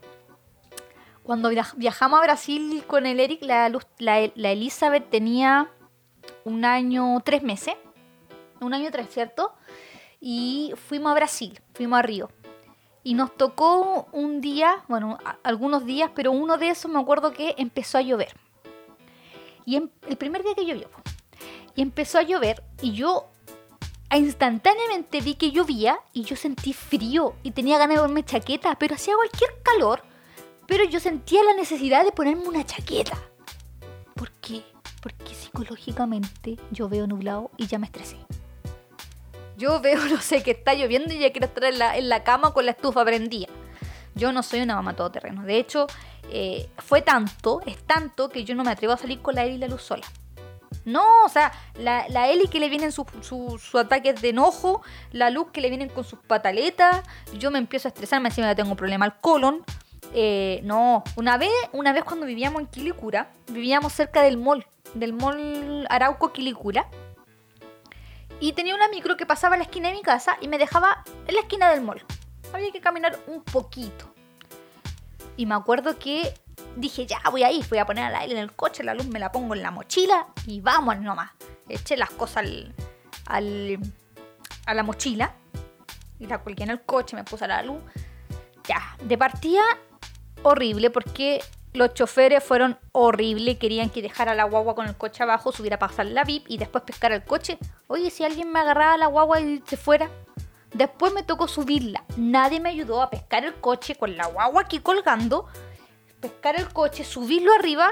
Cuando 1.30 1.52
viajamos 1.76 2.20
a 2.20 2.24
Brasil 2.24 2.84
con 2.88 3.06
el 3.06 3.20
Eric, 3.20 3.44
la, 3.44 3.72
la, 4.00 4.52
Elizabeth 4.52 5.12
tenía 5.12 5.70
un 6.44 6.66
año, 6.66 7.22
tres 7.24 7.44
meses. 7.44 7.76
Un 8.60 8.74
año, 8.74 8.90
tres, 8.90 9.10
¿cierto? 9.12 9.54
Y 10.20 10.74
fuimos 10.88 11.12
a 11.12 11.14
Brasil, 11.14 11.62
fuimos 11.76 12.00
a 12.00 12.02
Río. 12.02 12.32
Y 13.04 13.14
nos 13.14 13.38
tocó 13.38 14.08
un 14.12 14.42
día, 14.42 14.84
bueno, 14.88 15.20
algunos 15.44 15.86
días, 15.86 16.10
pero 16.16 16.32
uno 16.32 16.58
de 16.58 16.70
esos 16.70 16.92
me 16.92 17.00
acuerdo 17.00 17.32
que 17.32 17.54
empezó 17.60 18.00
a 18.00 18.02
llover. 18.02 18.36
Y 19.68 19.76
el 19.76 20.18
primer 20.18 20.44
día 20.44 20.56
que 20.56 20.66
llovió. 20.66 20.90
Y 21.76 21.84
empezó 21.84 22.18
a 22.18 22.24
llover 22.24 22.64
y 22.82 22.94
yo 22.94 23.28
instantáneamente 24.12 25.22
vi 25.22 25.36
que 25.36 25.52
llovía 25.52 26.00
y 26.12 26.24
yo 26.24 26.36
sentí 26.36 26.74
frío 26.74 27.36
y 27.44 27.52
tenía 27.52 27.78
ganas 27.78 27.98
de 27.98 28.02
ponerme 28.02 28.26
chaqueta, 28.26 28.80
pero 28.80 28.96
hacía 28.96 29.14
cualquier 29.16 29.52
calor. 29.62 30.10
Pero 30.70 30.84
yo 30.84 31.00
sentía 31.00 31.44
la 31.44 31.54
necesidad 31.54 32.06
de 32.06 32.12
ponerme 32.12 32.48
una 32.48 32.64
chaqueta. 32.64 33.18
¿Por 34.14 34.32
qué? 34.34 34.64
Porque 35.02 35.34
psicológicamente 35.34 36.58
yo 36.70 36.88
veo 36.88 37.08
nublado 37.08 37.50
y 37.58 37.66
ya 37.66 37.80
me 37.80 37.88
estresé. 37.88 38.18
Yo 39.58 39.82
veo, 39.82 40.06
no 40.10 40.22
sé, 40.22 40.44
que 40.44 40.52
está 40.52 40.76
lloviendo 40.76 41.12
y 41.12 41.18
ya 41.18 41.32
quiero 41.32 41.48
estar 41.48 41.64
en 41.64 41.80
la, 41.80 41.98
en 41.98 42.08
la 42.08 42.24
cama 42.24 42.54
con 42.54 42.66
la 42.66 42.72
estufa 42.72 43.04
prendida. 43.04 43.48
Yo 44.14 44.32
no 44.32 44.44
soy 44.44 44.62
una 44.62 44.76
mamá 44.76 44.96
todoterreno. 44.96 45.44
De 45.44 45.58
hecho, 45.58 45.88
eh, 46.30 46.70
fue 46.78 47.02
tanto, 47.02 47.62
es 47.66 47.82
tanto, 47.84 48.30
que 48.30 48.44
yo 48.44 48.54
no 48.54 48.64
me 48.64 48.70
atrevo 48.70 48.94
a 48.94 48.98
salir 48.98 49.22
con 49.22 49.34
la 49.34 49.46
Eli 49.46 49.56
y 49.56 49.58
la 49.58 49.68
luz 49.68 49.82
sola. 49.82 50.06
No, 50.86 51.24
o 51.26 51.30
sea, 51.30 51.52
la, 51.80 52.08
la 52.10 52.30
Eli 52.30 52.48
que 52.48 52.60
le 52.60 52.70
vienen 52.70 52.92
sus 52.92 53.08
su, 53.22 53.80
ataques 53.80 54.22
de 54.22 54.30
enojo, 54.30 54.84
la 55.14 55.32
luz 55.32 55.48
que 55.52 55.62
le 55.62 55.70
vienen 55.70 55.90
con 55.90 56.04
sus 56.04 56.20
pataletas, 56.20 57.02
yo 57.40 57.50
me 57.50 57.58
empiezo 57.58 57.88
a 57.88 57.90
estresar, 57.90 58.22
me 58.22 58.30
encima 58.30 58.54
tengo 58.54 58.70
un 58.70 58.78
problema 58.78 59.06
al 59.06 59.20
colon. 59.20 59.64
Eh, 60.14 60.62
no, 60.64 61.04
una 61.16 61.38
vez, 61.38 61.52
una 61.72 61.94
vez 61.94 62.04
cuando 62.04 62.26
vivíamos 62.26 62.62
en 62.62 62.68
Quilicura, 62.68 63.32
vivíamos 63.48 63.94
cerca 63.94 64.22
del 64.22 64.38
mall, 64.38 64.66
del 64.94 65.14
mall 65.14 65.86
Arauco 65.90 66.32
Quilicura. 66.32 66.88
Y 68.40 68.54
tenía 68.54 68.74
una 68.74 68.88
micro 68.88 69.18
que 69.18 69.26
pasaba 69.26 69.56
a 69.56 69.58
la 69.58 69.66
esquina 69.66 69.90
de 69.90 69.96
mi 69.96 70.02
casa 70.02 70.38
y 70.42 70.48
me 70.48 70.58
dejaba 70.58 71.04
en 71.28 71.36
la 71.36 71.42
esquina 71.42 71.70
del 71.70 71.82
mall. 71.82 72.04
Había 72.54 72.72
que 72.72 72.80
caminar 72.80 73.20
un 73.28 73.44
poquito. 73.44 74.14
Y 75.36 75.46
me 75.46 75.56
acuerdo 75.56 76.00
que 76.00 76.34
dije, 76.76 77.06
ya 77.06 77.22
voy 77.30 77.44
ahí, 77.44 77.64
voy 77.70 77.80
a 77.80 77.86
poner 77.86 78.06
al 78.06 78.16
aire 78.16 78.34
en 78.34 78.40
el 78.40 78.54
coche, 78.54 78.84
la 78.84 78.94
luz 78.94 79.08
me 79.08 79.20
la 79.20 79.32
pongo 79.32 79.54
en 79.56 79.62
la 79.62 79.72
mochila 79.72 80.28
y 80.46 80.62
vamos 80.62 80.98
nomás. 81.00 81.32
Eché 81.68 81.98
las 81.98 82.10
cosas 82.10 82.46
al, 83.26 83.80
a 84.66 84.74
la 84.74 84.84
mochila 84.84 85.36
y 86.20 86.28
la 86.28 86.42
colgué 86.42 86.64
en 86.64 86.72
el 86.72 86.82
coche, 86.82 87.16
me 87.16 87.24
puse 87.24 87.46
a 87.46 87.48
la 87.48 87.64
luz. 87.64 87.82
Ya, 88.64 88.98
de 89.04 89.18
partida 89.18 89.62
horrible 90.44 90.90
porque 90.90 91.42
los 91.74 91.94
choferes 91.94 92.44
fueron 92.44 92.78
horribles, 92.92 93.58
querían 93.58 93.90
que 93.90 94.02
dejara 94.02 94.36
la 94.36 94.46
guagua 94.46 94.76
con 94.76 94.88
el 94.88 94.96
coche 94.96 95.24
abajo, 95.24 95.52
subiera 95.52 95.76
a 95.76 95.80
pasar 95.80 96.08
la 96.08 96.24
VIP 96.24 96.46
y 96.48 96.58
después 96.58 96.84
pescar 96.84 97.12
el 97.12 97.24
coche. 97.24 97.58
Oye, 97.88 98.10
si 98.10 98.24
alguien 98.24 98.52
me 98.52 98.60
agarraba 98.60 98.98
la 98.98 99.08
guagua 99.08 99.40
y 99.42 99.62
se 99.66 99.78
fuera. 99.78 100.10
Después 100.74 101.14
me 101.14 101.24
tocó 101.24 101.48
subirla. 101.48 102.04
Nadie 102.16 102.60
me 102.60 102.70
ayudó 102.70 103.02
a 103.02 103.10
pescar 103.10 103.44
el 103.44 103.56
coche 103.56 103.96
con 103.96 104.16
la 104.16 104.28
guagua 104.28 104.62
aquí 104.62 104.80
colgando 104.80 105.48
pescar 106.20 106.60
el 106.60 106.68
coche, 106.70 107.04
subirlo 107.04 107.54
arriba 107.54 107.92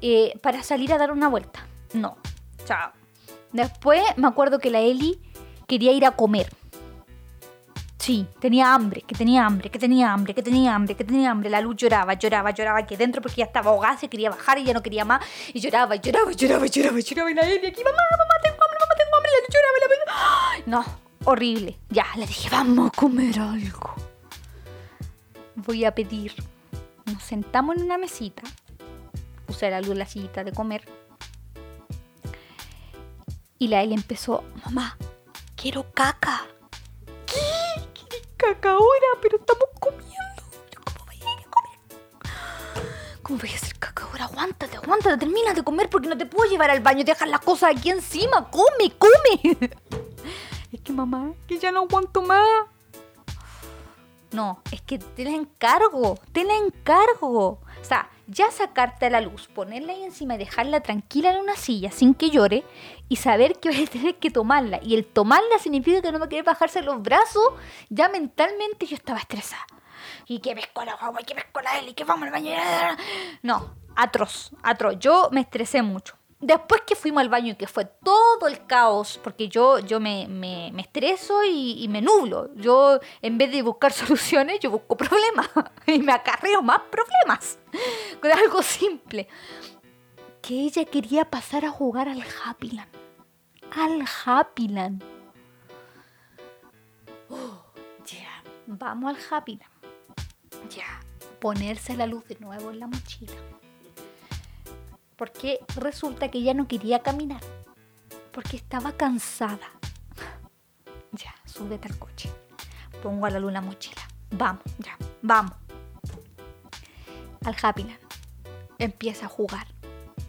eh, 0.00 0.38
para 0.42 0.62
salir 0.62 0.92
a 0.92 0.98
dar 0.98 1.12
una 1.12 1.28
vuelta. 1.28 1.66
No, 1.94 2.16
chao. 2.64 2.92
Después 3.52 4.02
me 4.16 4.28
acuerdo 4.28 4.58
que 4.58 4.70
la 4.70 4.80
Eli 4.80 5.20
quería 5.66 5.92
ir 5.92 6.06
a 6.06 6.12
comer. 6.12 6.50
Sí, 8.02 8.26
tenía 8.40 8.74
hambre, 8.74 9.02
que 9.02 9.14
tenía 9.14 9.46
hambre, 9.46 9.70
que 9.70 9.78
tenía 9.78 10.12
hambre, 10.12 10.34
que 10.34 10.42
tenía 10.42 10.74
hambre, 10.74 10.96
que 10.96 11.04
tenía 11.04 11.30
hambre. 11.30 11.48
La 11.48 11.60
luz 11.60 11.76
lloraba, 11.76 12.14
lloraba, 12.14 12.50
lloraba 12.50 12.80
aquí 12.80 12.96
dentro 12.96 13.22
porque 13.22 13.36
ya 13.36 13.44
estaba 13.44 13.70
ahogada, 13.70 13.96
se 13.96 14.08
quería 14.08 14.28
bajar 14.28 14.58
y 14.58 14.64
ya 14.64 14.74
no 14.74 14.82
quería 14.82 15.04
más. 15.04 15.24
Y 15.54 15.60
lloraba, 15.60 15.94
lloraba, 15.94 16.32
lloraba, 16.32 16.66
lloraba, 16.66 16.98
lloraba. 16.98 17.30
Y 17.30 17.34
la 17.34 17.42
Eli 17.42 17.64
aquí, 17.64 17.84
mamá, 17.84 18.02
mamá, 18.18 18.34
tengo 18.42 18.56
hambre, 18.56 18.78
mamá, 18.80 18.94
tengo 18.98 19.16
hambre. 19.16 19.30
La 19.30 19.38
luz 19.38 19.54
lloraba, 19.54 19.76
la 20.64 20.66
No, 20.66 20.84
horrible. 21.26 21.78
Ya, 21.90 22.06
le 22.16 22.26
dije, 22.26 22.50
vamos 22.50 22.88
a 22.88 22.90
comer 22.90 23.38
algo. 23.38 23.94
Voy 25.54 25.84
a 25.84 25.94
pedir 25.94 26.34
nos 27.06 27.22
sentamos 27.22 27.76
en 27.76 27.84
una 27.84 27.98
mesita, 27.98 28.42
puse 29.46 29.70
la 29.70 29.80
luz 29.80 29.96
la 29.96 30.06
sillita 30.06 30.42
de 30.42 30.50
comer, 30.50 30.82
y 33.58 33.68
la 33.68 33.80
Eli 33.82 33.94
empezó, 33.94 34.42
mamá, 34.64 34.96
quiero 35.54 35.92
caca. 35.92 36.48
¿Qué? 38.42 38.48
¿Quieres 38.48 38.56
caca 38.56 38.70
ahora? 38.72 39.06
Pero 39.20 39.36
estamos 39.38 39.64
comiendo. 39.78 40.42
¿Cómo 40.84 41.06
voy 41.06 41.16
a 41.16 41.32
ir 41.32 41.46
a 41.46 41.50
comer? 41.50 43.22
¿Cómo 43.22 43.38
voy 43.38 43.50
a 43.50 43.54
hacer 43.54 43.78
caca 43.78 44.04
ahora? 44.04 44.24
Aguántate, 44.24 44.76
aguántate, 44.76 45.16
termina 45.18 45.54
de 45.54 45.62
comer 45.62 45.88
porque 45.88 46.08
no 46.08 46.18
te 46.18 46.26
puedo 46.26 46.50
llevar 46.50 46.70
al 46.70 46.80
baño, 46.80 47.04
dejar 47.04 47.28
las 47.28 47.40
cosas 47.40 47.76
aquí 47.76 47.90
encima. 47.90 48.50
Come, 48.50 48.92
come. 48.98 49.58
Es 50.72 50.80
que 50.80 50.92
mamá, 50.94 51.34
que 51.46 51.58
ya 51.58 51.70
no 51.70 51.80
aguanto 51.80 52.22
más. 52.22 52.48
No, 54.32 54.62
es 54.70 54.80
que 54.80 54.98
te 54.98 55.22
la 55.22 55.32
encargo, 55.32 56.18
te 56.32 56.44
la 56.44 56.56
encargo. 56.56 57.60
O 57.60 57.84
sea, 57.84 58.08
ya 58.32 58.50
sacarte 58.50 59.06
a 59.06 59.10
la 59.10 59.20
luz, 59.20 59.48
ponerla 59.48 59.92
ahí 59.92 60.02
encima 60.02 60.34
y 60.34 60.38
dejarla 60.38 60.80
tranquila 60.80 61.30
en 61.30 61.40
una 61.40 61.56
silla 61.56 61.90
sin 61.90 62.14
que 62.14 62.30
llore 62.30 62.64
y 63.08 63.16
saber 63.16 63.60
que 63.60 63.70
voy 63.70 63.84
a 63.84 63.86
tener 63.86 64.14
que 64.16 64.30
tomarla. 64.30 64.80
Y 64.82 64.94
el 64.94 65.04
tomarla 65.04 65.58
significa 65.58 66.00
que 66.02 66.12
no 66.12 66.18
me 66.18 66.28
quiere 66.28 66.42
bajarse 66.42 66.82
los 66.82 67.02
brazos. 67.02 67.52
Ya 67.90 68.08
mentalmente 68.08 68.86
yo 68.86 68.96
estaba 68.96 69.18
estresada. 69.18 69.66
Y 70.26 70.40
que 70.40 70.54
ves 70.54 70.66
con 70.68 70.86
la 70.86 70.96
guagua, 70.96 71.20
y 71.20 71.24
que 71.24 71.34
ves 71.34 71.46
con 71.52 71.64
la 71.64 71.78
él, 71.78 71.88
y 71.88 71.94
que 71.94 72.04
vamos 72.04 72.26
al 72.26 72.32
baño. 72.32 72.52
No, 73.42 73.74
atroz, 73.96 74.52
atroz. 74.62 74.98
Yo 74.98 75.28
me 75.30 75.42
estresé 75.42 75.82
mucho 75.82 76.16
después 76.42 76.82
que 76.86 76.94
fuimos 76.94 77.22
al 77.22 77.28
baño 77.28 77.52
y 77.52 77.54
que 77.54 77.66
fue 77.66 77.86
todo 77.86 78.46
el 78.48 78.66
caos, 78.66 79.18
porque 79.22 79.48
yo, 79.48 79.78
yo 79.78 80.00
me, 80.00 80.26
me, 80.28 80.68
estreso 80.80 81.42
y, 81.44 81.86
me 81.88 82.02
nublo. 82.02 82.54
Yo, 82.56 82.98
en 83.22 83.38
vez 83.38 83.50
de 83.50 83.62
buscar 83.62 83.92
soluciones, 83.92 84.60
yo 84.60 84.70
busco 84.70 84.96
problemas. 84.96 85.48
y 85.86 85.98
me 86.00 86.12
acarreo 86.12 86.60
más 86.60 86.80
problemas. 86.90 87.58
Con 88.20 88.30
algo 88.30 88.62
simple. 88.62 89.28
Que 90.42 90.54
ella 90.54 90.84
quería 90.84 91.24
pasar 91.24 91.64
a 91.64 91.70
jugar 91.70 92.08
al 92.08 92.22
Happyland. 92.44 92.90
Al 93.74 94.04
Happyland. 94.24 95.02
Ya, 98.04 98.42
vamos 98.66 99.14
al 99.14 99.22
Happyland. 99.30 99.70
Ya, 100.68 101.00
ponerse 101.40 101.96
la 101.96 102.06
luz 102.06 102.26
de 102.26 102.36
nuevo 102.40 102.72
en 102.72 102.80
la 102.80 102.88
mochila 102.88 103.32
porque 105.22 105.60
resulta 105.76 106.32
que 106.32 106.42
ya 106.42 106.52
no 106.52 106.66
quería 106.66 106.98
caminar, 106.98 107.40
porque 108.32 108.56
estaba 108.56 108.90
cansada. 108.90 109.70
Ya, 111.12 111.32
súbete 111.44 111.86
al 111.86 111.96
coche. 111.96 112.28
Pongo 113.04 113.26
a 113.26 113.30
la 113.30 113.38
luna 113.38 113.60
mochila. 113.60 114.02
Vamos, 114.32 114.64
ya, 114.78 114.98
vamos. 115.22 115.52
Al 117.44 117.54
Happyland. 117.62 118.00
Empieza 118.80 119.26
a 119.26 119.28
jugar. 119.28 119.68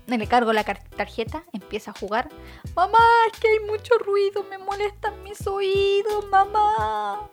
Le 0.05 0.27
cargo 0.27 0.53
la 0.53 0.63
tarjeta, 0.63 1.43
empieza 1.53 1.89
a 1.89 1.95
jugar. 1.95 2.29
Mamá, 2.75 2.99
es 3.31 3.39
que 3.39 3.47
hay 3.47 3.61
mucho 3.61 3.97
ruido, 3.97 4.43
me 4.43 4.59
molestan 4.59 5.23
mis 5.23 5.47
oídos, 5.47 6.29
mamá. 6.29 7.31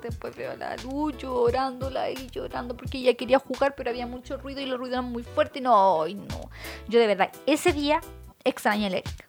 Después 0.00 0.36
veo 0.36 0.52
a 0.52 0.56
la 0.56 0.76
luz 0.76 1.16
llorándola 1.18 2.10
y 2.10 2.28
llorando 2.30 2.76
porque 2.76 2.98
ella 2.98 3.14
quería 3.14 3.38
jugar, 3.38 3.74
pero 3.76 3.90
había 3.90 4.06
mucho 4.06 4.36
ruido 4.36 4.60
y 4.60 4.66
los 4.66 4.78
ruidos 4.78 4.98
eran 4.98 5.12
muy 5.12 5.22
fuertes. 5.22 5.62
No, 5.62 6.06
no. 6.06 6.50
Yo 6.88 7.00
de 7.00 7.06
verdad, 7.06 7.30
ese 7.46 7.72
día 7.72 8.00
extrañé 8.44 8.86
a 8.86 8.88
Erika. 8.88 9.28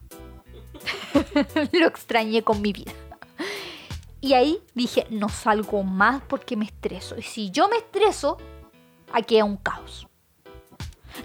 Lo 1.71 1.87
extrañé 1.87 2.43
con 2.43 2.61
mi 2.61 2.73
vida. 2.73 2.91
Y 4.21 4.33
ahí 4.33 4.61
dije, 4.73 5.07
no 5.09 5.29
salgo 5.29 5.83
más 5.83 6.21
porque 6.27 6.55
me 6.55 6.65
estreso. 6.65 7.17
Y 7.17 7.21
si 7.21 7.51
yo 7.51 7.69
me 7.69 7.77
estreso, 7.77 8.37
aquí 9.13 9.35
hay 9.35 9.41
un 9.43 9.57
caos. 9.57 10.07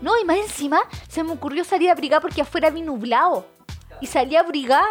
No, 0.00 0.18
y 0.18 0.24
más 0.24 0.38
encima 0.38 0.80
se 1.08 1.22
me 1.22 1.32
ocurrió 1.32 1.64
salir 1.64 1.88
a 1.88 1.92
abrigar 1.92 2.20
porque 2.20 2.42
afuera 2.42 2.70
vi 2.70 2.82
nublado. 2.82 3.46
Y 4.00 4.06
salí 4.06 4.36
a 4.36 4.40
abrigar 4.40 4.84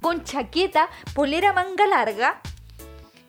con 0.00 0.24
chaqueta, 0.24 0.88
polera 1.14 1.52
manga 1.52 1.86
larga 1.86 2.40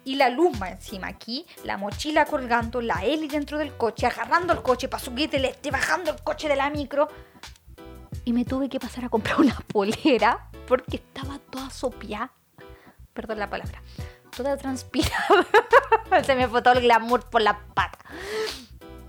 y 0.07 0.15
la 0.15 0.29
luma 0.29 0.69
encima 0.69 1.07
aquí, 1.07 1.45
la 1.65 1.75
mochila 1.75 2.23
colgando, 2.23 2.79
la 2.79 3.03
Eli 3.03 3.27
dentro 3.27 3.57
del 3.57 3.75
coche, 3.75 4.05
agarrando 4.05 4.53
el 4.53 4.61
coche 4.61 4.87
para 4.87 5.03
subir 5.03 5.29
este, 5.35 5.69
bajando 5.69 6.11
el 6.11 6.23
coche 6.23 6.47
de 6.47 6.55
la 6.55 6.69
micro. 6.69 7.09
Y 8.23 8.31
me 8.31 8.45
tuve 8.45 8.69
que 8.69 8.79
pasar 8.79 9.03
a 9.03 9.09
comprar 9.09 9.37
una 9.41 9.57
polera 9.67 10.49
porque 10.65 10.95
estaba 10.95 11.39
toda 11.39 11.69
sopiada. 11.69 12.31
Perdón 13.13 13.39
la 13.39 13.49
palabra. 13.49 13.83
Toda 14.35 14.55
transpirada. 14.55 15.45
Se 16.25 16.35
me 16.35 16.47
fue 16.47 16.61
todo 16.61 16.75
el 16.75 16.83
glamour 16.83 17.29
por 17.29 17.41
la 17.41 17.59
pata 17.73 17.99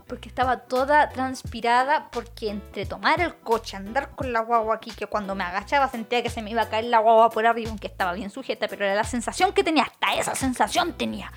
porque 0.09 0.29
estaba 0.29 0.61
toda 0.61 1.11
transpirada 1.11 2.11
porque 2.11 2.51
entre 2.51 2.87
tomar 2.87 3.21
el 3.21 3.37
coche, 3.37 3.77
andar 3.77 4.17
con 4.17 4.33
la 4.33 4.41
guagua 4.41 4.77
aquí, 4.77 4.91
que 4.91 5.07
cuando 5.07 5.35
me 5.35 5.45
agachaba 5.45 5.89
sentía 5.89 6.23
que 6.23 6.31
se 6.31 6.43
me 6.43 6.51
iba 6.51 6.63
a 6.63 6.69
caer 6.69 6.87
la 6.87 6.99
guagua 6.99 7.31
por 7.31 7.47
arriba, 7.47 7.71
aunque 7.71 7.87
estaba 7.87 8.15
bien 8.15 8.31
sujeta, 8.31 8.67
pero 8.69 8.85
era 8.85 8.95
la 8.95 9.05
sensación 9.05 9.53
que 9.53 9.63
tenía, 9.63 9.85
hasta 9.85 10.15
esa 10.15 10.35
sensación 10.35 10.95
tenía. 10.95 11.31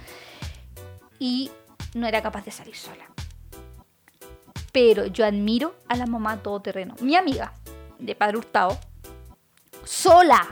Y 1.19 1.51
no 1.93 2.07
era 2.07 2.21
capaz 2.21 2.45
de 2.45 2.51
salir 2.51 2.75
sola. 2.75 3.05
Pero 4.71 5.05
yo 5.05 5.25
admiro 5.25 5.75
a 5.89 5.95
la 5.95 6.05
mamá 6.05 6.37
todoterreno. 6.37 6.95
Mi 7.01 7.15
amiga 7.15 7.53
de 7.99 8.15
Padre 8.15 8.37
Hurtado, 8.37 8.79
sola, 9.83 10.47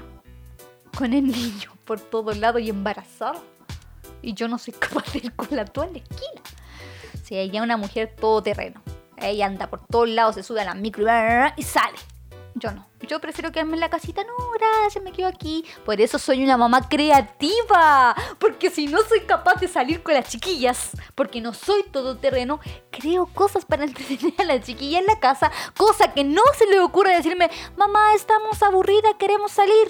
con 0.98 1.14
el 1.14 1.28
niño 1.28 1.72
por 1.86 2.02
todos 2.02 2.38
lados 2.38 2.62
y 2.62 2.70
embarazada. 2.70 3.40
Y 4.22 4.34
yo 4.34 4.50
no 4.50 4.58
soy 4.58 4.74
capaz 4.74 5.14
de 5.14 5.20
ir 5.20 5.34
con 5.34 5.48
la 5.52 5.64
toalla 5.66 5.92
en 5.92 5.94
la 5.94 6.00
esquina. 6.04 6.42
Si 7.30 7.38
ella 7.38 7.60
es 7.60 7.64
una 7.64 7.78
mujer 7.78 8.16
todoterreno. 8.20 8.82
Ella 9.18 9.46
anda 9.46 9.70
por 9.70 9.86
todos 9.86 10.10
lados, 10.10 10.34
se 10.34 10.42
sube 10.42 10.62
a 10.62 10.66
la 10.66 10.74
micro 10.74 11.06
y 11.58 11.62
sale. 11.62 11.96
Yo 12.56 12.72
no. 12.72 12.90
Yo 13.08 13.22
prefiero 13.22 13.52
quedarme 13.52 13.76
en 13.76 13.82
la 13.82 13.90
casita. 13.92 14.24
No, 14.24 14.34
gracias, 14.58 15.04
me 15.04 15.12
quedo 15.12 15.28
aquí. 15.28 15.64
Por 15.86 16.02
eso 16.02 16.18
soy 16.18 16.44
una 16.44 16.58
mamá 16.58 16.90
creativa. 16.90 18.16
Porque 18.40 18.72
si 18.72 18.88
no 18.88 18.98
soy 19.04 19.22
capaz 19.28 19.60
de 19.60 19.68
salir 19.68 20.02
con 20.02 20.16
las 20.16 20.28
chiquillas, 20.28 20.90
porque 21.14 21.40
no 21.40 21.54
soy 21.54 21.84
todoterreno, 21.84 22.62
creo 22.90 23.28
cosas 23.28 23.64
para 23.64 23.84
entretener 23.86 24.34
a 24.40 24.46
la 24.46 24.60
chiquilla 24.60 24.98
en 24.98 25.06
la 25.06 25.20
casa. 25.20 25.52
Cosa 25.78 26.12
que 26.16 26.24
no 26.24 26.42
se 26.58 26.66
le 26.66 26.80
ocurre 26.80 27.16
decirme, 27.16 27.52
mamá, 27.78 28.16
estamos 28.16 28.64
aburridas, 28.64 29.14
queremos 29.20 29.52
salir. 29.52 29.88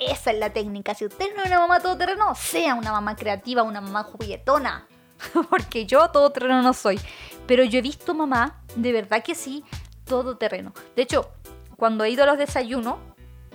Esa 0.00 0.30
es 0.30 0.38
la 0.38 0.54
técnica. 0.54 0.94
Si 0.94 1.04
usted 1.04 1.36
no 1.36 1.42
es 1.42 1.48
una 1.48 1.60
mamá 1.60 1.80
todoterreno, 1.80 2.34
sea 2.34 2.76
una 2.76 2.92
mamá 2.92 3.14
creativa, 3.14 3.62
una 3.62 3.82
mamá 3.82 4.04
juguetona. 4.04 4.88
Porque 5.50 5.86
yo 5.86 6.10
todoterreno 6.10 6.62
no 6.62 6.72
soy. 6.72 7.00
Pero 7.46 7.64
yo 7.64 7.78
he 7.78 7.82
visto 7.82 8.14
mamá, 8.14 8.62
de 8.76 8.92
verdad 8.92 9.22
que 9.22 9.34
sí, 9.34 9.64
todoterreno. 10.04 10.72
De 10.94 11.02
hecho, 11.02 11.30
cuando 11.76 12.04
he 12.04 12.10
ido 12.10 12.24
a 12.24 12.26
los 12.26 12.38
desayunos 12.38 12.96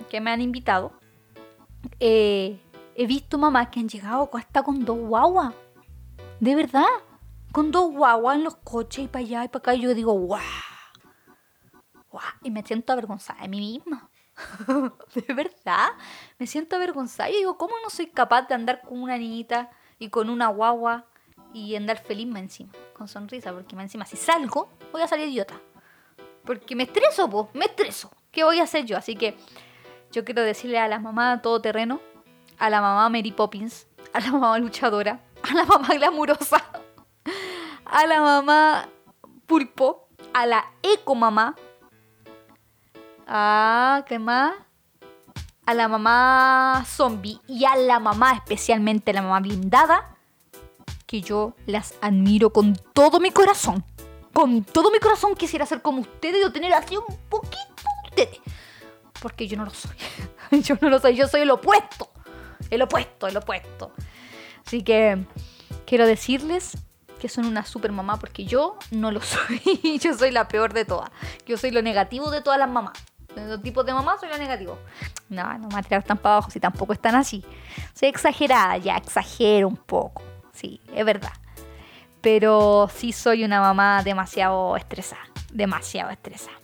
que 0.08 0.20
me 0.20 0.30
han 0.30 0.40
invitado, 0.40 0.92
eh, 2.00 2.60
he 2.94 3.06
visto 3.06 3.38
mamás 3.38 3.68
que 3.68 3.80
han 3.80 3.88
llegado 3.88 4.28
hasta 4.32 4.62
con 4.62 4.84
dos 4.84 4.98
guaguas. 4.98 5.54
De 6.40 6.54
verdad. 6.54 6.86
Con 7.52 7.70
dos 7.70 7.92
guaguas 7.92 8.36
en 8.36 8.44
los 8.44 8.56
coches 8.56 9.04
y 9.04 9.08
para 9.08 9.24
allá 9.24 9.44
y 9.44 9.48
para 9.48 9.60
acá. 9.60 9.74
Y 9.74 9.82
yo 9.82 9.94
digo, 9.94 10.12
guau. 10.12 10.40
Guau. 12.10 12.24
Y 12.42 12.50
me 12.50 12.64
siento 12.64 12.92
avergonzada 12.92 13.42
de 13.42 13.48
mí 13.48 13.60
misma. 13.60 14.10
de 15.14 15.34
verdad. 15.34 15.90
Me 16.38 16.46
siento 16.46 16.74
avergonzada. 16.76 17.30
Y 17.30 17.36
digo, 17.36 17.56
¿cómo 17.56 17.74
no 17.82 17.90
soy 17.90 18.08
capaz 18.08 18.48
de 18.48 18.54
andar 18.54 18.82
con 18.82 19.00
una 19.00 19.16
niñita 19.16 19.70
y 19.98 20.08
con 20.08 20.30
una 20.30 20.48
guagua 20.48 21.06
y 21.54 21.76
andar 21.76 22.02
feliz 22.02 22.26
más 22.26 22.42
encima? 22.42 22.72
Con 22.92 23.08
sonrisa. 23.08 23.52
Porque 23.52 23.74
más 23.74 23.84
encima, 23.84 24.04
si 24.04 24.16
salgo, 24.16 24.68
voy 24.92 25.00
a 25.00 25.08
salir 25.08 25.28
idiota. 25.28 25.54
Porque 26.44 26.76
me 26.76 26.82
estreso, 26.82 27.30
po, 27.30 27.48
me 27.54 27.64
estreso. 27.64 28.10
¿Qué 28.30 28.44
voy 28.44 28.58
a 28.58 28.64
hacer 28.64 28.84
yo? 28.84 28.98
Así 28.98 29.16
que 29.16 29.36
yo 30.10 30.24
quiero 30.24 30.42
decirle 30.42 30.78
a 30.78 30.88
la 30.88 30.98
mamá 30.98 31.40
todoterreno, 31.40 32.00
a 32.58 32.68
la 32.68 32.80
mamá 32.80 33.08
Mary 33.08 33.32
Poppins, 33.32 33.86
a 34.12 34.20
la 34.20 34.32
mamá 34.32 34.58
luchadora, 34.58 35.20
a 35.42 35.54
la 35.54 35.64
mamá 35.64 35.88
glamurosa, 35.88 36.62
a 37.84 38.06
la 38.06 38.20
mamá 38.20 38.88
pulpo, 39.46 40.08
a 40.32 40.46
la 40.46 40.64
eco 40.82 41.14
mamá, 41.14 41.54
a 43.26 44.04
¿qué 44.06 44.18
más? 44.18 44.54
A 45.66 45.72
la 45.72 45.88
mamá 45.88 46.84
zombie 46.86 47.40
y 47.46 47.64
a 47.64 47.76
la 47.76 47.98
mamá, 47.98 48.32
especialmente 48.34 49.12
la 49.12 49.22
mamá 49.22 49.40
blindada, 49.40 50.13
que 51.06 51.20
yo 51.20 51.54
las 51.66 51.94
admiro 52.00 52.50
con 52.50 52.74
todo 52.92 53.20
mi 53.20 53.30
corazón 53.30 53.84
con 54.34 54.64
todo 54.64 54.90
mi 54.90 54.98
corazón 54.98 55.34
quisiera 55.36 55.64
ser 55.64 55.80
como 55.80 56.00
ustedes 56.00 56.46
y 56.46 56.52
tener 56.52 56.74
así 56.74 56.96
un 56.96 57.04
poquito 57.30 57.56
de 57.76 58.08
ustedes. 58.08 58.40
Porque 59.22 59.46
yo 59.46 59.56
no 59.56 59.64
lo 59.64 59.70
soy. 59.70 59.96
yo 60.62 60.76
no 60.80 60.90
lo 60.90 60.98
soy, 60.98 61.14
yo 61.14 61.28
soy 61.28 61.42
el 61.42 61.50
opuesto. 61.50 62.10
El 62.68 62.82
opuesto, 62.82 63.28
el 63.28 63.36
opuesto. 63.36 63.92
Así 64.66 64.82
que 64.82 65.24
quiero 65.86 66.06
decirles 66.06 66.76
que 67.20 67.28
son 67.28 67.46
una 67.46 67.64
super 67.64 67.92
mamá 67.92 68.18
porque 68.18 68.44
yo 68.44 68.76
no 68.90 69.12
lo 69.12 69.20
soy. 69.22 70.00
yo 70.02 70.14
soy 70.14 70.32
la 70.32 70.48
peor 70.48 70.74
de 70.74 70.84
todas. 70.84 71.10
Yo 71.46 71.56
soy 71.56 71.70
lo 71.70 71.80
negativo 71.80 72.30
de 72.30 72.42
todas 72.42 72.58
las 72.58 72.68
mamás. 72.68 72.98
De 73.36 73.46
los 73.46 73.62
tipos 73.62 73.86
de 73.86 73.94
mamás 73.94 74.18
soy 74.18 74.30
lo 74.30 74.38
negativo. 74.38 74.78
No, 75.28 75.44
no 75.54 75.60
me 75.60 75.66
voy 75.68 75.78
a 75.78 75.82
tirar 75.82 76.02
tan 76.02 76.18
para 76.18 76.36
abajo 76.36 76.50
si 76.50 76.58
tampoco 76.58 76.92
están 76.92 77.14
así. 77.14 77.44
Soy 77.94 78.08
exagerada, 78.08 78.76
ya 78.78 78.96
exagero 78.96 79.68
un 79.68 79.76
poco. 79.76 80.33
Sí, 80.54 80.80
es 80.94 81.04
verdad 81.04 81.32
pero 82.24 82.88
sí 82.90 83.12
soy 83.12 83.44
una 83.44 83.60
mamá 83.60 84.02
demasiado 84.02 84.78
estresada, 84.78 85.20
demasiado 85.52 86.10
estresada. 86.10 86.56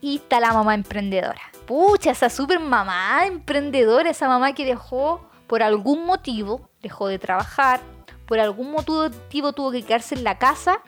Y 0.00 0.18
está 0.18 0.38
la 0.38 0.52
mamá 0.52 0.76
emprendedora. 0.76 1.40
Pucha, 1.66 2.12
esa 2.12 2.30
super 2.30 2.60
mamá 2.60 3.26
emprendedora, 3.26 4.08
esa 4.08 4.28
mamá 4.28 4.52
que 4.52 4.64
dejó, 4.64 5.28
por 5.48 5.64
algún 5.64 6.06
motivo, 6.06 6.68
dejó 6.80 7.08
de 7.08 7.18
trabajar, 7.18 7.80
por 8.24 8.38
algún 8.38 8.70
motivo 8.70 9.52
tuvo 9.52 9.72
que 9.72 9.82
quedarse 9.82 10.14
en 10.14 10.22
la 10.22 10.38
casa 10.38 10.78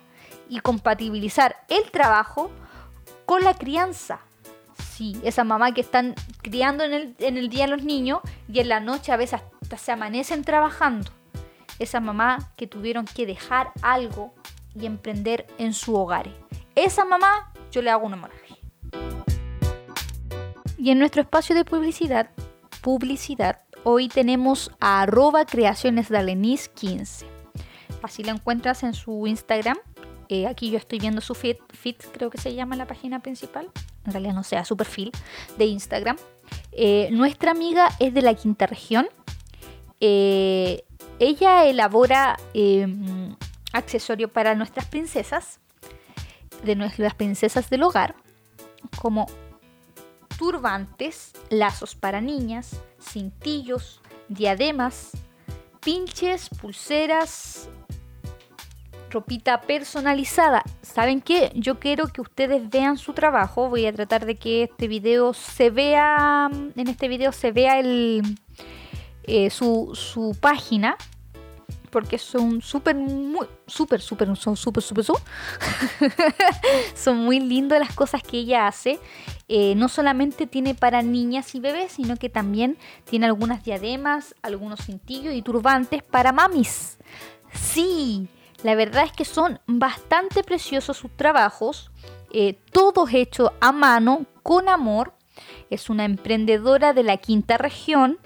y 0.48 0.60
compatibilizar 0.60 1.56
el 1.68 1.90
trabajo 1.90 2.52
con 3.26 3.42
la 3.42 3.54
crianza. 3.54 4.20
Sí, 4.78 5.20
esa 5.24 5.42
mamá 5.42 5.74
que 5.74 5.80
están 5.80 6.14
criando 6.42 6.84
en 6.84 6.92
el, 6.92 7.16
en 7.18 7.38
el 7.38 7.48
día 7.48 7.64
a 7.64 7.68
los 7.68 7.82
niños 7.82 8.20
y 8.48 8.60
en 8.60 8.68
la 8.68 8.78
noche 8.78 9.10
a 9.10 9.16
veces 9.16 9.40
hasta 9.62 9.78
se 9.78 9.90
amanecen 9.90 10.44
trabajando 10.44 11.10
esa 11.78 12.00
mamá 12.00 12.52
que 12.56 12.66
tuvieron 12.66 13.04
que 13.06 13.26
dejar 13.26 13.72
algo 13.82 14.34
y 14.74 14.86
emprender 14.86 15.46
en 15.58 15.72
su 15.72 15.94
hogar. 15.94 16.28
Esa 16.74 17.04
mamá 17.04 17.52
yo 17.70 17.82
le 17.82 17.90
hago 17.90 18.06
un 18.06 18.14
homenaje. 18.14 18.56
Y 20.78 20.90
en 20.90 20.98
nuestro 20.98 21.22
espacio 21.22 21.54
de 21.54 21.64
publicidad, 21.64 22.30
publicidad, 22.82 23.60
hoy 23.84 24.08
tenemos 24.08 24.70
a 24.80 25.02
arroba 25.02 25.46
creaciones 25.46 26.08
15. 26.74 27.26
Así 28.02 28.22
la 28.22 28.32
encuentras 28.32 28.82
en 28.82 28.92
su 28.92 29.26
Instagram. 29.26 29.78
Eh, 30.28 30.46
aquí 30.46 30.70
yo 30.70 30.78
estoy 30.78 30.98
viendo 30.98 31.20
su 31.20 31.34
feed, 31.34 31.56
creo 32.12 32.28
que 32.28 32.38
se 32.38 32.54
llama 32.54 32.76
la 32.76 32.86
página 32.86 33.20
principal. 33.20 33.70
En 34.04 34.12
realidad 34.12 34.34
no 34.34 34.42
sea 34.42 34.64
su 34.64 34.76
perfil 34.76 35.10
de 35.56 35.66
Instagram. 35.66 36.16
Eh, 36.72 37.08
nuestra 37.12 37.52
amiga 37.52 37.88
es 37.98 38.12
de 38.12 38.22
la 38.22 38.34
quinta 38.34 38.66
región. 38.66 39.06
Eh, 40.00 40.84
ella 41.18 41.64
elabora 41.64 42.36
em, 42.54 43.36
accesorios 43.72 44.30
para 44.30 44.54
nuestras 44.54 44.86
princesas, 44.86 45.60
de 46.62 46.76
nuestras 46.76 47.14
princesas 47.14 47.68
del 47.70 47.82
hogar, 47.82 48.14
como 49.00 49.26
turbantes, 50.38 51.32
lazos 51.50 51.94
para 51.94 52.20
niñas, 52.20 52.80
cintillos, 53.00 54.00
diademas, 54.28 55.12
pinches, 55.80 56.48
pulseras, 56.48 57.68
ropita 59.10 59.60
personalizada. 59.60 60.64
¿Saben 60.82 61.20
qué? 61.20 61.52
Yo 61.54 61.78
quiero 61.78 62.08
que 62.08 62.20
ustedes 62.20 62.68
vean 62.68 62.98
su 62.98 63.12
trabajo. 63.12 63.68
Voy 63.68 63.86
a 63.86 63.92
tratar 63.92 64.26
de 64.26 64.34
que 64.34 64.64
este 64.64 64.88
video 64.88 65.34
se 65.34 65.70
vea, 65.70 66.50
en 66.50 66.88
este 66.88 67.08
video 67.08 67.30
se 67.30 67.52
vea 67.52 67.78
el, 67.78 68.22
eh, 69.26 69.50
su, 69.50 69.90
su, 69.94 70.36
página 70.40 70.96
porque 71.94 72.18
son 72.18 72.60
súper, 72.60 72.96
súper, 73.68 74.00
súper, 74.00 74.36
son 74.36 74.56
súper, 74.56 74.82
súper, 74.82 75.04
son 76.96 77.18
muy 77.18 77.38
lindas 77.38 77.78
las 77.78 77.94
cosas 77.94 78.20
que 78.20 78.38
ella 78.38 78.66
hace. 78.66 78.98
Eh, 79.46 79.76
no 79.76 79.88
solamente 79.88 80.48
tiene 80.48 80.74
para 80.74 81.02
niñas 81.02 81.54
y 81.54 81.60
bebés, 81.60 81.92
sino 81.92 82.16
que 82.16 82.28
también 82.28 82.78
tiene 83.04 83.26
algunas 83.26 83.62
diademas, 83.62 84.34
algunos 84.42 84.80
cintillos 84.84 85.34
y 85.34 85.42
turbantes 85.42 86.02
para 86.02 86.32
mamis. 86.32 86.98
Sí, 87.52 88.28
la 88.64 88.74
verdad 88.74 89.04
es 89.04 89.12
que 89.12 89.24
son 89.24 89.60
bastante 89.68 90.42
preciosos 90.42 90.96
sus 90.96 91.16
trabajos, 91.16 91.92
eh, 92.32 92.58
todos 92.72 93.14
hechos 93.14 93.52
a 93.60 93.70
mano, 93.70 94.26
con 94.42 94.68
amor. 94.68 95.14
Es 95.70 95.88
una 95.88 96.04
emprendedora 96.04 96.92
de 96.92 97.04
la 97.04 97.18
quinta 97.18 97.56
región 97.56 98.18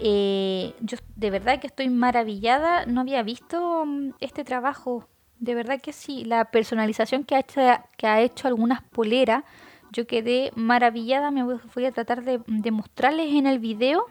eh, 0.00 0.74
yo 0.80 0.98
de 1.16 1.30
verdad 1.30 1.60
que 1.60 1.66
estoy 1.66 1.88
maravillada, 1.88 2.86
no 2.86 3.00
había 3.00 3.22
visto 3.22 3.84
mm, 3.86 4.10
este 4.20 4.44
trabajo, 4.44 5.08
de 5.38 5.54
verdad 5.54 5.80
que 5.80 5.92
sí, 5.92 6.24
la 6.24 6.46
personalización 6.46 7.24
que 7.24 7.34
ha 7.36 7.40
hecho, 7.40 7.60
que 7.96 8.06
ha 8.06 8.20
hecho 8.20 8.48
algunas 8.48 8.82
poleras, 8.82 9.44
yo 9.94 10.06
quedé 10.08 10.50
maravillada, 10.56 11.30
me 11.30 11.44
voy, 11.44 11.86
a 11.86 11.92
tratar 11.92 12.24
de, 12.24 12.70
mostrarles 12.72 13.32
en 13.32 13.46
el 13.46 13.60
video 13.60 14.06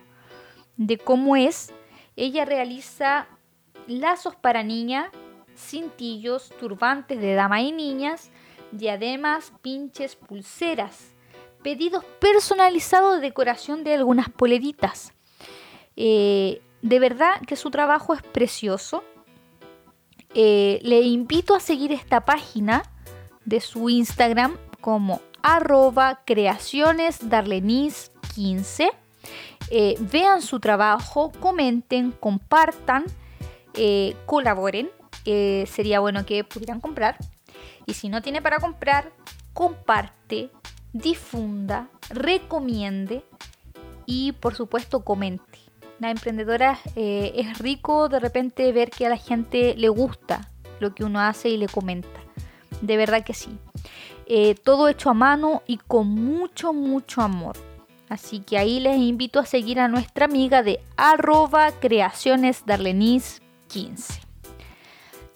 de 0.77 0.97
cómo 0.97 1.36
es. 1.36 1.73
Ella 2.15 2.45
realiza 2.45 3.27
lazos 3.88 4.36
para 4.36 4.63
niñas, 4.63 5.09
cintillos, 5.57 6.49
turbantes 6.57 7.19
de 7.19 7.34
dama 7.34 7.61
y 7.61 7.73
niñas, 7.73 8.31
diademas, 8.71 9.51
pinches, 9.61 10.15
pulseras, 10.15 11.13
pedidos 11.63 12.05
personalizados 12.19 13.15
de 13.15 13.27
decoración 13.27 13.84
de 13.84 13.95
algunas 13.95 14.29
poleritas. 14.29 15.12
Eh, 15.95 16.61
de 16.81 16.99
verdad 16.99 17.39
que 17.47 17.55
su 17.55 17.71
trabajo 17.71 18.13
es 18.13 18.21
precioso. 18.21 19.05
Eh, 20.33 20.79
le 20.81 21.01
invito 21.01 21.55
a 21.55 21.59
seguir 21.59 21.91
esta 21.91 22.23
página 22.25 22.83
de 23.45 23.61
su 23.61 23.89
Instagram 23.89 24.57
como 24.81 25.21
arroba 25.41 26.21
creacionesdarlenis15. 26.25 28.91
Eh, 29.69 29.95
vean 29.99 30.41
su 30.41 30.59
trabajo, 30.59 31.31
comenten, 31.39 32.11
compartan, 32.11 33.05
colaboren. 34.25 34.89
sería 35.23 35.99
bueno 35.99 36.25
que 36.25 36.43
pudieran 36.43 36.81
comprar. 36.81 37.17
Y 37.85 37.93
si 37.93 38.09
no 38.09 38.21
tiene 38.21 38.41
para 38.41 38.59
comprar, 38.59 39.13
comparte, 39.53 40.51
difunda, 40.91 41.89
recomiende 42.09 43.23
y 44.05 44.33
por 44.33 44.53
supuesto 44.55 45.03
comente 45.03 45.62
la 46.04 46.12
emprendedora 46.12 46.80
eh, 46.97 47.32
es 47.36 47.58
rico 47.60 48.10
de 48.10 48.20
repente 48.20 48.70
ver 48.74 48.89
que 48.89 49.06
a 49.06 49.10
la 49.10 49.18
gente 49.18 49.74
le 49.78 49.88
gusta 49.88 50.49
lo 50.80 50.93
que 50.93 51.06
uno 51.06 51.22
hace 51.22 51.49
y 51.49 51.58
le 51.58 51.68
comenta. 51.68 52.20
De 52.82 52.97
verdad 52.97 53.24
que 53.24 53.34
sí. 53.34 53.58
eh, 54.26 54.56
todo 54.56 54.89
hecho 54.89 55.10
a 55.10 55.14
mano 55.14 55.64
y 55.66 55.78
con 55.78 56.08
mucho, 56.08 56.74
mucho 56.74 57.22
amor. 57.22 57.56
Así 58.10 58.39
que 58.39 58.58
ahí 58.58 58.82
les 58.82 58.97
invito 58.97 59.39
a 59.39 59.45
seguir 59.45 59.80
a 59.80 59.88
nuestra 59.88 60.26
amiga 60.26 60.62
de 60.62 60.82
arroba 60.97 61.72
creacionesdarlenis 61.72 63.41
15. 63.70 64.22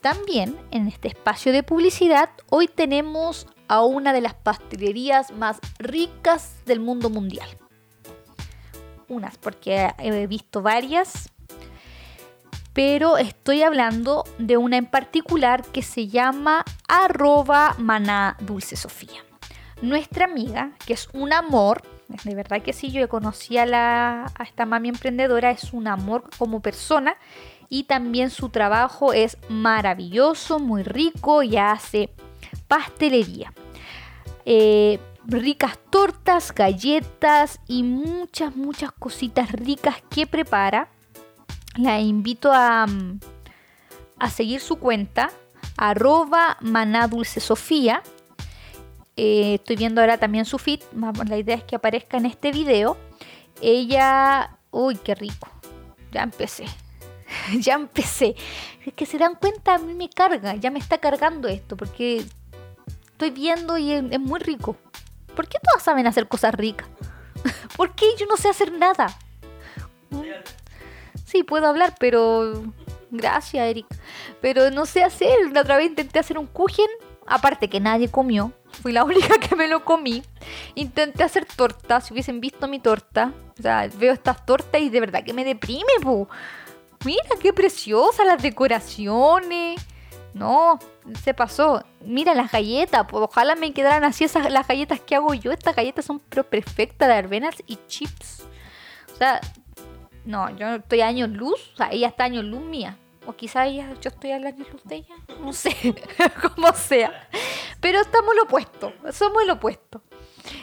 También 0.01 0.57
en 0.71 0.87
este 0.87 1.07
espacio 1.07 1.53
de 1.53 1.63
publicidad 1.63 2.29
hoy 2.49 2.67
tenemos 2.67 3.47
a 3.69 3.83
una 3.83 4.11
de 4.11 4.21
las 4.21 4.33
pastelerías 4.33 5.31
más 5.31 5.59
ricas 5.79 6.57
del 6.65 6.81
mundo 6.81 7.09
mundial. 7.09 7.47
Unas, 9.09 9.37
porque 9.37 9.89
he 9.99 10.27
visto 10.27 10.61
varias, 10.61 11.29
pero 12.73 13.17
estoy 13.17 13.63
hablando 13.63 14.23
de 14.37 14.57
una 14.57 14.77
en 14.77 14.85
particular 14.85 15.63
que 15.63 15.81
se 15.81 16.07
llama 16.07 16.63
arroba 16.87 17.75
maná 17.79 18.37
dulce 18.41 18.75
Sofía. 18.75 19.23
Nuestra 19.81 20.25
amiga, 20.25 20.71
que 20.85 20.93
es 20.93 21.09
un 21.13 21.33
amor, 21.33 21.81
de 22.23 22.35
verdad 22.35 22.61
que 22.61 22.73
sí, 22.73 22.91
yo 22.91 23.07
conocí 23.09 23.57
a, 23.57 23.65
la, 23.65 24.31
a 24.37 24.43
esta 24.43 24.65
mami 24.65 24.89
emprendedora, 24.89 25.51
es 25.51 25.73
un 25.73 25.87
amor 25.87 26.29
como 26.37 26.61
persona 26.61 27.15
y 27.69 27.83
también 27.83 28.29
su 28.29 28.49
trabajo 28.49 29.13
es 29.13 29.37
maravilloso, 29.49 30.59
muy 30.59 30.83
rico 30.83 31.43
y 31.43 31.57
hace 31.57 32.11
pastelería. 32.67 33.53
Eh, 34.45 34.99
ricas 35.27 35.77
tortas, 35.89 36.53
galletas 36.53 37.59
y 37.67 37.83
muchas, 37.83 38.55
muchas 38.55 38.91
cositas 38.91 39.51
ricas 39.51 39.97
que 40.09 40.25
prepara. 40.25 40.89
La 41.75 41.99
invito 41.99 42.51
a, 42.51 42.87
mm, 42.87 43.19
a 44.19 44.29
seguir 44.29 44.61
su 44.61 44.77
cuenta, 44.77 45.29
arroba 45.77 46.57
manadulcesofía. 46.61 48.01
Eh, 49.15 49.55
estoy 49.55 49.75
viendo 49.75 50.01
ahora 50.01 50.17
también 50.17 50.45
su 50.45 50.57
feed, 50.57 50.81
la 51.27 51.37
idea 51.37 51.55
es 51.55 51.63
que 51.63 51.75
aparezca 51.75 52.17
en 52.17 52.25
este 52.25 52.51
video. 52.51 52.97
Ella, 53.61 54.57
uy, 54.71 54.95
qué 54.95 55.15
rico, 55.15 55.49
ya 56.11 56.23
empecé. 56.23 56.65
ya 57.59 57.73
empecé. 57.73 58.35
Es 58.85 58.93
que 58.93 59.05
se 59.05 59.17
dan 59.17 59.35
cuenta, 59.35 59.75
a 59.75 59.77
mí 59.79 59.93
me 59.93 60.09
carga, 60.09 60.55
ya 60.55 60.71
me 60.71 60.79
está 60.79 60.97
cargando 60.97 61.47
esto, 61.47 61.75
porque 61.75 62.25
estoy 63.05 63.31
viendo 63.31 63.77
y 63.77 63.91
es, 63.91 64.19
muy 64.19 64.39
rico. 64.39 64.77
¿Por 65.37 65.47
qué 65.47 65.59
todas 65.63 65.83
saben 65.83 66.07
hacer 66.07 66.27
cosas 66.27 66.55
ricas? 66.55 66.87
¿Por 67.77 67.93
qué 67.93 68.07
yo 68.17 68.25
no 68.25 68.37
sé 68.37 68.49
hacer 68.49 68.71
nada? 68.71 69.15
Sí, 71.25 71.43
puedo 71.43 71.67
hablar, 71.67 71.93
pero... 71.99 72.63
Gracias, 73.11 73.69
Eric. 73.69 73.85
Pero 74.41 74.71
no 74.71 74.87
sé 74.87 75.03
hacer. 75.03 75.51
La 75.53 75.61
otra 75.61 75.77
vez 75.77 75.85
intenté 75.85 76.17
hacer 76.17 76.39
un 76.39 76.47
kuchen, 76.47 76.87
aparte 77.27 77.69
que 77.69 77.79
nadie 77.79 78.09
comió. 78.09 78.51
Fui 78.81 78.91
la 78.91 79.03
única 79.05 79.37
que 79.37 79.55
me 79.55 79.67
lo 79.67 79.85
comí. 79.85 80.23
Intenté 80.73 81.23
hacer 81.23 81.45
tortas, 81.45 82.07
si 82.07 82.13
hubiesen 82.13 82.41
visto 82.41 82.67
mi 82.67 82.79
torta. 82.79 83.31
O 83.59 83.61
sea, 83.61 83.87
veo 83.95 84.13
estas 84.13 84.43
tortas 84.43 84.81
y 84.81 84.89
de 84.89 84.99
verdad 84.99 85.23
que 85.23 85.33
me 85.33 85.45
deprime, 85.45 85.83
po. 86.01 86.27
Mira 87.05 87.29
qué 87.39 87.53
preciosa 87.53 88.25
las 88.25 88.41
decoraciones. 88.41 89.79
No, 90.37 90.77
se 91.23 91.33
pasó. 91.33 91.83
Mira 92.05 92.33
las 92.33 92.51
galletas, 92.51 93.05
pues 93.09 93.23
ojalá 93.23 93.55
me 93.55 93.73
quedaran 93.73 94.03
así 94.03 94.23
esas 94.23 94.51
las 94.51 94.67
galletas 94.67 94.99
que 94.99 95.15
hago 95.15 95.33
yo. 95.33 95.51
Estas 95.51 95.75
galletas 95.75 96.05
son 96.05 96.19
perfectas 96.19 97.07
de 97.07 97.15
arbenas 97.15 97.55
y 97.65 97.79
chips. 97.87 98.45
O 99.13 99.15
sea, 99.17 99.41
no, 100.25 100.55
yo 100.55 100.75
estoy 100.75 101.01
a 101.01 101.07
años 101.07 101.29
luz. 101.29 101.71
O 101.73 101.77
sea, 101.77 101.89
ella 101.91 102.07
está 102.07 102.25
años 102.25 102.45
luz 102.45 102.61
mía. 102.61 102.97
O 103.25 103.35
quizá 103.35 103.65
ella, 103.65 103.89
yo 104.01 104.09
estoy 104.09 104.31
a 104.31 104.35
años 104.35 104.69
luz 104.71 104.83
de 104.85 104.97
ella. 104.97 105.15
No 105.41 105.51
sé, 105.53 105.75
como 106.55 106.71
sea. 106.73 107.27
Pero 107.81 107.99
estamos 107.99 108.35
lo 108.35 108.43
opuesto. 108.43 108.93
Somos 109.11 109.45
lo 109.45 109.53
opuesto. 109.53 110.03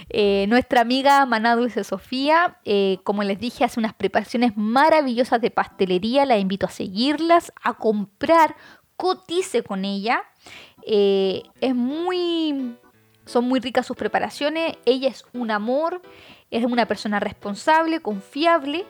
Eh, 0.08 0.46
nuestra 0.48 0.80
amiga 0.80 1.26
Maná 1.26 1.56
Dulce 1.56 1.84
Sofía, 1.84 2.58
eh, 2.64 2.98
como 3.04 3.22
les 3.22 3.38
dije, 3.38 3.64
hace 3.64 3.80
unas 3.80 3.94
preparaciones 3.94 4.56
maravillosas 4.56 5.40
de 5.40 5.50
pastelería. 5.50 6.24
La 6.24 6.38
invito 6.38 6.66
a 6.66 6.70
seguirlas, 6.70 7.52
a 7.62 7.74
comprar, 7.74 8.56
cotice 8.96 9.62
con 9.62 9.84
ella. 9.84 10.22
Eh, 10.86 11.42
es 11.60 11.74
muy. 11.74 12.76
Son 13.26 13.46
muy 13.46 13.60
ricas 13.60 13.86
sus 13.86 13.96
preparaciones. 13.96 14.76
Ella 14.84 15.08
es 15.08 15.24
un 15.32 15.50
amor, 15.50 16.02
es 16.50 16.64
una 16.64 16.86
persona 16.86 17.20
responsable, 17.20 18.00
confiable, 18.00 18.84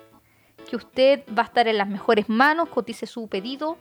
que 0.68 0.76
usted 0.76 1.22
va 1.36 1.42
a 1.42 1.46
estar 1.46 1.68
en 1.68 1.78
las 1.78 1.88
mejores 1.88 2.28
manos. 2.28 2.68
Cotice 2.68 3.07
su 3.07 3.28
pedido, 3.28 3.78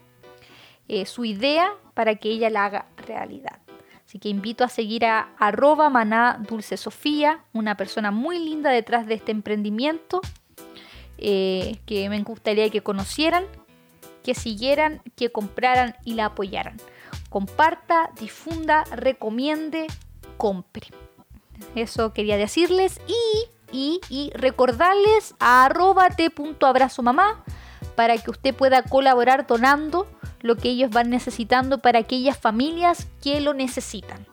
su 1.06 1.24
idea, 1.24 1.72
para 1.94 2.14
que 2.14 2.28
ella 2.28 2.50
la 2.50 2.66
haga 2.66 2.86
realidad. 2.96 3.64
Así 4.06 4.18
que 4.18 4.28
invito 4.28 4.64
a 4.64 4.68
seguir 4.68 5.04
a 5.06 5.34
arroba 5.38 5.88
maná 5.90 6.38
dulce 6.48 6.76
Sofía, 6.76 7.44
una 7.52 7.76
persona 7.76 8.10
muy 8.10 8.38
linda 8.38 8.70
detrás 8.70 9.06
de 9.06 9.14
este 9.14 9.32
emprendimiento, 9.32 10.20
eh, 11.18 11.78
que 11.86 12.08
me 12.08 12.22
gustaría 12.22 12.70
que 12.70 12.82
conocieran, 12.82 13.44
que 14.24 14.34
siguieran, 14.34 15.02
que 15.14 15.30
compraran 15.30 15.94
y 16.04 16.14
la 16.14 16.26
apoyaran. 16.26 16.78
Comparta, 17.28 18.10
difunda, 18.18 18.84
recomiende, 18.90 19.86
compre. 20.36 20.88
Eso 21.76 22.12
quería 22.12 22.36
decirles 22.36 23.00
y, 23.06 24.00
y, 24.10 24.30
recordarles 24.34 25.34
a 25.38 25.66
arroba 25.66 26.08
mamá 27.02 27.44
para 27.94 28.18
que 28.18 28.30
usted 28.30 28.54
pueda 28.54 28.82
colaborar 28.82 29.46
donando 29.46 30.08
lo 30.40 30.56
que 30.56 30.70
ellos 30.70 30.90
van 30.90 31.10
necesitando 31.10 31.78
para 31.78 32.00
aquellas 32.00 32.38
familias 32.38 33.06
que 33.22 33.40
lo 33.40 33.54
necesitan. 33.54 34.26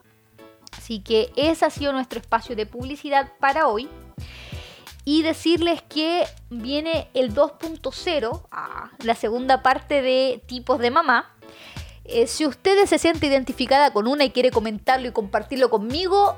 Así 0.77 0.99
que 0.99 1.31
ese 1.35 1.65
ha 1.65 1.69
sido 1.69 1.93
nuestro 1.93 2.19
espacio 2.19 2.55
de 2.55 2.65
publicidad 2.65 3.31
para 3.39 3.67
hoy. 3.67 3.87
Y 5.04 5.24
decirles 5.24 5.82
que 5.82 6.26
viene 6.49 7.10
el 7.14 7.34
2.0, 7.34 8.47
ah, 8.52 8.91
la 9.04 9.16
segunda 9.16 9.64
parte 9.64 10.02
de 10.02 10.41
tipos 10.45 10.80
de 10.80 10.91
mamá. 10.91 11.34
Eh, 12.06 12.28
si 12.28 12.45
ustedes 12.45 12.89
se 12.89 12.99
siente 12.99 13.28
identificada 13.28 13.93
con 13.93 14.08
una 14.08 14.24
y 14.26 14.32
quiere 14.32 14.52
comentarlo 14.52 15.08
y 15.08 15.12
compartirlo 15.12 15.70
conmigo, 15.70 16.38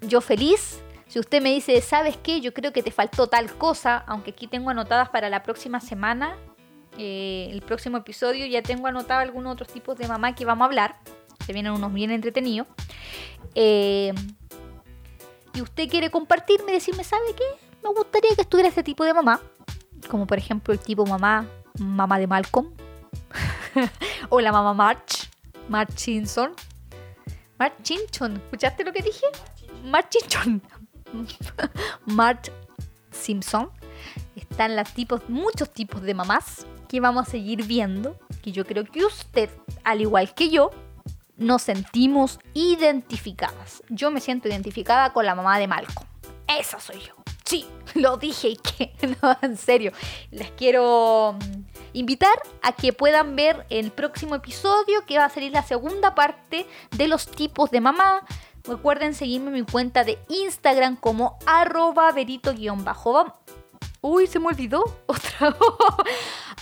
yo 0.00 0.20
feliz. 0.20 0.80
Si 1.06 1.18
usted 1.18 1.42
me 1.42 1.50
dice, 1.50 1.80
¿sabes 1.80 2.16
qué? 2.16 2.40
Yo 2.40 2.54
creo 2.54 2.72
que 2.72 2.82
te 2.82 2.90
faltó 2.90 3.26
tal 3.26 3.52
cosa, 3.56 4.04
aunque 4.06 4.30
aquí 4.30 4.46
tengo 4.46 4.70
anotadas 4.70 5.08
para 5.08 5.28
la 5.28 5.42
próxima 5.42 5.80
semana, 5.80 6.36
eh, 6.98 7.48
el 7.50 7.62
próximo 7.62 7.96
episodio 7.96 8.46
ya 8.46 8.62
tengo 8.62 8.86
anotado 8.86 9.20
algunos 9.20 9.52
otros 9.52 9.68
tipos 9.68 9.96
de 9.96 10.08
mamá 10.08 10.34
que 10.34 10.44
vamos 10.44 10.62
a 10.62 10.66
hablar. 10.66 10.96
Se 11.44 11.52
vienen 11.52 11.72
unos 11.72 11.92
bien 11.92 12.10
entretenidos. 12.10 12.68
Eh, 13.54 14.12
y 15.54 15.60
usted 15.62 15.88
quiere 15.88 16.10
compartirme 16.10 16.72
decirme, 16.72 17.04
¿sabe 17.04 17.34
qué? 17.36 17.69
Me 17.82 17.90
gustaría 17.90 18.34
que 18.34 18.42
estuviera 18.42 18.68
este 18.68 18.82
tipo 18.82 19.04
de 19.04 19.14
mamá. 19.14 19.40
Como 20.08 20.26
por 20.26 20.38
ejemplo 20.38 20.72
el 20.72 20.80
tipo 20.80 21.06
mamá, 21.06 21.46
mamá 21.78 22.18
de 22.18 22.26
Malcolm. 22.26 22.72
o 24.28 24.40
la 24.40 24.52
mamá 24.52 24.74
March, 24.74 25.30
March 25.68 25.96
Simpson. 25.96 26.52
March 27.58 27.74
Simpson, 27.82 28.36
¿escuchaste 28.36 28.84
lo 28.84 28.92
que 28.92 29.02
dije? 29.02 29.26
March 29.84 30.12
Simpson. 30.12 30.62
March 32.06 32.50
Simpson. 33.10 33.70
Están 34.34 34.76
los 34.76 34.92
tipos, 34.94 35.28
muchos 35.28 35.70
tipos 35.70 36.02
de 36.02 36.14
mamás 36.14 36.66
que 36.88 37.00
vamos 37.00 37.28
a 37.28 37.30
seguir 37.30 37.64
viendo, 37.66 38.18
que 38.42 38.52
yo 38.52 38.64
creo 38.64 38.84
que 38.84 39.04
usted, 39.04 39.50
al 39.84 40.00
igual 40.00 40.34
que 40.34 40.50
yo, 40.50 40.70
nos 41.36 41.62
sentimos 41.62 42.38
identificadas. 42.54 43.82
Yo 43.88 44.10
me 44.10 44.20
siento 44.20 44.48
identificada 44.48 45.12
con 45.12 45.24
la 45.24 45.34
mamá 45.34 45.58
de 45.58 45.68
Malcolm. 45.68 46.06
Esa 46.46 46.80
soy 46.80 47.00
yo. 47.00 47.19
Sí, 47.50 47.66
lo 47.94 48.16
dije 48.16 48.50
y 48.50 48.56
que, 48.56 48.92
no, 49.22 49.36
en 49.42 49.56
serio, 49.56 49.90
les 50.30 50.52
quiero 50.52 51.34
mm, 51.34 51.62
invitar 51.94 52.40
a 52.62 52.70
que 52.70 52.92
puedan 52.92 53.34
ver 53.34 53.66
el 53.70 53.90
próximo 53.90 54.36
episodio, 54.36 55.04
que 55.04 55.18
va 55.18 55.24
a 55.24 55.30
salir 55.30 55.50
la 55.50 55.64
segunda 55.64 56.14
parte 56.14 56.64
de 56.92 57.08
los 57.08 57.26
tipos 57.26 57.72
de 57.72 57.80
mamá. 57.80 58.24
Recuerden 58.62 59.14
seguirme 59.14 59.48
en 59.48 59.54
mi 59.54 59.62
cuenta 59.64 60.04
de 60.04 60.20
Instagram 60.28 60.94
como 60.94 61.38
arroba 61.44 62.12
verito-bajo 62.12 63.34
Uy, 64.00 64.28
se 64.28 64.38
me 64.38 64.46
olvidó. 64.46 64.84
Otra. 65.06 65.56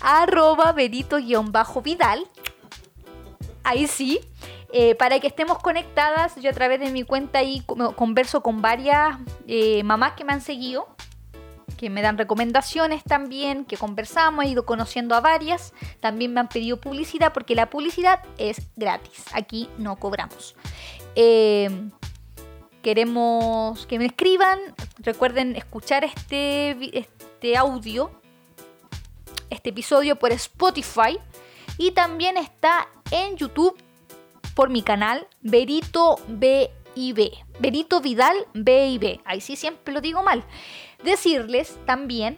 arroba 0.00 0.72
verito-vidal. 0.72 2.26
Ahí 3.62 3.86
sí. 3.86 4.20
Eh, 4.70 4.94
para 4.96 5.18
que 5.18 5.26
estemos 5.26 5.58
conectadas, 5.58 6.36
yo 6.36 6.50
a 6.50 6.52
través 6.52 6.80
de 6.80 6.90
mi 6.90 7.02
cuenta 7.02 7.38
ahí 7.38 7.62
converso 7.96 8.42
con 8.42 8.60
varias 8.60 9.18
eh, 9.46 9.82
mamás 9.82 10.12
que 10.12 10.24
me 10.24 10.34
han 10.34 10.42
seguido, 10.42 10.88
que 11.78 11.88
me 11.88 12.02
dan 12.02 12.18
recomendaciones 12.18 13.02
también, 13.02 13.64
que 13.64 13.78
conversamos, 13.78 14.44
he 14.44 14.48
ido 14.48 14.66
conociendo 14.66 15.14
a 15.14 15.20
varias. 15.20 15.72
También 16.00 16.34
me 16.34 16.40
han 16.40 16.48
pedido 16.48 16.78
publicidad 16.78 17.32
porque 17.32 17.54
la 17.54 17.70
publicidad 17.70 18.22
es 18.36 18.68
gratis. 18.76 19.24
Aquí 19.32 19.70
no 19.78 19.96
cobramos. 19.96 20.54
Eh, 21.14 21.70
queremos 22.82 23.86
que 23.86 23.98
me 23.98 24.06
escriban. 24.06 24.58
Recuerden 24.98 25.56
escuchar 25.56 26.04
este, 26.04 26.98
este 26.98 27.56
audio, 27.56 28.10
este 29.48 29.70
episodio 29.70 30.16
por 30.16 30.32
Spotify. 30.32 31.18
Y 31.78 31.92
también 31.92 32.36
está 32.36 32.88
en 33.12 33.36
YouTube 33.36 33.78
por 34.58 34.70
mi 34.70 34.82
canal 34.82 35.28
Berito 35.40 36.18
BE. 36.26 36.72
y 36.96 37.12
B. 37.12 37.30
Benito 37.60 38.00
Vidal 38.00 38.34
B 38.54 38.88
y 38.88 38.98
B. 38.98 39.20
Ahí 39.24 39.40
sí 39.40 39.54
siempre 39.54 39.94
lo 39.94 40.00
digo 40.00 40.24
mal. 40.24 40.42
Decirles 41.04 41.78
también 41.86 42.36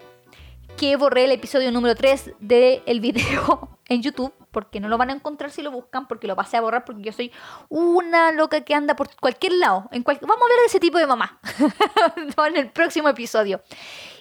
que 0.77 0.95
borré 0.97 1.23
el 1.23 1.31
episodio 1.31 1.71
número 1.71 1.95
3 1.95 2.33
del 2.39 2.99
video 3.01 3.79
en 3.89 4.03
YouTube, 4.03 4.31
porque 4.51 4.79
no 4.79 4.87
lo 4.87 4.99
van 4.99 5.09
a 5.09 5.13
encontrar 5.13 5.49
si 5.49 5.63
lo 5.63 5.71
buscan, 5.71 6.07
porque 6.07 6.27
lo 6.27 6.35
pasé 6.35 6.57
a 6.57 6.61
borrar, 6.61 6.85
porque 6.85 7.01
yo 7.01 7.11
soy 7.11 7.31
una 7.69 8.31
loca 8.31 8.61
que 8.61 8.75
anda 8.75 8.95
por 8.95 9.09
cualquier 9.15 9.53
lado. 9.53 9.89
En 9.91 10.03
Vamos 10.03 10.21
a 10.21 10.43
hablar 10.43 10.59
de 10.59 10.65
ese 10.67 10.79
tipo 10.79 10.99
de 10.99 11.07
mamá 11.07 11.39
en 12.45 12.57
el 12.57 12.69
próximo 12.69 13.09
episodio. 13.09 13.63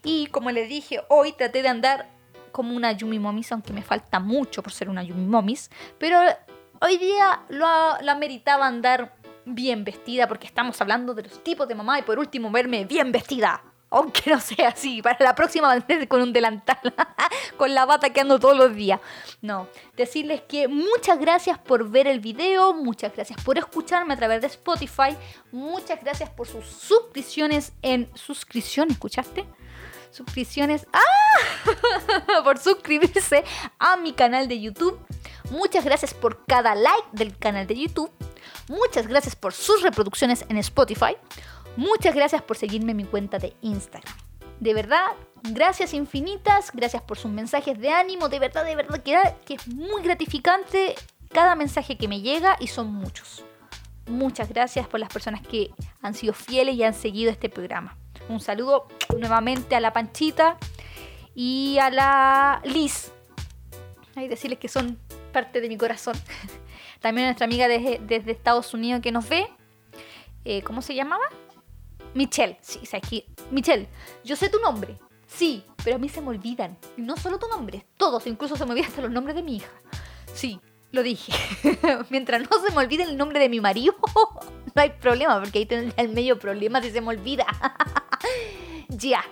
Y 0.05 0.29
como 0.29 0.51
les 0.53 0.71
dije, 0.71 1.03
hoy 1.11 1.33
traté 1.33 1.61
de 1.61 1.69
andar 1.69 2.09
como 2.51 2.75
una 2.75 2.93
Yumi 2.93 3.19
Momis, 3.19 3.53
aunque 3.53 3.75
me 3.75 3.83
falta 3.83 4.21
mucho 4.21 4.63
por 4.63 4.73
ser 4.73 4.89
una 4.89 5.03
Yumi 5.03 5.27
Momis, 5.27 5.71
pero 5.99 6.19
hoy 6.81 6.99
día 6.99 7.43
lo, 7.49 7.67
lo 8.03 8.11
ameritaba 8.11 8.67
andar 8.67 9.15
bien 9.45 9.85
vestida, 9.85 10.29
porque 10.29 10.47
estamos 10.47 10.81
hablando 10.81 11.15
de 11.15 11.23
los 11.25 11.43
tipos 11.43 11.67
de 11.69 11.75
mamá 11.75 11.99
y 11.99 12.03
por 12.03 12.19
último 12.19 12.51
verme 12.51 12.85
bien 12.85 13.13
vestida. 13.13 13.63
Aunque 13.93 14.31
no 14.31 14.41
sea 14.41 14.69
así, 14.69 15.03
para 15.03 15.17
la 15.19 15.35
próxima 15.35 15.77
con 16.07 16.23
un 16.23 16.33
delantal, 16.33 16.79
con 17.57 17.75
la 17.75 17.87
bata 17.87 18.11
que 18.11 18.21
ando 18.21 18.39
todos 18.39 18.57
los 18.57 18.75
días. 18.75 19.01
No, 19.43 19.67
decirles 19.97 20.43
que 20.43 20.69
muchas 20.69 21.19
gracias 21.19 21.59
por 21.59 21.89
ver 21.91 22.07
el 22.07 22.21
video, 22.21 22.73
muchas 22.73 23.13
gracias 23.13 23.43
por 23.43 23.59
escucharme 23.59 24.15
a 24.15 24.17
través 24.17 24.43
de 24.43 24.47
Spotify, 24.47 25.17
muchas 25.51 26.01
gracias 26.01 26.31
por 26.31 26.47
sus 26.47 26.65
suscripciones 26.67 27.73
en 27.83 28.09
suscripción, 28.15 28.93
¿escuchaste? 28.93 29.45
Suscripciones, 30.11 30.87
¡ah! 30.93 32.43
por 32.45 32.59
suscribirse 32.59 33.45
a 33.79 33.97
mi 33.97 34.13
canal 34.13 34.49
de 34.49 34.61
YouTube. 34.61 34.99
Muchas 35.51 35.85
gracias 35.85 36.15
por 36.15 36.45
cada 36.47 36.75
like 36.75 37.09
del 37.13 37.37
canal 37.37 37.67
de 37.67 37.77
YouTube. 37.77 38.11
Muchas 38.69 39.07
gracias 39.07 39.37
por 39.37 39.53
sus 39.53 39.83
reproducciones 39.83 40.45
en 40.49 40.57
Spotify. 40.59 41.17
Muchas 41.77 42.15
gracias 42.15 42.43
por 42.43 42.57
seguirme 42.57 42.93
en 42.93 42.99
mi 42.99 43.05
cuenta 43.05 43.39
de 43.39 43.55
Instagram. 43.63 44.15
De 44.59 44.75
verdad, 44.75 45.07
gracias 45.43 45.95
infinitas, 45.95 46.71
gracias 46.73 47.03
por 47.03 47.17
sus 47.17 47.31
mensajes 47.31 47.79
de 47.79 47.91
ánimo, 47.91 48.29
de 48.29 48.39
verdad, 48.39 48.65
de 48.65 48.77
verdad 48.77 49.03
que, 49.03 49.17
que 49.47 49.55
es 49.55 49.69
muy 49.69 50.03
gratificante 50.03 50.95
cada 51.33 51.55
mensaje 51.55 51.97
que 51.97 52.09
me 52.09 52.21
llega 52.21 52.57
y 52.61 52.67
son 52.67 52.93
muchos. 52.93 53.45
Muchas 54.07 54.49
gracias 54.49 54.89
por 54.89 55.01
las 55.01 55.13
personas 55.13 55.41
que 55.43 55.71
han 56.03 56.15
sido 56.15 56.35
fieles 56.35 56.75
y 56.75 56.83
han 56.83 56.95
seguido 56.95 57.31
este 57.31 57.49
programa. 57.49 57.97
Un 58.31 58.39
saludo 58.39 58.87
nuevamente 59.19 59.75
a 59.75 59.81
la 59.81 59.93
Panchita 59.93 60.57
y 61.35 61.79
a 61.81 61.91
la 61.91 62.63
Liz. 62.65 63.11
Hay 64.15 64.29
decirles 64.29 64.61
que 64.61 64.69
son 64.69 65.01
parte 65.33 65.61
de 65.61 65.69
mi 65.69 65.77
corazón. 65.77 66.15
También 67.01 67.27
a 67.27 67.31
nuestra 67.31 67.47
amiga 67.47 67.67
desde, 67.67 68.31
Estados 68.31 68.73
Unidos 68.73 69.03
que 69.03 69.11
nos 69.11 69.29
ve. 69.29 69.49
Eh, 70.45 70.63
¿Cómo 70.63 70.81
se 70.81 70.95
llamaba? 70.95 71.25
Michelle, 72.15 72.57
sí, 72.61 72.79
o 72.81 72.97
aquí. 72.97 73.25
Michelle, 73.51 73.89
yo 74.23 74.37
sé 74.37 74.49
tu 74.49 74.61
nombre, 74.61 74.97
sí, 75.27 75.65
pero 75.83 75.97
a 75.97 75.99
mí 75.99 76.09
se 76.09 76.21
me 76.21 76.29
olvidan. 76.29 76.79
No 76.97 77.17
solo 77.17 77.37
tu 77.41 77.49
nombre, 77.49 77.85
todos, 77.97 78.29
incluso 78.29 78.55
se 78.55 78.65
me 78.65 78.71
olvidan 78.71 78.91
hasta 78.91 79.03
los 79.03 79.11
nombres 79.11 79.35
de 79.35 79.43
mi 79.43 79.57
hija. 79.57 79.73
Sí, 80.35 80.61
lo 80.93 81.03
dije. 81.03 81.33
Mientras 82.11 82.49
no 82.49 82.61
se 82.65 82.73
me 82.73 82.79
olvide 82.79 83.03
el 83.03 83.17
nombre 83.17 83.41
de 83.41 83.49
mi 83.49 83.61
marido, 83.61 83.97
no 84.75 84.83
hay 84.83 84.91
problema, 84.91 85.41
porque 85.41 85.59
ahí 85.59 85.67
tendría 85.67 85.95
el 85.97 86.11
medio 86.11 86.39
problema 86.39 86.81
si 86.81 86.93
se 86.93 87.01
me 87.01 87.09
olvida. 87.09 87.45
ya. 88.89 89.25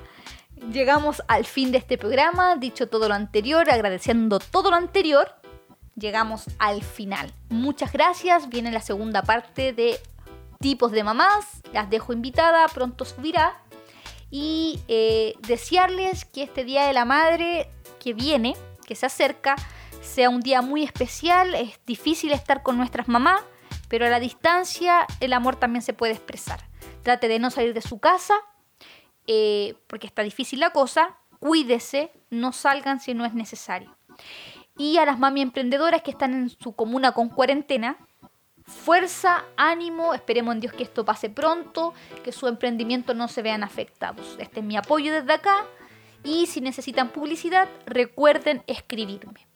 Llegamos 0.73 1.23
al 1.29 1.45
fin 1.45 1.71
de 1.71 1.79
este 1.79 1.97
programa, 1.99 2.57
dicho 2.57 2.89
todo 2.89 3.09
lo 3.09 3.15
anterior, 3.15 3.71
agradeciendo 3.71 4.41
todo 4.41 4.71
lo 4.71 4.77
anterior, 4.77 5.35
llegamos 5.95 6.45
al 6.59 6.83
final. 6.83 7.33
Muchas 7.49 7.93
gracias, 7.93 8.49
viene 8.49 8.73
la 8.73 8.81
segunda 8.81 9.23
parte 9.23 9.73
de 9.73 10.01
tipos 10.61 10.93
de 10.93 11.05
mamás. 11.05 11.63
Las 11.73 11.91
dejo 11.91 12.13
invitada, 12.13 12.67
pronto 12.69 13.05
subirá. 13.05 13.61
Y 14.31 14.81
eh, 14.89 15.35
desearles 15.47 16.25
que 16.25 16.43
este 16.43 16.65
Día 16.65 16.87
de 16.87 16.93
la 16.93 17.05
Madre 17.05 17.71
que 18.01 18.13
viene, 18.13 18.57
que 18.87 18.95
se 18.95 19.07
acerca, 19.07 19.57
sea 20.03 20.29
un 20.29 20.41
día 20.41 20.61
muy 20.63 20.83
especial. 20.85 21.55
Es 21.55 21.81
difícil 21.87 22.33
estar 22.33 22.63
con 22.63 22.77
nuestras 22.77 23.09
mamás, 23.09 23.41
pero 23.89 24.07
a 24.07 24.11
la 24.11 24.21
distancia 24.21 25.07
el 25.21 25.33
amor 25.33 25.57
también 25.57 25.83
se 25.83 25.93
puede 25.93 26.13
expresar. 26.13 26.61
Trate 27.03 27.29
de 27.29 27.39
no 27.39 27.51
salir 27.51 27.73
de 27.75 27.81
su 27.81 27.99
casa, 27.99 28.35
eh, 29.29 29.77
porque 29.87 30.09
está 30.09 30.23
difícil 30.23 30.59
la 30.59 30.71
cosa. 30.71 31.17
Cuídese, 31.39 32.11
no 32.31 32.53
salgan 32.53 32.99
si 32.99 33.15
no 33.15 33.25
es 33.25 33.35
necesario. 33.35 33.97
Y 34.77 34.97
a 34.97 35.05
las 35.05 35.19
mami 35.19 35.43
emprendedoras 35.43 36.03
que 36.03 36.11
están 36.11 36.35
en 36.35 36.49
su 36.49 36.75
comuna 36.75 37.13
con 37.13 37.29
cuarentena, 37.29 37.97
fuerza, 38.65 39.45
ánimo, 39.57 40.15
esperemos 40.15 40.55
en 40.55 40.61
Dios 40.61 40.73
que 40.73 40.83
esto 40.83 41.05
pase 41.05 41.31
pronto, 41.31 41.95
que 42.25 42.33
su 42.33 42.47
emprendimiento 42.47 43.15
no 43.15 43.29
se 43.29 43.43
vean 43.43 43.63
afectados. 43.63 44.37
Este 44.39 44.61
es 44.61 44.67
mi 44.67 44.77
apoyo 44.77 45.13
desde 45.13 45.33
acá 45.33 45.67
y 46.25 46.47
si 46.47 46.61
necesitan 46.61 47.11
publicidad, 47.11 47.69
recuerden 47.87 48.63
escribirme. 48.67 49.47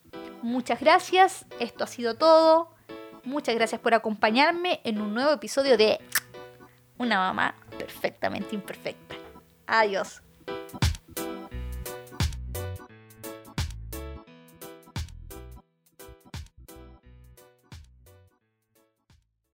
Muchas 0.42 0.80
gracias, 0.80 1.46
esto 1.60 1.84
ha 1.84 1.86
sido 1.86 2.16
todo. 2.16 2.74
Muchas 3.24 3.54
gracias 3.54 3.80
por 3.80 3.94
acompañarme 3.94 4.80
en 4.84 5.00
un 5.00 5.14
nuevo 5.14 5.32
episodio 5.32 5.78
de 5.78 6.00
Una 6.98 7.18
mamá 7.18 7.54
perfectamente 7.78 8.54
imperfecta. 8.54 9.21
Adiós. 9.66 10.22